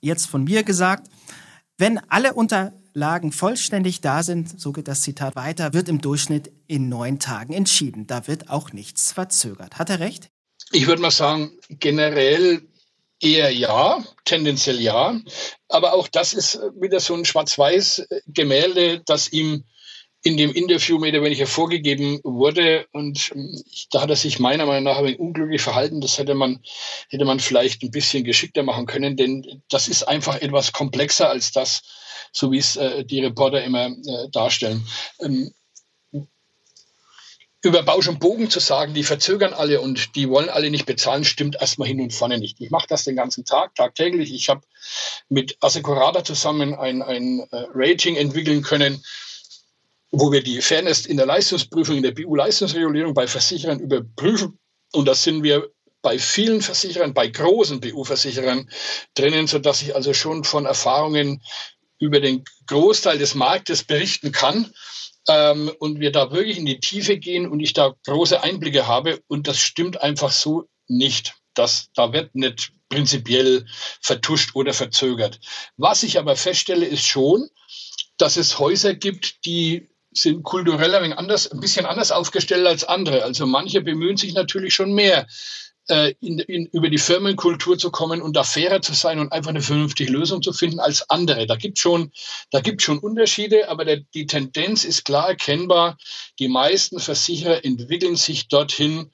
jetzt 0.00 0.26
von 0.26 0.42
mir 0.42 0.64
gesagt, 0.64 1.08
wenn 1.78 1.98
alle 2.10 2.34
unter 2.34 2.72
Unterlagen 2.90 3.30
vollständig 3.30 4.00
da 4.00 4.22
sind, 4.22 4.60
so 4.60 4.72
geht 4.72 4.88
das 4.88 5.02
Zitat 5.02 5.36
weiter, 5.36 5.72
wird 5.72 5.88
im 5.88 6.00
Durchschnitt 6.00 6.50
in 6.66 6.88
neun 6.88 7.20
Tagen 7.20 7.52
entschieden. 7.52 8.06
Da 8.06 8.26
wird 8.26 8.50
auch 8.50 8.72
nichts 8.72 9.12
verzögert. 9.12 9.78
Hat 9.78 9.90
er 9.90 10.00
recht? 10.00 10.30
Ich 10.72 10.86
würde 10.86 11.00
mal 11.00 11.10
sagen, 11.10 11.52
generell 11.68 12.62
eher 13.20 13.50
ja, 13.50 14.02
tendenziell 14.24 14.80
ja. 14.80 15.20
Aber 15.68 15.92
auch 15.92 16.08
das 16.08 16.32
ist 16.32 16.60
wieder 16.80 16.98
so 17.00 17.14
ein 17.14 17.24
Schwarz-Weiß-Gemälde, 17.24 19.02
das 19.06 19.32
ihm 19.32 19.64
in 20.22 20.36
dem 20.36 20.52
Interview 20.52 20.98
mehr 20.98 21.12
oder 21.12 21.22
weniger 21.22 21.46
vorgegeben 21.46 22.20
wurde. 22.22 22.86
Und 22.92 23.30
ähm, 23.34 23.62
da 23.90 24.02
hat 24.02 24.10
er 24.10 24.16
sich 24.16 24.38
meiner 24.38 24.66
Meinung 24.66 24.84
nach 24.84 24.98
ein 24.98 25.04
wenig 25.04 25.20
unglücklich 25.20 25.62
verhalten. 25.62 26.00
Das 26.00 26.18
hätte 26.18 26.34
man, 26.34 26.60
hätte 27.08 27.24
man 27.24 27.40
vielleicht 27.40 27.82
ein 27.82 27.90
bisschen 27.90 28.24
geschickter 28.24 28.62
machen 28.62 28.86
können, 28.86 29.16
denn 29.16 29.62
das 29.68 29.88
ist 29.88 30.02
einfach 30.04 30.40
etwas 30.40 30.72
komplexer 30.72 31.30
als 31.30 31.52
das, 31.52 31.82
so 32.32 32.52
wie 32.52 32.58
es 32.58 32.76
äh, 32.76 33.04
die 33.04 33.20
Reporter 33.20 33.62
immer 33.64 33.86
äh, 33.86 34.28
darstellen. 34.30 34.86
Ähm, 35.20 35.52
über 37.62 37.82
Bausch 37.82 38.08
und 38.08 38.20
Bogen 38.20 38.48
zu 38.48 38.58
sagen, 38.58 38.94
die 38.94 39.02
verzögern 39.02 39.52
alle 39.52 39.82
und 39.82 40.16
die 40.16 40.30
wollen 40.30 40.48
alle 40.48 40.70
nicht 40.70 40.86
bezahlen, 40.86 41.24
stimmt 41.24 41.56
erstmal 41.60 41.88
hin 41.88 42.00
und 42.00 42.14
vorne 42.14 42.38
nicht. 42.38 42.58
Ich 42.58 42.70
mache 42.70 42.86
das 42.88 43.04
den 43.04 43.16
ganzen 43.16 43.44
Tag, 43.44 43.74
tagtäglich. 43.74 44.32
Ich 44.32 44.48
habe 44.48 44.62
mit 45.28 45.58
Assecurata 45.60 46.24
zusammen 46.24 46.74
ein, 46.74 47.02
ein 47.02 47.40
äh, 47.50 47.66
Rating 47.74 48.16
entwickeln 48.16 48.62
können, 48.62 49.02
wo 50.12 50.32
wir 50.32 50.42
die 50.42 50.60
Fairness 50.60 51.06
in 51.06 51.16
der 51.16 51.26
Leistungsprüfung, 51.26 51.96
in 51.96 52.02
der 52.02 52.12
BU-Leistungsregulierung 52.12 53.14
bei 53.14 53.26
Versicherern 53.26 53.78
überprüfen. 53.78 54.58
Und 54.92 55.06
das 55.06 55.22
sind 55.22 55.42
wir 55.42 55.70
bei 56.02 56.18
vielen 56.18 56.62
Versicherern, 56.62 57.14
bei 57.14 57.28
großen 57.28 57.80
BU-Versicherern 57.80 58.68
drinnen, 59.14 59.46
so 59.46 59.58
dass 59.58 59.82
ich 59.82 59.94
also 59.94 60.14
schon 60.14 60.44
von 60.44 60.66
Erfahrungen 60.66 61.42
über 61.98 62.20
den 62.20 62.44
Großteil 62.66 63.18
des 63.18 63.34
Marktes 63.34 63.84
berichten 63.84 64.32
kann 64.32 64.72
ähm, 65.28 65.70
und 65.78 66.00
wir 66.00 66.10
da 66.10 66.32
wirklich 66.32 66.58
in 66.58 66.66
die 66.66 66.80
Tiefe 66.80 67.18
gehen 67.18 67.46
und 67.46 67.60
ich 67.60 67.74
da 67.74 67.94
große 68.06 68.42
Einblicke 68.42 68.86
habe 68.86 69.20
und 69.28 69.46
das 69.46 69.58
stimmt 69.58 70.00
einfach 70.00 70.32
so 70.32 70.64
nicht. 70.88 71.34
Das, 71.54 71.90
da 71.94 72.12
wird 72.12 72.34
nicht 72.34 72.72
prinzipiell 72.88 73.66
vertuscht 74.00 74.54
oder 74.54 74.72
verzögert. 74.72 75.40
Was 75.76 76.02
ich 76.02 76.18
aber 76.18 76.36
feststelle, 76.36 76.86
ist 76.86 77.04
schon, 77.04 77.48
dass 78.16 78.36
es 78.36 78.58
Häuser 78.58 78.94
gibt, 78.94 79.44
die 79.44 79.89
sind 80.12 80.42
kulturell 80.42 80.94
ein, 80.94 81.12
anders, 81.12 81.50
ein 81.50 81.60
bisschen 81.60 81.86
anders 81.86 82.10
aufgestellt 82.10 82.66
als 82.66 82.84
andere. 82.84 83.22
Also 83.22 83.46
manche 83.46 83.80
bemühen 83.80 84.16
sich 84.16 84.34
natürlich 84.34 84.74
schon 84.74 84.92
mehr, 84.92 85.26
äh, 85.90 86.14
in, 86.20 86.38
in, 86.38 86.66
über 86.66 86.88
die 86.88 86.98
Firmenkultur 86.98 87.76
zu 87.76 87.90
kommen 87.90 88.22
und 88.22 88.36
da 88.36 88.44
fairer 88.44 88.80
zu 88.80 88.94
sein 88.94 89.18
und 89.18 89.32
einfach 89.32 89.50
eine 89.50 89.60
vernünftige 89.60 90.12
Lösung 90.12 90.40
zu 90.42 90.52
finden 90.52 90.78
als 90.78 91.08
andere. 91.10 91.46
Da 91.46 91.56
gibt 91.56 91.78
schon, 91.78 92.12
schon 92.78 92.98
Unterschiede, 92.98 93.68
aber 93.68 93.84
der, 93.84 93.98
die 94.14 94.26
Tendenz 94.26 94.84
ist 94.84 95.04
klar 95.04 95.28
erkennbar. 95.28 95.98
Die 96.38 96.48
meisten 96.48 97.00
Versicherer 97.00 97.64
entwickeln 97.64 98.16
sich 98.16 98.48
dorthin, 98.48 99.10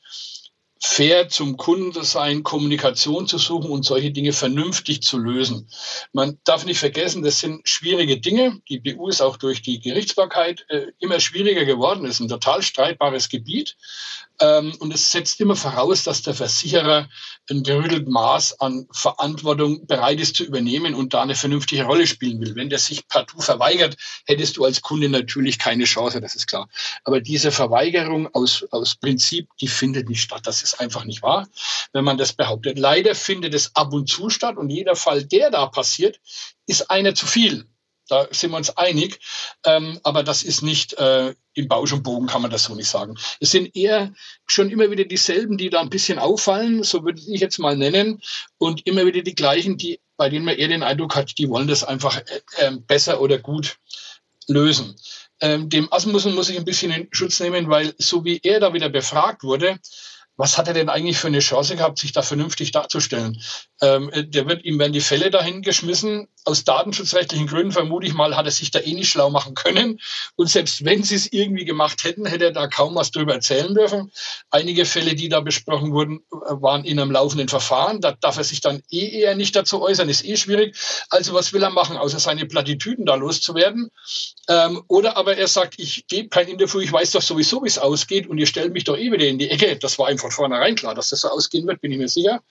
fair 0.80 1.28
zum 1.28 1.56
Kunden 1.56 1.92
zu 1.92 2.02
sein, 2.02 2.42
Kommunikation 2.42 3.26
zu 3.26 3.38
suchen 3.38 3.70
und 3.70 3.84
solche 3.84 4.10
Dinge 4.10 4.32
vernünftig 4.32 5.02
zu 5.02 5.18
lösen. 5.18 5.68
Man 6.12 6.38
darf 6.44 6.66
nicht 6.66 6.78
vergessen, 6.78 7.22
das 7.22 7.40
sind 7.40 7.66
schwierige 7.68 8.18
Dinge. 8.18 8.60
Die 8.68 8.78
BU 8.78 9.08
ist 9.08 9.22
auch 9.22 9.36
durch 9.36 9.62
die 9.62 9.80
Gerichtsbarkeit 9.80 10.66
äh, 10.68 10.92
immer 10.98 11.20
schwieriger 11.20 11.64
geworden. 11.64 12.04
Es 12.04 12.16
ist 12.16 12.20
ein 12.20 12.28
total 12.28 12.62
streitbares 12.62 13.28
Gebiet. 13.28 13.76
Ähm, 14.40 14.74
und 14.80 14.92
es 14.92 15.10
setzt 15.10 15.40
immer 15.40 15.56
voraus, 15.56 16.04
dass 16.04 16.22
der 16.22 16.34
Versicherer 16.34 17.08
ein 17.50 17.62
gerüttelt 17.62 18.08
Maß 18.08 18.60
an 18.60 18.86
Verantwortung 18.92 19.86
bereit 19.86 20.20
ist 20.20 20.36
zu 20.36 20.44
übernehmen 20.44 20.94
und 20.94 21.14
da 21.14 21.22
eine 21.22 21.34
vernünftige 21.34 21.84
Rolle 21.84 22.06
spielen 22.06 22.40
will. 22.40 22.54
Wenn 22.54 22.68
der 22.68 22.78
sich 22.78 23.08
partout 23.08 23.40
verweigert, 23.40 23.96
hättest 24.26 24.56
du 24.56 24.64
als 24.64 24.82
Kunde 24.82 25.08
natürlich 25.08 25.58
keine 25.58 25.84
Chance, 25.84 26.20
das 26.20 26.34
ist 26.34 26.46
klar. 26.46 26.68
Aber 27.04 27.20
diese 27.20 27.50
Verweigerung 27.50 28.28
aus, 28.34 28.64
aus 28.70 28.96
Prinzip, 28.96 29.48
die 29.60 29.68
findet 29.68 30.08
nicht 30.08 30.22
statt. 30.22 30.42
Das 30.44 30.62
ist 30.62 30.80
einfach 30.80 31.04
nicht 31.04 31.22
wahr, 31.22 31.48
wenn 31.92 32.04
man 32.04 32.18
das 32.18 32.32
behauptet. 32.32 32.78
Leider 32.78 33.14
findet 33.14 33.54
es 33.54 33.74
ab 33.74 33.92
und 33.92 34.08
zu 34.08 34.28
statt 34.28 34.56
und 34.56 34.68
jeder 34.70 34.96
Fall, 34.96 35.24
der 35.24 35.50
da 35.50 35.66
passiert, 35.66 36.20
ist 36.66 36.90
einer 36.90 37.14
zu 37.14 37.26
viel. 37.26 37.66
Da 38.08 38.28
sind 38.30 38.50
wir 38.50 38.56
uns 38.56 38.76
einig. 38.76 39.18
Ähm, 39.64 39.98
aber 40.02 40.22
das 40.22 40.42
ist 40.42 40.62
nicht 40.62 40.94
äh, 40.94 41.34
im 41.54 41.68
Bausch 41.68 41.92
und 41.92 42.02
Bogen, 42.02 42.26
kann 42.26 42.42
man 42.42 42.50
das 42.50 42.64
so 42.64 42.74
nicht 42.74 42.88
sagen. 42.88 43.16
Es 43.40 43.50
sind 43.50 43.74
eher 43.76 44.12
schon 44.46 44.70
immer 44.70 44.90
wieder 44.90 45.04
dieselben, 45.04 45.58
die 45.58 45.70
da 45.70 45.80
ein 45.80 45.90
bisschen 45.90 46.18
auffallen, 46.18 46.82
so 46.82 47.04
würde 47.04 47.20
ich 47.20 47.40
jetzt 47.40 47.58
mal 47.58 47.76
nennen, 47.76 48.20
und 48.58 48.86
immer 48.86 49.06
wieder 49.06 49.22
die 49.22 49.34
gleichen, 49.34 49.76
die, 49.76 50.00
bei 50.16 50.28
denen 50.28 50.44
man 50.44 50.56
eher 50.56 50.68
den 50.68 50.82
Eindruck 50.82 51.16
hat, 51.16 51.38
die 51.38 51.48
wollen 51.48 51.68
das 51.68 51.84
einfach 51.84 52.18
äh, 52.18 52.66
äh 52.66 52.76
besser 52.86 53.20
oder 53.20 53.38
gut 53.38 53.78
lösen. 54.48 54.96
Ähm, 55.40 55.68
dem 55.68 55.92
Asmussen 55.92 56.34
muss 56.34 56.48
ich 56.48 56.56
ein 56.56 56.64
bisschen 56.64 56.92
in 56.92 57.08
Schutz 57.10 57.40
nehmen, 57.40 57.68
weil 57.68 57.94
so 57.98 58.24
wie 58.24 58.40
er 58.42 58.60
da 58.60 58.72
wieder 58.72 58.88
befragt 58.88 59.42
wurde, 59.42 59.78
was 60.36 60.58
hat 60.58 60.68
er 60.68 60.74
denn 60.74 60.88
eigentlich 60.88 61.18
für 61.18 61.28
eine 61.28 61.38
Chance 61.38 61.76
gehabt, 61.76 61.98
sich 61.98 62.12
da 62.12 62.22
vernünftig 62.22 62.70
darzustellen? 62.70 63.40
Ähm, 63.80 64.10
der 64.14 64.46
wird, 64.46 64.64
ihm 64.64 64.78
werden 64.78 64.92
die 64.92 65.00
Fälle 65.00 65.30
dahin 65.30 65.62
geschmissen. 65.62 66.28
Aus 66.46 66.64
datenschutzrechtlichen 66.64 67.46
Gründen 67.46 67.72
vermute 67.72 68.06
ich 68.06 68.14
mal, 68.14 68.36
hat 68.36 68.46
er 68.46 68.52
sich 68.52 68.70
da 68.70 68.78
eh 68.78 68.94
nicht 68.94 69.10
schlau 69.10 69.30
machen 69.30 69.54
können. 69.54 70.00
Und 70.36 70.48
selbst 70.48 70.84
wenn 70.84 71.02
sie 71.02 71.16
es 71.16 71.32
irgendwie 71.32 71.64
gemacht 71.64 72.04
hätten, 72.04 72.24
hätte 72.24 72.46
er 72.46 72.52
da 72.52 72.68
kaum 72.68 72.94
was 72.94 73.10
drüber 73.10 73.34
erzählen 73.34 73.74
dürfen. 73.74 74.12
Einige 74.50 74.84
Fälle, 74.84 75.14
die 75.14 75.28
da 75.28 75.40
besprochen 75.40 75.92
wurden, 75.92 76.20
waren 76.30 76.84
in 76.84 76.98
einem 76.98 77.10
laufenden 77.10 77.48
Verfahren. 77.48 78.00
Da 78.00 78.12
darf 78.12 78.38
er 78.38 78.44
sich 78.44 78.60
dann 78.60 78.82
eh 78.90 79.20
eher 79.20 79.34
nicht 79.34 79.56
dazu 79.56 79.82
äußern, 79.82 80.08
ist 80.08 80.24
eh 80.24 80.36
schwierig. 80.36 80.76
Also 81.10 81.34
was 81.34 81.52
will 81.52 81.62
er 81.62 81.70
machen, 81.70 81.96
außer 81.96 82.20
seine 82.20 82.46
Plattitüden 82.46 83.06
da 83.06 83.16
loszuwerden? 83.16 83.90
Ähm, 84.48 84.82
oder 84.86 85.16
aber 85.16 85.36
er 85.36 85.48
sagt, 85.48 85.74
ich 85.78 86.06
gebe 86.06 86.28
kein 86.28 86.48
Interview, 86.48 86.80
ich 86.80 86.92
weiß 86.92 87.10
doch 87.10 87.22
sowieso, 87.22 87.64
wie 87.64 87.68
es 87.68 87.78
ausgeht 87.78 88.28
und 88.28 88.38
ihr 88.38 88.46
stellt 88.46 88.72
mich 88.72 88.84
doch 88.84 88.96
eh 88.96 89.10
wieder 89.10 89.26
in 89.26 89.38
die 89.38 89.50
Ecke. 89.50 89.76
Das 89.76 89.98
war 89.98 90.06
einfach 90.06 90.26
von 90.26 90.46
vornherein 90.46 90.76
klar, 90.76 90.94
dass 90.94 91.10
das 91.10 91.20
so 91.20 91.28
ausgehen 91.28 91.66
wird, 91.66 91.80
bin 91.80 91.92
ich 91.92 91.98
mir 91.98 92.08
sicher. 92.08 92.42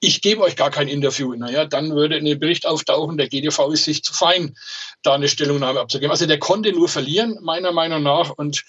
Ich 0.00 0.20
gebe 0.20 0.42
euch 0.42 0.56
gar 0.56 0.70
kein 0.70 0.88
Interview. 0.88 1.34
Naja, 1.34 1.64
dann 1.64 1.94
würde 1.94 2.16
ein 2.16 2.38
Bericht 2.38 2.66
auftauchen, 2.66 3.16
der 3.16 3.28
GDV 3.40 3.72
ist 3.72 3.84
sich 3.84 4.02
zu 4.02 4.12
fein, 4.12 4.56
da 5.02 5.14
eine 5.14 5.28
Stellungnahme 5.28 5.80
abzugeben. 5.80 6.10
Also 6.10 6.26
der 6.26 6.38
konnte 6.38 6.72
nur 6.72 6.88
verlieren, 6.88 7.38
meiner 7.42 7.72
Meinung 7.72 8.02
nach. 8.02 8.30
Und 8.30 8.64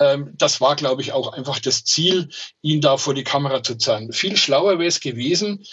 ähm, 0.00 0.32
das 0.36 0.60
war, 0.60 0.76
glaube 0.76 1.02
ich, 1.02 1.12
auch 1.12 1.32
einfach 1.32 1.58
das 1.58 1.84
Ziel, 1.84 2.28
ihn 2.62 2.80
da 2.80 2.96
vor 2.96 3.14
die 3.14 3.24
Kamera 3.24 3.62
zu 3.62 3.76
zeigen. 3.76 4.12
Viel 4.12 4.36
schlauer 4.36 4.78
wäre 4.78 4.88
es 4.88 5.00
gewesen, 5.00 5.64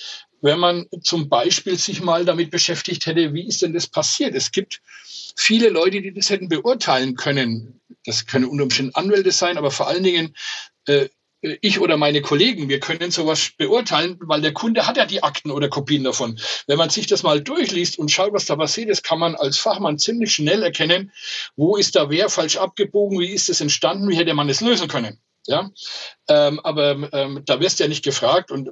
wenn 0.41 0.59
man 0.59 0.85
zum 1.01 1.27
Beispiel 1.29 1.77
sich 1.77 2.01
mal 2.01 2.25
damit 2.25 2.51
beschäftigt 2.51 3.05
hätte, 3.05 3.33
wie 3.33 3.47
ist 3.47 3.61
denn 3.61 3.73
das 3.73 3.87
passiert? 3.87 4.35
Es 4.35 4.51
gibt 4.51 4.81
viele 5.35 5.69
Leute, 5.69 6.01
die 6.01 6.13
das 6.13 6.29
hätten 6.29 6.49
beurteilen 6.49 7.15
können. 7.15 7.81
Das 8.05 8.25
können 8.27 8.45
unter 8.45 8.63
Umständen 8.63 8.93
Anwälte 8.95 9.31
sein, 9.31 9.57
aber 9.57 9.71
vor 9.71 9.87
allen 9.87 10.03
Dingen 10.03 10.35
äh, 10.85 11.09
ich 11.41 11.79
oder 11.79 11.97
meine 11.97 12.21
Kollegen, 12.21 12.69
wir 12.69 12.79
können 12.79 13.11
sowas 13.11 13.51
beurteilen, 13.57 14.17
weil 14.21 14.41
der 14.41 14.53
Kunde 14.53 14.87
hat 14.87 14.97
ja 14.97 15.05
die 15.05 15.23
Akten 15.23 15.51
oder 15.51 15.69
Kopien 15.69 16.03
davon. 16.03 16.39
Wenn 16.67 16.77
man 16.77 16.89
sich 16.89 17.07
das 17.07 17.23
mal 17.23 17.41
durchliest 17.41 17.99
und 17.99 18.09
schaut, 18.09 18.33
was 18.33 18.45
da 18.45 18.55
passiert 18.55 18.89
ist, 18.89 19.03
kann 19.03 19.19
man 19.19 19.35
als 19.35 19.57
Fachmann 19.57 19.99
ziemlich 19.99 20.31
schnell 20.33 20.63
erkennen, 20.63 21.11
wo 21.55 21.75
ist 21.75 21.95
da 21.95 22.09
wer 22.09 22.29
falsch 22.29 22.57
abgebogen, 22.57 23.19
wie 23.19 23.31
ist 23.31 23.49
es 23.49 23.61
entstanden, 23.61 24.09
wie 24.09 24.17
hätte 24.17 24.33
man 24.33 24.49
es 24.49 24.61
lösen 24.61 24.87
können. 24.87 25.19
Ja, 25.47 25.69
ähm, 26.27 26.59
aber 26.61 27.13
ähm, 27.13 27.41
da 27.45 27.59
wirst 27.59 27.79
du 27.79 27.83
ja 27.83 27.87
nicht 27.87 28.03
gefragt 28.03 28.49
und 28.49 28.69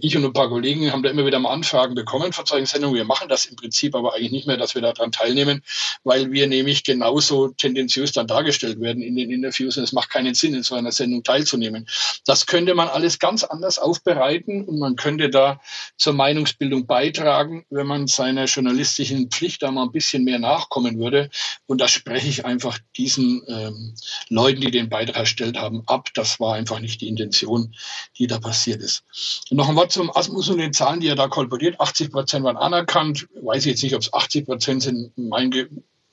ich 0.00 0.16
und 0.16 0.24
ein 0.24 0.32
paar 0.32 0.48
Kollegen 0.48 0.90
haben 0.90 1.04
da 1.04 1.10
immer 1.10 1.24
wieder 1.24 1.38
mal 1.38 1.52
Anfragen 1.52 1.94
bekommen 1.94 2.32
von 2.32 2.46
solchen 2.46 2.66
Sendungen. 2.66 2.96
Wir 2.96 3.04
machen 3.04 3.28
das 3.28 3.44
im 3.46 3.54
Prinzip 3.54 3.94
aber 3.94 4.14
eigentlich 4.14 4.32
nicht 4.32 4.46
mehr, 4.48 4.56
dass 4.56 4.74
wir 4.74 4.82
daran 4.82 5.12
teilnehmen, 5.12 5.62
weil 6.02 6.32
wir 6.32 6.48
nämlich 6.48 6.82
genauso 6.82 7.48
tendenziös 7.48 8.10
dann 8.10 8.26
dargestellt 8.26 8.80
werden 8.80 9.02
in 9.02 9.14
den 9.14 9.30
Interviews 9.30 9.76
und 9.76 9.84
es 9.84 9.92
macht 9.92 10.10
keinen 10.10 10.34
Sinn, 10.34 10.54
in 10.54 10.64
so 10.64 10.74
einer 10.74 10.90
Sendung 10.90 11.22
teilzunehmen. 11.22 11.86
Das 12.26 12.46
könnte 12.46 12.74
man 12.74 12.88
alles 12.88 13.20
ganz 13.20 13.44
anders 13.44 13.78
aufbereiten 13.78 14.64
und 14.64 14.78
man 14.80 14.96
könnte 14.96 15.30
da 15.30 15.60
zur 15.96 16.14
Meinungsbildung 16.14 16.86
beitragen, 16.86 17.64
wenn 17.70 17.86
man 17.86 18.08
seiner 18.08 18.46
journalistischen 18.46 19.30
Pflicht 19.30 19.62
da 19.62 19.70
mal 19.70 19.84
ein 19.84 19.92
bisschen 19.92 20.24
mehr 20.24 20.38
nachkommen 20.38 20.98
würde. 20.98 21.30
Und 21.66 21.80
da 21.80 21.86
spreche 21.88 22.28
ich 22.28 22.44
einfach 22.44 22.78
diesen 22.96 23.42
ähm, 23.46 23.94
Leuten, 24.28 24.60
die 24.60 24.70
den 24.70 24.88
Beitrag 24.88 25.16
erstellt 25.16 25.56
haben, 25.56 25.82
ab. 25.86 25.99
Das 26.14 26.40
war 26.40 26.54
einfach 26.54 26.80
nicht 26.80 27.00
die 27.00 27.08
Intention, 27.08 27.74
die 28.18 28.26
da 28.26 28.38
passiert 28.38 28.82
ist. 28.82 29.04
Und 29.50 29.56
noch 29.56 29.68
ein 29.68 29.76
Wort 29.76 29.92
zum 29.92 30.14
Asmus 30.14 30.48
und 30.48 30.58
den 30.58 30.72
Zahlen, 30.72 31.00
die 31.00 31.08
er 31.08 31.16
da 31.16 31.28
kolportiert. 31.28 31.80
80 31.80 32.10
Prozent 32.10 32.44
waren 32.44 32.56
anerkannt. 32.56 33.28
Weiß 33.40 33.64
ich 33.66 33.72
jetzt 33.72 33.82
nicht, 33.82 33.94
ob 33.94 34.02
es 34.02 34.12
80 34.12 34.46
Prozent 34.46 34.82
sind. 34.82 35.12
Mein 35.16 35.50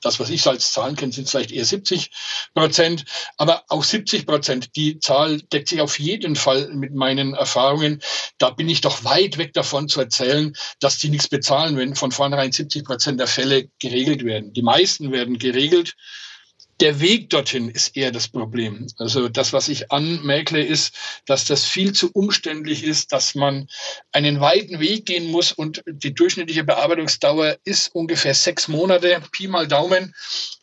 das, 0.00 0.20
was 0.20 0.30
ich 0.30 0.46
als 0.46 0.72
Zahlen 0.72 0.96
kenne, 0.96 1.12
sind 1.12 1.28
vielleicht 1.28 1.50
eher 1.50 1.64
70 1.64 2.10
Prozent, 2.54 3.04
aber 3.36 3.64
auch 3.68 3.82
70 3.82 4.26
Prozent. 4.26 4.76
Die 4.76 5.00
Zahl 5.00 5.40
deckt 5.40 5.68
sich 5.68 5.80
auf 5.80 5.98
jeden 5.98 6.36
Fall 6.36 6.68
mit 6.68 6.94
meinen 6.94 7.34
Erfahrungen. 7.34 8.00
Da 8.38 8.50
bin 8.50 8.68
ich 8.68 8.80
doch 8.80 9.04
weit 9.04 9.38
weg 9.38 9.52
davon 9.54 9.88
zu 9.88 10.00
erzählen, 10.00 10.54
dass 10.80 10.98
die 10.98 11.08
nichts 11.08 11.28
bezahlen, 11.28 11.76
wenn 11.76 11.94
von 11.94 12.12
vornherein 12.12 12.52
70 12.52 12.84
Prozent 12.84 13.20
der 13.20 13.26
Fälle 13.26 13.68
geregelt 13.80 14.24
werden. 14.24 14.52
Die 14.52 14.62
meisten 14.62 15.10
werden 15.12 15.38
geregelt 15.38 15.96
Der 16.80 17.00
Weg 17.00 17.30
dorthin 17.30 17.68
ist 17.68 17.96
eher 17.96 18.12
das 18.12 18.28
Problem. 18.28 18.86
Also 18.98 19.28
das, 19.28 19.52
was 19.52 19.68
ich 19.68 19.90
anmerkle, 19.90 20.62
ist, 20.62 20.94
dass 21.26 21.44
das 21.44 21.64
viel 21.64 21.92
zu 21.92 22.12
umständlich 22.12 22.84
ist, 22.84 23.12
dass 23.12 23.34
man 23.34 23.68
einen 24.12 24.40
weiten 24.40 24.78
Weg 24.78 25.06
gehen 25.06 25.30
muss 25.32 25.50
und 25.50 25.82
die 25.86 26.14
durchschnittliche 26.14 26.62
Bearbeitungsdauer 26.62 27.58
ist 27.64 27.94
ungefähr 27.94 28.34
sechs 28.34 28.68
Monate, 28.68 29.20
Pi 29.32 29.48
mal 29.48 29.66
Daumen. 29.66 30.14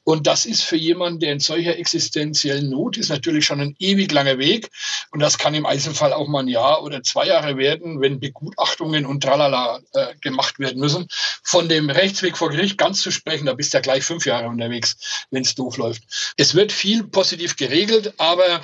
Und 0.06 0.28
das 0.28 0.46
ist 0.46 0.62
für 0.62 0.78
jemanden, 0.78 1.20
der 1.20 1.34
in 1.34 1.40
solcher 1.40 1.78
existenziellen 1.78 2.70
Not 2.70 2.96
ist, 2.96 3.10
natürlich 3.10 3.46
schon 3.46 3.60
ein 3.60 3.76
ewig 3.80 4.12
langer 4.12 4.38
Weg. 4.38 4.70
Und 5.12 5.20
das 5.20 5.40
kann 5.40 5.56
im 5.56 5.66
Einzelfall 5.66 6.14
auch 6.14 6.28
mal 6.28 6.44
ein 6.44 6.48
Jahr 6.48 6.84
oder 6.84 7.02
zwei 7.02 7.26
Jahre 7.26 7.58
werden, 7.58 8.00
wenn 8.02 8.20
Begutachtungen 8.20 9.08
und 9.08 9.24
tralala 9.24 9.80
äh, 9.94 10.14
gemacht 10.22 10.60
werden 10.60 10.80
müssen. 10.80 11.08
Von 11.44 11.68
dem 11.70 11.90
Rechtsweg 11.90 12.38
vor 12.38 12.52
Gericht 12.52 12.78
ganz 12.78 13.02
zu 13.02 13.10
sprechen, 13.10 13.48
da 13.48 13.54
bist 13.54 13.74
du 13.74 13.78
ja 13.78 13.82
gleich 13.82 14.04
fünf 14.04 14.28
Jahre 14.28 14.48
unterwegs, 14.48 15.26
wenn 15.32 15.42
es 15.42 15.56
doof 15.56 15.78
läuft. 15.78 16.04
Es 16.38 16.54
wird 16.54 16.72
viel 16.72 17.04
positiv 17.04 17.56
geregelt, 17.56 18.14
aber 18.18 18.62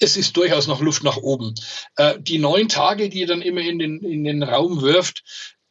es 0.00 0.16
ist 0.16 0.36
durchaus 0.36 0.66
noch 0.66 0.80
Luft 0.80 1.04
nach 1.04 1.18
oben. 1.18 1.54
Äh, 1.96 2.18
die 2.18 2.38
neun 2.38 2.68
Tage, 2.68 3.08
die 3.08 3.20
ihr 3.20 3.26
dann 3.28 3.42
immer 3.42 3.60
in 3.60 3.78
den, 3.78 4.00
in 4.00 4.24
den 4.24 4.42
Raum 4.42 4.82
wirft, 4.82 5.22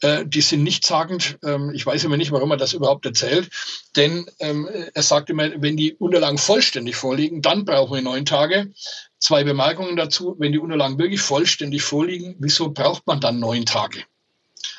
äh, 0.03 0.25
die 0.25 0.41
sind 0.41 0.63
nichtssagend. 0.63 1.39
Ähm, 1.43 1.71
ich 1.73 1.85
weiß 1.85 2.03
immer 2.03 2.17
nicht, 2.17 2.31
warum 2.31 2.51
er 2.51 2.57
das 2.57 2.73
überhaupt 2.73 3.05
erzählt. 3.05 3.49
Denn 3.95 4.25
ähm, 4.39 4.67
er 4.93 5.01
sagt 5.01 5.29
immer, 5.29 5.49
wenn 5.61 5.77
die 5.77 5.93
Unterlagen 5.93 6.37
vollständig 6.37 6.95
vorliegen, 6.95 7.41
dann 7.41 7.65
brauchen 7.65 7.95
wir 7.95 8.01
neun 8.01 8.25
Tage. 8.25 8.73
Zwei 9.17 9.43
Bemerkungen 9.43 9.95
dazu. 9.95 10.35
Wenn 10.37 10.51
die 10.51 10.59
Unterlagen 10.59 10.99
wirklich 10.99 11.21
vollständig 11.21 11.81
vorliegen, 11.83 12.35
wieso 12.39 12.71
braucht 12.71 13.07
man 13.07 13.21
dann 13.21 13.39
neun 13.39 13.65
Tage? 13.65 14.03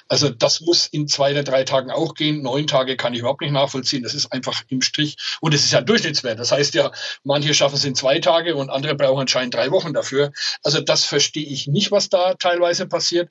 Also 0.09 0.29
das 0.29 0.61
muss 0.61 0.87
in 0.87 1.09
zwei 1.09 1.33
oder 1.33 1.43
drei 1.43 1.65
Tagen 1.65 1.91
auch 1.91 2.15
gehen. 2.15 2.43
Neun 2.43 2.67
Tage 2.67 2.97
kann 2.97 3.15
ich 3.15 3.21
überhaupt 3.21 3.41
nicht 3.41 3.53
nachvollziehen. 3.53 4.03
Das 4.03 4.15
ist 4.15 4.33
einfach 4.33 4.63
im 4.69 4.83
Strich. 4.83 5.17
Und 5.41 5.55
es 5.55 5.65
ist 5.65 5.73
ja 5.73 5.79
ein 5.79 5.87
Durchschnittswert. 5.87 6.39
Das 6.39 6.53
heißt 6.53 6.75
ja, 6.75 6.93
manche 7.23 7.55
schaffen 7.55 7.77
es 7.77 7.85
in 7.85 7.95
zwei 7.95 8.19
Tage 8.19 8.57
und 8.57 8.71
andere 8.71 8.95
brauchen 8.95 9.21
anscheinend 9.21 9.55
drei 9.55 9.71
Wochen 9.71 9.95
dafür. 9.95 10.33
Also 10.63 10.81
das 10.81 11.05
verstehe 11.05 11.47
ich 11.47 11.67
nicht, 11.67 11.91
was 11.91 12.09
da 12.09 12.35
teilweise 12.35 12.87
passiert. 12.87 13.31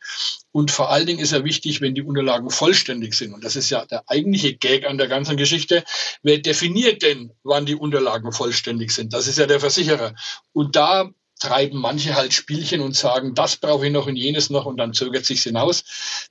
Und 0.51 0.71
vor 0.71 0.91
allen 0.91 1.05
Dingen 1.05 1.19
ist 1.19 1.31
ja 1.31 1.43
wichtig, 1.43 1.81
wenn 1.81 1.95
die 1.95 2.03
Unterlagen 2.03 2.49
vollständig 2.49 3.13
sind. 3.13 3.33
Und 3.33 3.43
das 3.43 3.55
ist 3.55 3.69
ja 3.69 3.85
der 3.85 4.03
eigentliche 4.07 4.55
Gag 4.55 4.85
an 4.85 4.97
der 4.97 5.07
ganzen 5.07 5.37
Geschichte. 5.37 5.83
Wer 6.21 6.39
definiert 6.39 7.01
denn, 7.01 7.31
wann 7.43 7.65
die 7.65 7.75
Unterlagen 7.75 8.31
vollständig 8.31 8.91
sind? 8.91 9.13
Das 9.13 9.27
ist 9.27 9.37
ja 9.37 9.45
der 9.45 9.59
Versicherer. 9.59 10.15
Und 10.53 10.75
da 10.75 11.09
treiben 11.43 11.77
manche 11.77 12.15
halt 12.15 12.31
Spielchen 12.31 12.79
und 12.79 12.95
sagen, 12.95 13.35
das 13.35 13.57
brauche 13.57 13.85
ich 13.85 13.91
noch 13.91 14.07
und 14.07 14.15
jenes 14.15 14.49
noch 14.49 14.65
und 14.65 14.77
dann 14.77 14.93
zögert 14.93 15.25
sich 15.25 15.43
hinaus. 15.43 15.83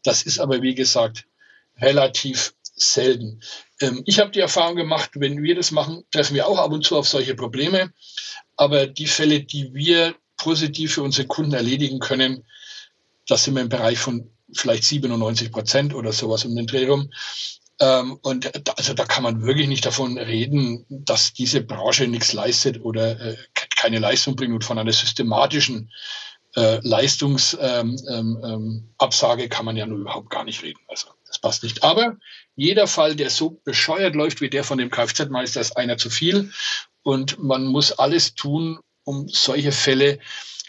Das 0.02 0.22
ist 0.22 0.38
aber, 0.38 0.62
wie 0.62 0.74
gesagt, 0.74 1.26
relativ 1.78 2.54
selten. 2.74 3.40
Ähm, 3.80 4.02
ich 4.06 4.18
habe 4.20 4.30
die 4.30 4.40
Erfahrung 4.40 4.74
gemacht, 4.74 5.10
wenn 5.14 5.42
wir 5.42 5.54
das 5.54 5.70
machen, 5.70 6.04
treffen 6.10 6.34
wir 6.34 6.46
auch 6.46 6.58
ab 6.58 6.72
und 6.72 6.84
zu 6.84 6.96
auf 6.96 7.06
solche 7.06 7.34
Probleme. 7.34 7.92
Aber 8.56 8.86
die 8.86 9.06
Fälle, 9.06 9.42
die 9.42 9.74
wir 9.74 10.14
positiv 10.38 10.94
für 10.94 11.02
unsere 11.02 11.28
Kunden 11.28 11.52
erledigen 11.52 11.98
können, 11.98 12.46
das 13.28 13.44
sind 13.44 13.54
wir 13.54 13.62
im 13.62 13.68
Bereich 13.68 13.98
von 13.98 14.30
vielleicht 14.54 14.84
97 14.84 15.52
Prozent 15.52 15.94
oder 15.94 16.12
sowas 16.12 16.46
um 16.46 16.56
den 16.56 16.66
Dreh 16.66 16.86
rum. 16.86 17.10
Ähm, 17.80 18.18
und 18.22 18.50
da, 18.64 18.72
also 18.72 18.94
da 18.94 19.04
kann 19.04 19.24
man 19.24 19.42
wirklich 19.42 19.68
nicht 19.68 19.84
davon 19.84 20.16
reden, 20.16 20.86
dass 20.88 21.34
diese 21.34 21.60
Branche 21.60 22.06
nichts 22.06 22.32
leistet 22.32 22.80
oder 22.82 23.20
äh, 23.20 23.36
keine 23.82 23.98
Leistung 23.98 24.36
bringt 24.36 24.54
und 24.54 24.64
von 24.64 24.78
einer 24.78 24.92
systematischen 24.92 25.90
äh, 26.54 26.78
Leistungsabsage 26.82 28.02
ähm, 28.08 28.86
ähm, 29.00 29.50
kann 29.50 29.64
man 29.64 29.76
ja 29.76 29.86
nur 29.86 29.98
überhaupt 29.98 30.30
gar 30.30 30.44
nicht 30.44 30.62
reden. 30.62 30.78
Also 30.86 31.08
das 31.26 31.40
passt 31.40 31.64
nicht. 31.64 31.82
Aber 31.82 32.16
jeder 32.54 32.86
Fall, 32.86 33.16
der 33.16 33.28
so 33.30 33.60
bescheuert 33.64 34.14
läuft 34.14 34.40
wie 34.40 34.50
der 34.50 34.62
von 34.62 34.78
dem 34.78 34.90
Kfz-Meister, 34.90 35.60
ist 35.60 35.76
einer 35.76 35.96
zu 35.96 36.10
viel. 36.10 36.52
Und 37.02 37.42
man 37.42 37.64
muss 37.64 37.90
alles 37.90 38.34
tun, 38.36 38.78
um 39.02 39.26
solche 39.26 39.72
Fälle 39.72 40.20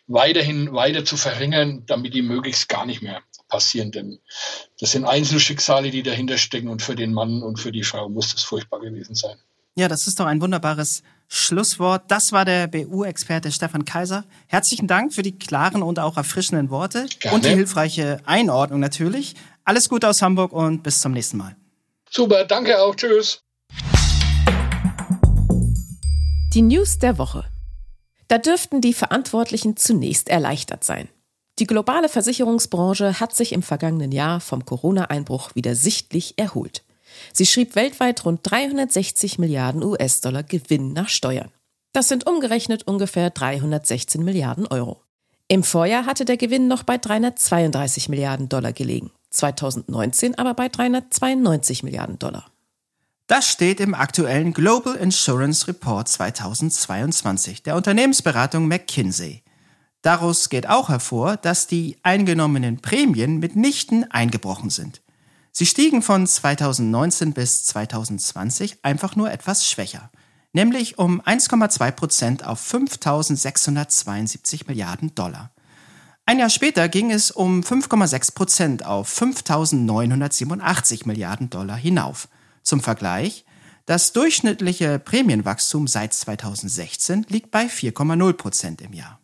weiterhin 0.07 0.73
weiter 0.73 1.05
zu 1.05 1.15
verringern, 1.15 1.83
damit 1.85 2.15
die 2.15 2.23
möglichst 2.23 2.67
gar 2.67 2.87
nicht 2.87 3.03
mehr 3.03 3.21
passieren. 3.47 3.91
Denn 3.91 4.19
das 4.79 4.93
sind 4.93 5.05
Einzelschicksale, 5.05 5.91
die 5.91 6.01
dahinter 6.01 6.39
stecken 6.39 6.69
und 6.69 6.81
für 6.81 6.95
den 6.95 7.13
Mann 7.13 7.43
und 7.43 7.59
für 7.59 7.71
die 7.71 7.83
Frau 7.83 8.09
muss 8.09 8.33
das 8.33 8.41
furchtbar 8.43 8.79
gewesen 8.79 9.13
sein. 9.13 9.37
Ja, 9.75 9.87
das 9.87 10.05
ist 10.05 10.19
doch 10.19 10.27
ein 10.27 10.39
wunderbares 10.39 11.01
Schlusswort. 11.27 12.03
Das 12.09 12.31
war 12.31 12.45
der 12.45 12.67
BU-Experte 12.67 13.51
Stefan 13.51 13.85
Kaiser. 13.85 14.23
Herzlichen 14.45 14.87
Dank 14.87 15.13
für 15.13 15.23
die 15.23 15.35
klaren 15.35 15.81
und 15.81 15.97
auch 15.97 16.15
erfrischenden 16.15 16.69
Worte 16.69 17.07
Gerne. 17.19 17.35
und 17.35 17.43
die 17.43 17.49
hilfreiche 17.49 18.21
Einordnung 18.25 18.79
natürlich. 18.79 19.33
Alles 19.63 19.89
Gute 19.89 20.07
aus 20.07 20.21
Hamburg 20.21 20.53
und 20.53 20.83
bis 20.83 21.01
zum 21.01 21.13
nächsten 21.13 21.37
Mal. 21.37 21.55
Super, 22.11 22.45
danke 22.45 22.79
auch. 22.79 22.95
Tschüss. 22.95 23.41
Die 26.53 26.61
News 26.61 26.99
der 26.99 27.17
Woche. 27.17 27.45
Da 28.27 28.37
dürften 28.37 28.79
die 28.79 28.93
Verantwortlichen 28.93 29.75
zunächst 29.75 30.29
erleichtert 30.29 30.83
sein. 30.83 31.09
Die 31.57 31.65
globale 31.65 32.09
Versicherungsbranche 32.09 33.19
hat 33.19 33.35
sich 33.35 33.53
im 33.53 33.63
vergangenen 33.63 34.11
Jahr 34.11 34.39
vom 34.39 34.65
Corona-Einbruch 34.65 35.55
wieder 35.55 35.73
sichtlich 35.73 36.37
erholt. 36.37 36.83
Sie 37.33 37.45
schrieb 37.45 37.75
weltweit 37.75 38.25
rund 38.25 38.39
360 38.43 39.39
Milliarden 39.39 39.83
US-Dollar 39.83 40.43
Gewinn 40.43 40.93
nach 40.93 41.09
Steuern. 41.09 41.51
Das 41.93 42.07
sind 42.07 42.25
umgerechnet 42.25 42.87
ungefähr 42.87 43.29
316 43.29 44.23
Milliarden 44.23 44.65
Euro. 44.67 45.01
Im 45.47 45.63
Vorjahr 45.63 46.07
hatte 46.07 46.25
der 46.25 46.37
Gewinn 46.37 46.67
noch 46.67 46.81
bei 46.81 46.97
332 46.97 48.09
Milliarden 48.09 48.49
Dollar 48.49 48.73
gelegen, 48.73 49.11
2019 49.29 50.37
aber 50.37 50.55
bei 50.55 50.69
392 50.69 51.83
Milliarden 51.83 52.17
Dollar. 52.17 52.47
Das 53.27 53.47
steht 53.47 53.79
im 53.79 53.93
aktuellen 53.93 54.53
Global 54.53 54.95
Insurance 54.95 55.67
Report 55.67 56.07
2022 56.07 57.61
der 57.61 57.75
Unternehmensberatung 57.75 58.67
McKinsey. 58.67 59.43
Daraus 60.01 60.49
geht 60.49 60.67
auch 60.67 60.89
hervor, 60.89 61.37
dass 61.37 61.67
die 61.67 61.97
eingenommenen 62.03 62.81
Prämien 62.81 63.37
mitnichten 63.37 64.09
eingebrochen 64.09 64.71
sind. 64.71 65.02
Sie 65.55 65.67
stiegen 65.67 66.01
von 66.01 66.25
2019 66.25 67.33
bis 67.33 67.63
2020 67.65 68.79
einfach 68.81 69.15
nur 69.15 69.31
etwas 69.31 69.69
schwächer, 69.69 70.09
nämlich 70.51 70.97
um 70.97 71.21
1,2 71.21 71.91
Prozent 71.91 72.43
auf 72.43 72.59
5.672 72.73 74.63
Milliarden 74.65 75.13
Dollar. 75.13 75.51
Ein 76.25 76.39
Jahr 76.39 76.49
später 76.49 76.89
ging 76.89 77.11
es 77.11 77.29
um 77.29 77.61
5,6 77.61 78.33
Prozent 78.33 78.83
auf 78.83 79.15
5.987 79.15 81.05
Milliarden 81.05 81.51
Dollar 81.51 81.77
hinauf. 81.77 82.29
Zum 82.63 82.81
Vergleich, 82.81 83.45
das 83.85 84.11
durchschnittliche 84.11 84.97
Prämienwachstum 84.97 85.85
seit 85.85 86.13
2016 86.13 87.27
liegt 87.29 87.51
bei 87.51 87.65
4,0 87.65 88.33
Prozent 88.33 88.81
im 88.81 88.93
Jahr. 88.93 89.19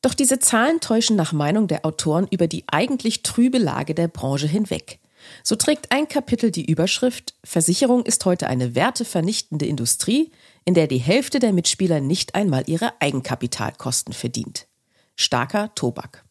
Doch 0.00 0.14
diese 0.14 0.38
Zahlen 0.38 0.80
täuschen 0.80 1.16
nach 1.16 1.32
Meinung 1.34 1.66
der 1.68 1.84
Autoren 1.84 2.26
über 2.30 2.46
die 2.46 2.64
eigentlich 2.68 3.22
trübe 3.22 3.58
Lage 3.58 3.94
der 3.94 4.08
Branche 4.08 4.46
hinweg. 4.46 5.00
So 5.42 5.56
trägt 5.56 5.92
ein 5.92 6.08
Kapitel 6.08 6.50
die 6.50 6.70
Überschrift 6.70 7.34
Versicherung 7.44 8.04
ist 8.04 8.24
heute 8.24 8.48
eine 8.48 8.74
wertevernichtende 8.74 9.66
Industrie, 9.66 10.30
in 10.64 10.74
der 10.74 10.86
die 10.86 10.98
Hälfte 10.98 11.38
der 11.38 11.52
Mitspieler 11.52 12.00
nicht 12.00 12.34
einmal 12.34 12.64
ihre 12.66 13.00
Eigenkapitalkosten 13.00 14.12
verdient. 14.12 14.66
Starker 15.16 15.74
Tobak. 15.74 16.24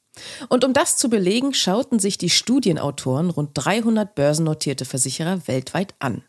Und 0.49 0.63
um 0.63 0.73
das 0.73 0.97
zu 0.97 1.09
belegen, 1.09 1.53
schauten 1.53 1.99
sich 1.99 2.17
die 2.17 2.29
Studienautoren 2.29 3.29
rund 3.29 3.51
300 3.53 4.15
börsennotierte 4.15 4.85
Versicherer 4.85 5.47
weltweit 5.47 5.95
an. 5.99 6.23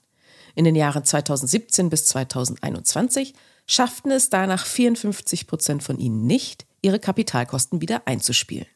In 0.54 0.64
den 0.64 0.74
Jahren 0.74 1.04
2017 1.04 1.88
bis 1.88 2.07
2021 2.07 3.35
schafften 3.66 4.11
es 4.11 4.31
danach 4.31 4.66
54 4.66 5.46
Prozent 5.46 5.83
von 5.83 5.98
ihnen 5.98 6.26
nicht, 6.26 6.66
ihre 6.83 6.98
Kapitalkosten 6.98 7.81
wieder 7.81 8.02
einzuspielen. 8.07 8.66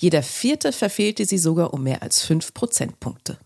Jeder 0.00 0.22
vierte 0.22 0.72
verfehlte 0.72 1.26
sie 1.26 1.36
sogar 1.36 1.74
um 1.74 1.82
mehr 1.82 2.00
als 2.00 2.22
fünf 2.22 2.54
Prozentpunkte. 2.54 3.38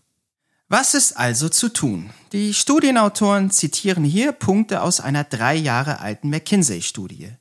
Was 0.69 0.93
ist 0.93 1.17
also 1.17 1.49
zu 1.49 1.67
tun? 1.67 2.11
Die 2.31 2.53
Studienautoren 2.53 3.51
zitieren 3.51 4.05
hier 4.05 4.31
Punkte 4.31 4.81
aus 4.81 5.01
einer 5.01 5.25
drei 5.25 5.53
Jahre 5.53 5.99
alten 5.99 6.29
McKinsey-Studie. 6.29 7.31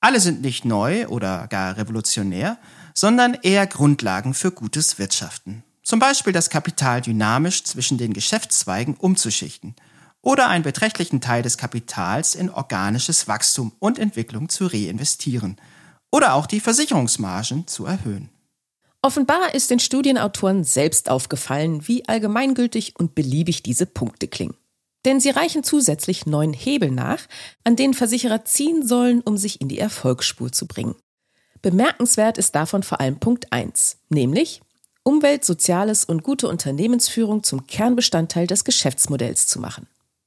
Alle 0.00 0.20
sind 0.20 0.42
nicht 0.42 0.66
neu 0.66 1.08
oder 1.08 1.46
gar 1.46 1.78
revolutionär, 1.78 2.58
sondern 2.94 3.38
eher 3.40 3.66
Grundlagen 3.66 4.34
für 4.34 4.52
gutes 4.52 4.98
Wirtschaften. 4.98 5.64
Zum 5.82 5.98
Beispiel 5.98 6.34
das 6.34 6.50
Kapital 6.50 7.00
dynamisch 7.00 7.64
zwischen 7.64 7.96
den 7.96 8.12
Geschäftszweigen 8.12 8.96
umzuschichten 8.96 9.76
oder 10.20 10.48
einen 10.48 10.62
beträchtlichen 10.62 11.22
Teil 11.22 11.40
des 11.40 11.56
Kapitals 11.56 12.34
in 12.34 12.50
organisches 12.50 13.28
Wachstum 13.28 13.72
und 13.78 13.98
Entwicklung 13.98 14.50
zu 14.50 14.66
reinvestieren 14.66 15.56
oder 16.10 16.34
auch 16.34 16.44
die 16.44 16.60
Versicherungsmargen 16.60 17.66
zu 17.66 17.86
erhöhen. 17.86 18.28
Offenbar 19.00 19.54
ist 19.54 19.70
den 19.70 19.78
Studienautoren 19.78 20.64
selbst 20.64 21.08
aufgefallen, 21.08 21.86
wie 21.86 22.08
allgemeingültig 22.08 22.94
und 22.98 23.14
beliebig 23.14 23.62
diese 23.62 23.86
Punkte 23.86 24.26
klingen. 24.26 24.56
Denn 25.04 25.20
sie 25.20 25.30
reichen 25.30 25.62
zusätzlich 25.62 26.26
neun 26.26 26.52
Hebel 26.52 26.90
nach, 26.90 27.20
an 27.62 27.76
denen 27.76 27.94
Versicherer 27.94 28.44
ziehen 28.44 28.86
sollen, 28.86 29.20
um 29.20 29.36
sich 29.36 29.60
in 29.60 29.68
die 29.68 29.78
Erfolgsspur 29.78 30.50
zu 30.50 30.66
bringen. 30.66 30.96
Bemerkenswert 31.62 32.38
ist 32.38 32.54
davon 32.54 32.82
vor 32.82 33.00
allem 33.00 33.20
Punkt 33.20 33.52
1, 33.52 33.98
nämlich 34.08 34.60
Umwelt, 35.04 35.44
Soziales 35.44 36.04
und 36.04 36.22
gute 36.22 36.48
Unternehmensführung 36.48 37.42
zum 37.42 37.66
Kernbestandteil 37.66 38.46
des 38.46 38.64
Geschäftsmodells 38.64 39.46
zu 39.46 39.60
machen. 39.60 39.86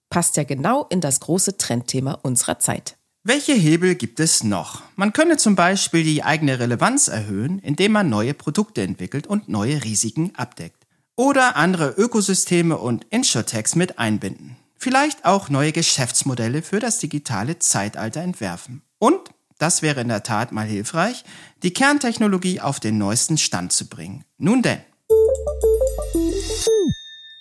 Passt 0.09 0.37
ja 0.37 0.43
genau 0.43 0.85
in 0.89 1.01
das 1.01 1.19
große 1.19 1.57
Trendthema 1.57 2.13
unserer 2.23 2.57
Zeit. 2.57 2.97
Welche 3.23 3.53
Hebel 3.53 3.93
gibt 3.93 4.19
es 4.19 4.43
noch? 4.43 4.81
Man 4.95 5.13
könne 5.13 5.37
zum 5.37 5.55
Beispiel 5.55 6.03
die 6.03 6.23
eigene 6.23 6.57
Relevanz 6.57 7.07
erhöhen, 7.07 7.59
indem 7.59 7.91
man 7.91 8.09
neue 8.09 8.33
Produkte 8.33 8.81
entwickelt 8.81 9.27
und 9.27 9.47
neue 9.47 9.83
Risiken 9.83 10.33
abdeckt. 10.35 10.87
Oder 11.15 11.55
andere 11.55 11.91
Ökosysteme 11.91 12.79
und 12.79 13.05
Insurtechs 13.11 13.75
mit 13.75 13.99
einbinden. 13.99 14.57
Vielleicht 14.75 15.23
auch 15.23 15.49
neue 15.49 15.71
Geschäftsmodelle 15.71 16.63
für 16.63 16.79
das 16.79 16.97
digitale 16.97 17.59
Zeitalter 17.59 18.21
entwerfen. 18.21 18.81
Und, 18.97 19.19
das 19.59 19.83
wäre 19.83 20.01
in 20.01 20.07
der 20.07 20.23
Tat 20.23 20.51
mal 20.51 20.65
hilfreich, 20.65 21.23
die 21.61 21.73
Kerntechnologie 21.73 22.59
auf 22.59 22.79
den 22.79 22.97
neuesten 22.97 23.37
Stand 23.37 23.71
zu 23.71 23.87
bringen. 23.87 24.23
Nun 24.39 24.63
denn. 24.63 24.79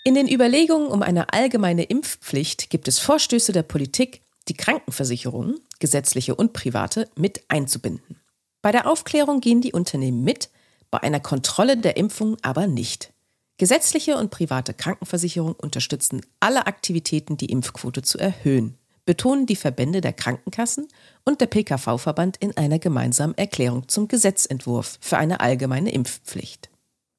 In 0.04 0.12
den 0.12 0.28
Überlegungen 0.30 0.88
um 0.88 1.00
eine 1.00 1.32
allgemeine 1.32 1.84
Impfpflicht 1.84 2.68
gibt 2.68 2.86
es 2.86 2.98
Vorstöße 2.98 3.52
der 3.52 3.62
Politik, 3.62 4.20
die 4.50 4.54
Krankenversicherungen, 4.54 5.60
gesetzliche 5.78 6.34
und 6.34 6.52
private, 6.52 7.08
mit 7.14 7.44
einzubinden. 7.48 8.20
Bei 8.62 8.72
der 8.72 8.86
Aufklärung 8.86 9.40
gehen 9.40 9.60
die 9.60 9.72
Unternehmen 9.72 10.22
mit, 10.24 10.50
bei 10.90 10.98
einer 11.02 11.20
Kontrolle 11.20 11.76
der 11.76 11.96
Impfung 11.96 12.36
aber 12.42 12.66
nicht. 12.66 13.12
Gesetzliche 13.58 14.16
und 14.16 14.30
private 14.30 14.74
Krankenversicherungen 14.74 15.54
unterstützen 15.54 16.20
alle 16.40 16.66
Aktivitäten, 16.66 17.36
die 17.36 17.46
Impfquote 17.46 18.02
zu 18.02 18.18
erhöhen, 18.18 18.76
betonen 19.06 19.46
die 19.46 19.56
Verbände 19.56 20.00
der 20.00 20.12
Krankenkassen 20.12 20.88
und 21.24 21.40
der 21.40 21.46
PKV-Verband 21.46 22.38
in 22.38 22.56
einer 22.56 22.80
gemeinsamen 22.80 23.38
Erklärung 23.38 23.88
zum 23.88 24.08
Gesetzentwurf 24.08 24.98
für 25.00 25.18
eine 25.18 25.40
allgemeine 25.40 25.92
Impfpflicht. 25.92 26.70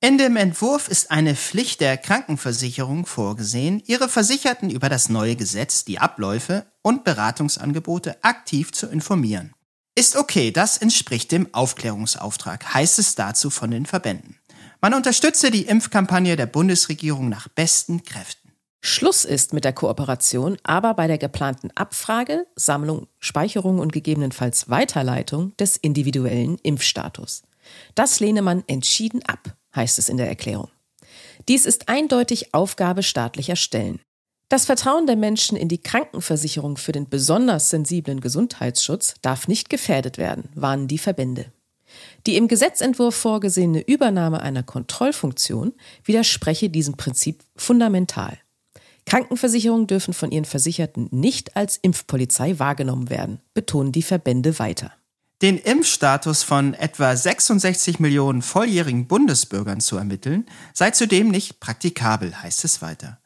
In 0.04 0.18
dem 0.18 0.36
Entwurf 0.36 0.88
ist 0.88 1.12
eine 1.12 1.36
Pflicht 1.36 1.80
der 1.80 1.96
Krankenversicherung 1.96 3.06
vorgesehen, 3.06 3.84
ihre 3.86 4.10
Versicherten 4.10 4.72
über 4.72 4.90
das 4.90 5.10
neue 5.10 5.36
Gesetz, 5.36 5.86
die 5.86 6.00
Abläufe 6.00 6.66
und 6.82 7.04
Beratungsangebote 7.04 8.24
aktiv 8.24 8.72
zu 8.72 8.88
informieren. 8.88 9.54
Ist 9.94 10.16
okay, 10.16 10.50
das 10.50 10.80
entspricht 10.80 11.32
dem 11.32 11.54
Aufklärungsauftrag, 11.54 12.74
heißt 12.74 12.98
es 12.98 13.14
dazu 13.14 13.52
von 13.52 13.70
den 13.70 13.86
Verbänden. 13.86 14.40
Man 14.82 14.96
unterstütze 14.96 15.52
die 15.52 15.68
Impfkampagne 15.68 16.36
der 16.36 16.48
Bundesregierung 16.48 17.30
nach 17.30 17.48
besten 17.48 18.02
Kräften. 18.02 18.54
Schluss 18.84 19.24
ist 19.24 19.54
mit 19.54 19.66
der 19.66 19.74
Kooperation 19.74 20.58
aber 20.64 20.96
bei 20.96 21.06
der 21.06 21.20
geplanten 21.20 21.70
Abfrage, 21.76 22.48
Sammlung, 22.56 23.06
Speicherung 23.20 23.78
und 23.78 23.94
gegebenenfalls 23.94 24.68
Weiterleitung 24.68 25.56
des 25.58 25.78
individuellen 25.78 26.58
Impfstatus. 26.64 27.44
Das 27.94 28.20
lehne 28.20 28.42
man 28.42 28.64
entschieden 28.66 29.22
ab, 29.28 29.56
heißt 29.75 29.99
es 29.99 30.10
in 30.10 30.17
der 30.17 30.27
Erklärung. 30.27 30.69
Dies 31.47 31.65
ist 31.65 31.89
eindeutig 31.89 32.53
Aufgabe 32.53 33.03
staatlicher 33.03 33.55
Stellen. 33.55 33.99
Das 34.49 34.65
Vertrauen 34.65 35.07
der 35.07 35.15
Menschen 35.15 35.57
in 35.57 35.69
die 35.69 35.81
Krankenversicherung 35.81 36.75
für 36.75 36.91
den 36.91 37.07
besonders 37.07 37.69
sensiblen 37.69 38.19
Gesundheitsschutz 38.19 39.15
darf 39.21 39.47
nicht 39.47 39.69
gefährdet 39.69 40.17
werden, 40.17 40.49
warnen 40.55 40.88
die 40.88 40.97
Verbände. 40.97 41.51
Die 42.25 42.38
im 42.38 42.47
Gesetzentwurf 42.47 43.15
vorgesehene 43.15 43.81
Übernahme 43.81 44.41
einer 44.41 44.63
Kontrollfunktion 44.63 45.73
widerspreche 46.03 46.69
diesem 46.69 46.97
Prinzip 46.97 47.43
fundamental. 47.55 48.38
Krankenversicherungen 49.05 49.88
dürfen 49.88 50.13
von 50.13 50.31
ihren 50.31 50.45
Versicherten 50.45 51.07
nicht 51.12 51.55
als 51.55 51.77
Impfpolizei 51.77 52.60
wahrgenommen 52.60 53.10
werden, 53.10 53.39
betonen 53.53 53.91
die 53.91 54.03
Verbände 54.03 54.60
weiter. 54.60 54.91
Den 55.41 55.58
Impfstatus 55.58 56.43
von 56.43 56.75
etwa 56.75 57.15
66 57.15 57.99
Millionen 57.99 58.43
volljährigen 58.43 59.08
Bundesbürgern 59.08 59.82
zu 59.82 59.97
ermitteln, 59.97 60.45
sei 60.71 60.91
zudem 60.91 61.30
nicht 61.30 61.60
praktikabel, 61.60 62.43
heißt 62.43 62.63
es 62.63 62.84
weiter. 62.84 63.19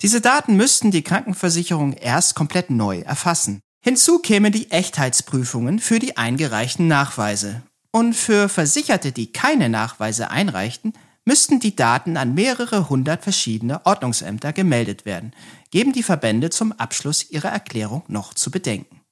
Diese 0.00 0.22
Daten 0.22 0.56
müssten 0.56 0.90
die 0.90 1.02
Krankenversicherung 1.02 1.92
erst 1.92 2.34
komplett 2.34 2.70
neu 2.70 3.00
erfassen. 3.00 3.60
Hinzu 3.84 4.20
kämen 4.20 4.50
die 4.50 4.70
Echtheitsprüfungen 4.70 5.78
für 5.78 5.98
die 5.98 6.16
eingereichten 6.16 6.88
Nachweise. 6.88 7.62
Und 7.90 8.14
für 8.14 8.48
Versicherte, 8.48 9.12
die 9.12 9.32
keine 9.32 9.68
Nachweise 9.68 10.30
einreichten, 10.30 10.94
müssten 11.26 11.60
die 11.60 11.76
Daten 11.76 12.16
an 12.16 12.32
mehrere 12.32 12.88
hundert 12.88 13.22
verschiedene 13.22 13.84
Ordnungsämter 13.84 14.54
gemeldet 14.54 15.04
werden, 15.04 15.34
geben 15.70 15.92
die 15.92 16.02
Verbände 16.02 16.48
zum 16.48 16.72
Abschluss 16.72 17.30
ihrer 17.30 17.50
Erklärung 17.50 18.04
noch 18.08 18.32
zu 18.32 18.50
bedenken. 18.50 19.02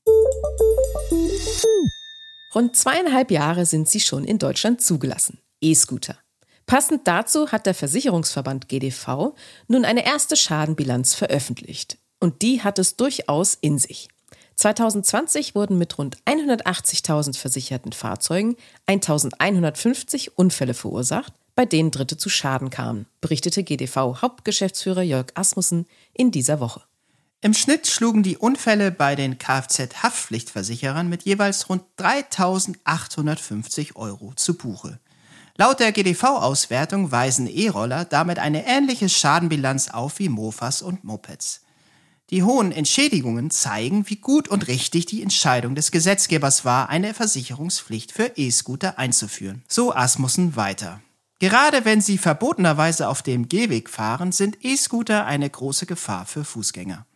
Rund 2.54 2.76
zweieinhalb 2.76 3.30
Jahre 3.30 3.66
sind 3.66 3.88
sie 3.88 4.00
schon 4.00 4.24
in 4.24 4.38
Deutschland 4.38 4.80
zugelassen. 4.80 5.38
E-Scooter. 5.60 6.16
Passend 6.66 7.06
dazu 7.06 7.52
hat 7.52 7.66
der 7.66 7.74
Versicherungsverband 7.74 8.68
GDV 8.68 9.34
nun 9.68 9.84
eine 9.84 10.04
erste 10.04 10.36
Schadenbilanz 10.36 11.14
veröffentlicht. 11.14 11.98
Und 12.18 12.42
die 12.42 12.62
hat 12.62 12.78
es 12.78 12.96
durchaus 12.96 13.54
in 13.54 13.78
sich. 13.78 14.08
2020 14.56 15.54
wurden 15.54 15.78
mit 15.78 15.96
rund 15.98 16.16
180.000 16.24 17.36
versicherten 17.36 17.92
Fahrzeugen 17.92 18.56
1.150 18.88 20.30
Unfälle 20.34 20.74
verursacht, 20.74 21.34
bei 21.54 21.66
denen 21.66 21.90
Dritte 21.90 22.16
zu 22.16 22.28
Schaden 22.28 22.70
kamen, 22.70 23.06
berichtete 23.20 23.62
GDV-Hauptgeschäftsführer 23.62 25.02
Jörg 25.02 25.26
Asmussen 25.34 25.86
in 26.14 26.30
dieser 26.30 26.58
Woche. 26.58 26.82
Im 27.42 27.52
Schnitt 27.54 27.86
schlugen 27.86 28.22
die 28.22 28.38
Unfälle 28.38 28.90
bei 28.90 29.14
den 29.14 29.38
Kfz-Haftpflichtversicherern 29.38 31.08
mit 31.08 31.24
jeweils 31.24 31.68
rund 31.68 31.82
3.850 31.98 33.94
Euro 33.94 34.32
zu 34.34 34.56
Buche. 34.56 34.98
Laut 35.58 35.80
der 35.80 35.92
GDV-Auswertung 35.92 37.12
weisen 37.12 37.46
E-Roller 37.46 38.04
damit 38.04 38.38
eine 38.38 38.66
ähnliche 38.66 39.08
Schadenbilanz 39.08 39.88
auf 39.88 40.18
wie 40.18 40.28
Mofas 40.28 40.82
und 40.82 41.04
Mopeds. 41.04 41.62
Die 42.30 42.42
hohen 42.42 42.72
Entschädigungen 42.72 43.50
zeigen, 43.50 44.08
wie 44.08 44.16
gut 44.16 44.48
und 44.48 44.66
richtig 44.66 45.06
die 45.06 45.22
Entscheidung 45.22 45.74
des 45.74 45.92
Gesetzgebers 45.92 46.64
war, 46.64 46.88
eine 46.88 47.14
Versicherungspflicht 47.14 48.12
für 48.12 48.32
E-Scooter 48.36 48.98
einzuführen. 48.98 49.62
So 49.68 49.94
Asmussen 49.94 50.56
weiter. 50.56 51.00
Gerade 51.38 51.84
wenn 51.84 52.00
sie 52.00 52.18
verbotenerweise 52.18 53.08
auf 53.08 53.22
dem 53.22 53.48
Gehweg 53.48 53.88
fahren, 53.90 54.32
sind 54.32 54.64
E-Scooter 54.64 55.26
eine 55.26 55.48
große 55.48 55.86
Gefahr 55.86 56.26
für 56.26 56.44
Fußgänger. 56.44 57.06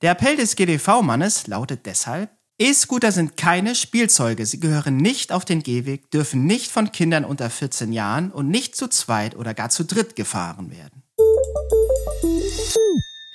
Der 0.00 0.12
Appell 0.12 0.36
des 0.36 0.54
GDV-Mannes 0.54 1.48
lautet 1.48 1.84
deshalb, 1.84 2.30
E-Scooter 2.60 3.10
sind 3.10 3.36
keine 3.36 3.74
Spielzeuge, 3.74 4.46
sie 4.46 4.60
gehören 4.60 4.96
nicht 4.96 5.32
auf 5.32 5.44
den 5.44 5.60
Gehweg, 5.62 6.10
dürfen 6.12 6.46
nicht 6.46 6.70
von 6.70 6.92
Kindern 6.92 7.24
unter 7.24 7.50
14 7.50 7.92
Jahren 7.92 8.30
und 8.30 8.48
nicht 8.48 8.76
zu 8.76 8.86
zweit 8.86 9.34
oder 9.34 9.54
gar 9.54 9.70
zu 9.70 9.84
dritt 9.84 10.14
gefahren 10.14 10.70
werden. 10.70 11.02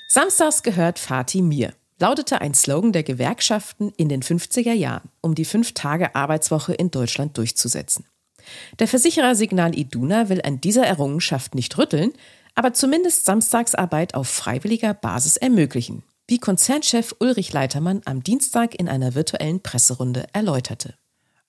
Samstags 0.07 0.63
gehört 0.63 0.99
Fatih 0.99 1.41
mir, 1.41 1.73
lautete 1.99 2.39
ein 2.39 2.53
Slogan 2.53 2.93
der 2.93 3.03
Gewerkschaften 3.03 3.91
in 3.97 4.07
den 4.07 4.21
50er 4.21 4.73
Jahren, 4.73 5.09
um 5.19 5.35
die 5.35 5.45
Fünf-Tage-Arbeitswoche 5.45 6.73
in 6.73 6.91
Deutschland 6.91 7.37
durchzusetzen. 7.37 8.05
Der 8.79 8.87
Versicherer 8.87 9.35
Signal 9.35 9.77
Iduna 9.77 10.29
will 10.29 10.41
an 10.41 10.61
dieser 10.61 10.85
Errungenschaft 10.85 11.55
nicht 11.55 11.77
rütteln, 11.77 12.13
aber 12.55 12.73
zumindest 12.73 13.25
Samstagsarbeit 13.25 14.15
auf 14.15 14.29
freiwilliger 14.29 14.93
Basis 14.93 15.37
ermöglichen, 15.37 16.03
wie 16.27 16.39
Konzernchef 16.39 17.15
Ulrich 17.19 17.53
Leitermann 17.53 18.01
am 18.05 18.23
Dienstag 18.23 18.75
in 18.75 18.87
einer 18.87 19.15
virtuellen 19.15 19.61
Presserunde 19.61 20.25
erläuterte. 20.33 20.95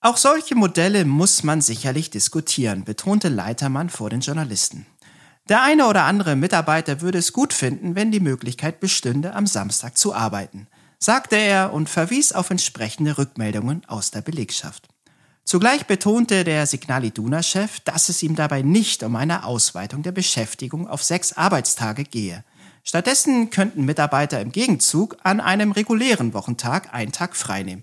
Auch 0.00 0.16
solche 0.16 0.54
Modelle 0.54 1.04
muss 1.04 1.44
man 1.44 1.60
sicherlich 1.60 2.10
diskutieren, 2.10 2.84
betonte 2.84 3.28
Leitermann 3.28 3.88
vor 3.88 4.10
den 4.10 4.20
Journalisten. 4.20 4.86
Der 5.48 5.62
eine 5.62 5.86
oder 5.86 6.04
andere 6.04 6.36
Mitarbeiter 6.36 7.00
würde 7.00 7.18
es 7.18 7.32
gut 7.32 7.52
finden, 7.52 7.94
wenn 7.94 8.10
die 8.10 8.20
Möglichkeit 8.20 8.80
bestünde, 8.80 9.34
am 9.34 9.46
Samstag 9.46 9.96
zu 9.96 10.14
arbeiten, 10.14 10.66
sagte 10.98 11.36
er 11.36 11.72
und 11.72 11.88
verwies 11.88 12.32
auf 12.32 12.50
entsprechende 12.50 13.18
Rückmeldungen 13.18 13.84
aus 13.86 14.10
der 14.10 14.22
Belegschaft. 14.22 14.88
Zugleich 15.44 15.86
betonte 15.86 16.44
der 16.44 16.66
Signal 16.66 17.04
Iduna-Chef, 17.04 17.80
dass 17.80 18.08
es 18.08 18.22
ihm 18.22 18.34
dabei 18.34 18.62
nicht 18.62 19.02
um 19.02 19.14
eine 19.14 19.44
Ausweitung 19.44 20.02
der 20.02 20.12
Beschäftigung 20.12 20.88
auf 20.88 21.02
sechs 21.02 21.34
Arbeitstage 21.34 22.04
gehe. 22.04 22.42
Stattdessen 22.86 23.48
könnten 23.48 23.86
Mitarbeiter 23.86 24.40
im 24.40 24.52
Gegenzug 24.52 25.16
an 25.22 25.40
einem 25.40 25.72
regulären 25.72 26.34
Wochentag 26.34 26.92
einen 26.92 27.12
Tag 27.12 27.34
freinehmen. 27.34 27.82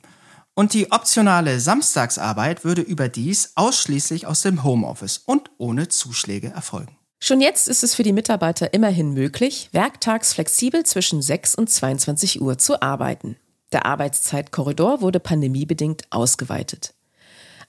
Und 0.53 0.73
die 0.73 0.91
optionale 0.91 1.59
Samstagsarbeit 1.59 2.63
würde 2.63 2.83
überdies 2.83 3.53
ausschließlich 3.55 4.27
aus 4.27 4.43
dem 4.43 4.63
Homeoffice 4.63 5.17
und 5.17 5.49
ohne 5.57 5.87
Zuschläge 5.87 6.49
erfolgen. 6.49 6.95
Schon 7.19 7.41
jetzt 7.41 7.67
ist 7.67 7.83
es 7.83 7.95
für 7.95 8.03
die 8.03 8.13
Mitarbeiter 8.13 8.73
immerhin 8.73 9.13
möglich, 9.13 9.69
werktags 9.71 10.33
flexibel 10.33 10.83
zwischen 10.85 11.21
6 11.21 11.55
und 11.55 11.69
22 11.69 12.41
Uhr 12.41 12.57
zu 12.57 12.81
arbeiten. 12.81 13.37
Der 13.71 13.85
Arbeitszeitkorridor 13.85 15.01
wurde 15.01 15.19
pandemiebedingt 15.19 16.03
ausgeweitet. 16.11 16.93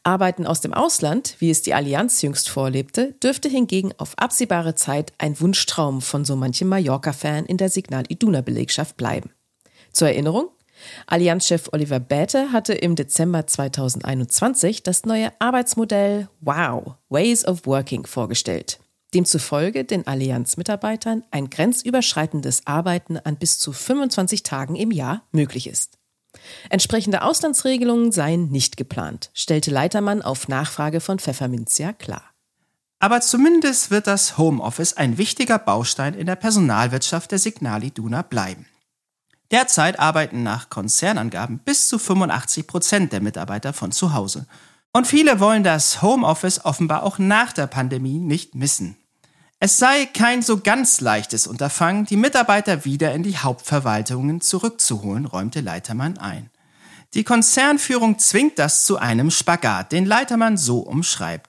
Arbeiten 0.04 0.46
aus 0.46 0.60
dem 0.60 0.74
Ausland, 0.74 1.36
wie 1.38 1.50
es 1.50 1.62
die 1.62 1.74
Allianz 1.74 2.22
jüngst 2.22 2.48
vorlebte, 2.48 3.12
dürfte 3.22 3.48
hingegen 3.48 3.92
auf 3.98 4.14
absehbare 4.18 4.74
Zeit 4.74 5.12
ein 5.18 5.38
Wunschtraum 5.40 6.02
von 6.02 6.24
so 6.24 6.34
manchem 6.34 6.68
Mallorca-Fan 6.68 7.46
in 7.46 7.56
der 7.56 7.68
Signal 7.68 8.04
Iduna-Belegschaft 8.08 8.96
bleiben. 8.96 9.30
Zur 9.92 10.08
Erinnerung, 10.08 10.48
Allianzchef 11.06 11.68
Oliver 11.72 12.00
Bäte 12.00 12.50
hatte 12.50 12.72
im 12.72 12.96
Dezember 12.96 13.46
2021 13.46 14.82
das 14.82 15.04
neue 15.04 15.30
Arbeitsmodell 15.38 16.28
Wow, 16.40 16.94
Ways 17.08 17.44
of 17.44 17.66
Working 17.66 18.06
vorgestellt. 18.06 18.80
demzufolge 19.14 19.84
den 19.84 20.06
Allianz-Mitarbeitern 20.06 21.22
ein 21.30 21.50
grenzüberschreitendes 21.50 22.66
Arbeiten 22.66 23.18
an 23.18 23.36
bis 23.36 23.58
zu 23.58 23.72
25 23.72 24.42
Tagen 24.42 24.74
im 24.74 24.90
Jahr 24.90 25.22
möglich 25.32 25.66
ist. 25.66 25.98
Entsprechende 26.70 27.22
Auslandsregelungen 27.22 28.12
seien 28.12 28.50
nicht 28.50 28.76
geplant, 28.76 29.30
stellte 29.34 29.70
Leitermann 29.70 30.22
auf 30.22 30.48
Nachfrage 30.48 31.00
von 31.00 31.18
Pfefferminzia 31.18 31.92
klar. 31.92 32.24
Aber 32.98 33.20
zumindest 33.20 33.90
wird 33.90 34.06
das 34.06 34.38
Homeoffice 34.38 34.96
ein 34.96 35.18
wichtiger 35.18 35.58
Baustein 35.58 36.14
in 36.14 36.26
der 36.26 36.36
Personalwirtschaft 36.36 37.32
der 37.32 37.38
Signal 37.38 37.82
Iduna 37.82 38.22
bleiben. 38.22 38.66
Derzeit 39.50 39.98
arbeiten 39.98 40.42
nach 40.42 40.70
Konzernangaben 40.70 41.58
bis 41.58 41.88
zu 41.88 41.98
85 41.98 42.66
Prozent 42.66 43.12
der 43.12 43.20
Mitarbeiter 43.20 43.72
von 43.72 43.92
zu 43.92 44.14
Hause. 44.14 44.46
Und 44.92 45.06
viele 45.06 45.40
wollen 45.40 45.64
das 45.64 46.00
Homeoffice 46.00 46.64
offenbar 46.64 47.02
auch 47.02 47.18
nach 47.18 47.52
der 47.52 47.66
Pandemie 47.66 48.18
nicht 48.18 48.54
missen. 48.54 48.96
Es 49.64 49.78
sei 49.78 50.06
kein 50.06 50.42
so 50.42 50.58
ganz 50.58 51.00
leichtes 51.00 51.46
Unterfangen, 51.46 52.04
die 52.04 52.16
Mitarbeiter 52.16 52.84
wieder 52.84 53.14
in 53.14 53.22
die 53.22 53.38
Hauptverwaltungen 53.38 54.40
zurückzuholen, 54.40 55.24
räumte 55.24 55.60
Leitermann 55.60 56.18
ein. 56.18 56.50
Die 57.14 57.22
Konzernführung 57.22 58.18
zwingt 58.18 58.58
das 58.58 58.84
zu 58.84 58.98
einem 58.98 59.30
Spagat, 59.30 59.92
den 59.92 60.04
Leitermann 60.04 60.56
so 60.56 60.80
umschreibt. 60.80 61.48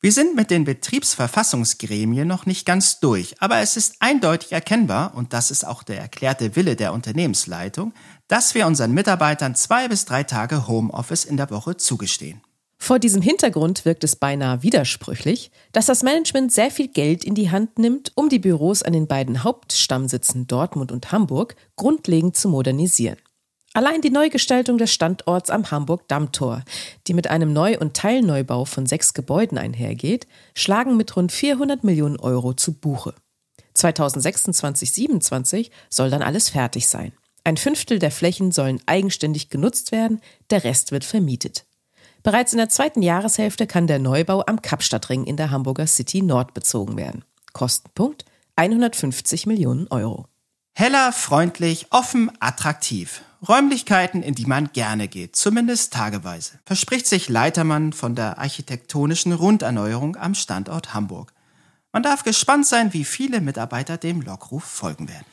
Wir 0.00 0.10
sind 0.10 0.34
mit 0.34 0.50
den 0.50 0.64
Betriebsverfassungsgremien 0.64 2.26
noch 2.26 2.46
nicht 2.46 2.64
ganz 2.64 2.98
durch, 2.98 3.34
aber 3.42 3.58
es 3.58 3.76
ist 3.76 3.96
eindeutig 4.00 4.52
erkennbar, 4.52 5.14
und 5.14 5.34
das 5.34 5.50
ist 5.50 5.66
auch 5.66 5.82
der 5.82 6.00
erklärte 6.00 6.56
Wille 6.56 6.76
der 6.76 6.94
Unternehmensleitung, 6.94 7.92
dass 8.26 8.54
wir 8.54 8.66
unseren 8.66 8.92
Mitarbeitern 8.92 9.54
zwei 9.54 9.86
bis 9.86 10.06
drei 10.06 10.22
Tage 10.22 10.66
Homeoffice 10.66 11.26
in 11.26 11.36
der 11.36 11.50
Woche 11.50 11.76
zugestehen. 11.76 12.40
Vor 12.82 12.98
diesem 12.98 13.20
Hintergrund 13.20 13.84
wirkt 13.84 14.04
es 14.04 14.16
beinahe 14.16 14.62
widersprüchlich, 14.62 15.50
dass 15.70 15.84
das 15.84 16.02
Management 16.02 16.50
sehr 16.50 16.70
viel 16.70 16.88
Geld 16.88 17.24
in 17.24 17.34
die 17.34 17.50
Hand 17.50 17.78
nimmt, 17.78 18.10
um 18.14 18.30
die 18.30 18.38
Büros 18.38 18.82
an 18.82 18.94
den 18.94 19.06
beiden 19.06 19.44
Hauptstammsitzen 19.44 20.46
Dortmund 20.46 20.90
und 20.90 21.12
Hamburg 21.12 21.56
grundlegend 21.76 22.38
zu 22.38 22.48
modernisieren. 22.48 23.18
Allein 23.74 24.00
die 24.00 24.10
Neugestaltung 24.10 24.78
des 24.78 24.92
Standorts 24.92 25.50
am 25.50 25.70
Hamburg-Dammtor, 25.70 26.64
die 27.06 27.14
mit 27.14 27.28
einem 27.28 27.52
Neu- 27.52 27.78
und 27.78 27.94
Teilneubau 27.94 28.64
von 28.64 28.86
sechs 28.86 29.12
Gebäuden 29.12 29.58
einhergeht, 29.58 30.26
schlagen 30.54 30.96
mit 30.96 31.14
rund 31.16 31.30
400 31.32 31.84
Millionen 31.84 32.18
Euro 32.18 32.54
zu 32.54 32.72
Buche. 32.72 33.14
2026-27 33.76 35.70
soll 35.90 36.08
dann 36.08 36.22
alles 36.22 36.48
fertig 36.48 36.88
sein. 36.88 37.12
Ein 37.44 37.58
Fünftel 37.58 37.98
der 37.98 38.10
Flächen 38.10 38.52
sollen 38.52 38.80
eigenständig 38.86 39.50
genutzt 39.50 39.92
werden, 39.92 40.20
der 40.48 40.64
Rest 40.64 40.92
wird 40.92 41.04
vermietet. 41.04 41.66
Bereits 42.22 42.52
in 42.52 42.58
der 42.58 42.68
zweiten 42.68 43.00
Jahreshälfte 43.00 43.66
kann 43.66 43.86
der 43.86 43.98
Neubau 43.98 44.44
am 44.46 44.60
Kapstadtring 44.60 45.24
in 45.24 45.36
der 45.36 45.50
Hamburger 45.50 45.86
City 45.86 46.20
Nord 46.22 46.52
bezogen 46.52 46.96
werden. 46.96 47.24
Kostenpunkt 47.52 48.26
150 48.56 49.46
Millionen 49.46 49.88
Euro. 49.88 50.26
Heller, 50.72 51.12
freundlich, 51.12 51.86
offen, 51.90 52.30
attraktiv. 52.40 53.22
Räumlichkeiten, 53.48 54.22
in 54.22 54.34
die 54.34 54.44
man 54.44 54.70
gerne 54.72 55.08
geht, 55.08 55.34
zumindest 55.34 55.94
tageweise, 55.94 56.58
verspricht 56.66 57.06
sich 57.06 57.30
Leitermann 57.30 57.94
von 57.94 58.14
der 58.14 58.38
architektonischen 58.38 59.32
Runderneuerung 59.32 60.16
am 60.16 60.34
Standort 60.34 60.92
Hamburg. 60.92 61.32
Man 61.92 62.02
darf 62.02 62.22
gespannt 62.22 62.66
sein, 62.66 62.92
wie 62.92 63.04
viele 63.04 63.40
Mitarbeiter 63.40 63.96
dem 63.96 64.20
Lockruf 64.20 64.64
folgen 64.64 65.08
werden. 65.08 65.24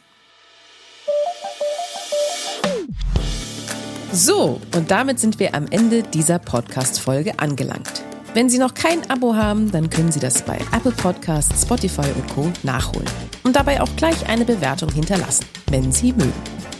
So, 4.17 4.59
und 4.75 4.89
damit 4.89 5.19
sind 5.19 5.37
wir 5.37 5.53
am 5.53 5.67
Ende 5.69 6.01
dieser 6.01 6.39
Podcast-Folge 6.39 7.37
angelangt. 7.37 8.01
Wenn 8.33 8.49
Sie 8.49 8.57
noch 8.57 8.73
kein 8.73 9.07
Abo 9.11 9.35
haben, 9.35 9.71
dann 9.71 9.91
können 9.91 10.11
Sie 10.11 10.19
das 10.19 10.41
bei 10.41 10.57
Apple 10.75 10.91
Podcasts, 10.91 11.61
Spotify 11.61 12.07
und 12.15 12.27
Co. 12.33 12.51
nachholen. 12.63 13.07
Und 13.43 13.55
dabei 13.55 13.79
auch 13.79 13.95
gleich 13.95 14.27
eine 14.27 14.43
Bewertung 14.43 14.91
hinterlassen, 14.91 15.45
wenn 15.69 15.91
Sie 15.91 16.13
mögen. 16.13 16.33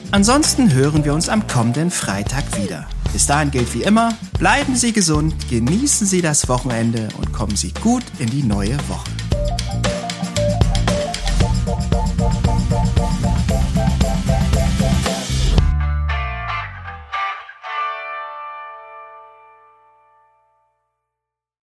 Ansonsten 0.10 0.74
hören 0.74 1.06
wir 1.06 1.14
uns 1.14 1.30
am 1.30 1.46
kommenden 1.46 1.92
Freitag 1.92 2.44
wieder. 2.60 2.88
Bis 3.14 3.28
dahin 3.28 3.52
gilt 3.52 3.72
wie 3.76 3.84
immer, 3.84 4.18
bleiben 4.40 4.76
Sie 4.76 4.92
gesund, 4.92 5.36
genießen 5.48 6.08
Sie 6.08 6.24
das 6.24 6.50
Wochenende 6.50 7.08
und 7.20 7.34
kommen 7.34 7.56
Sie 7.56 7.72
gut 7.84 8.04
in 8.18 8.32
die 8.32 8.42
neue 8.42 8.78
Woche. 8.90 9.12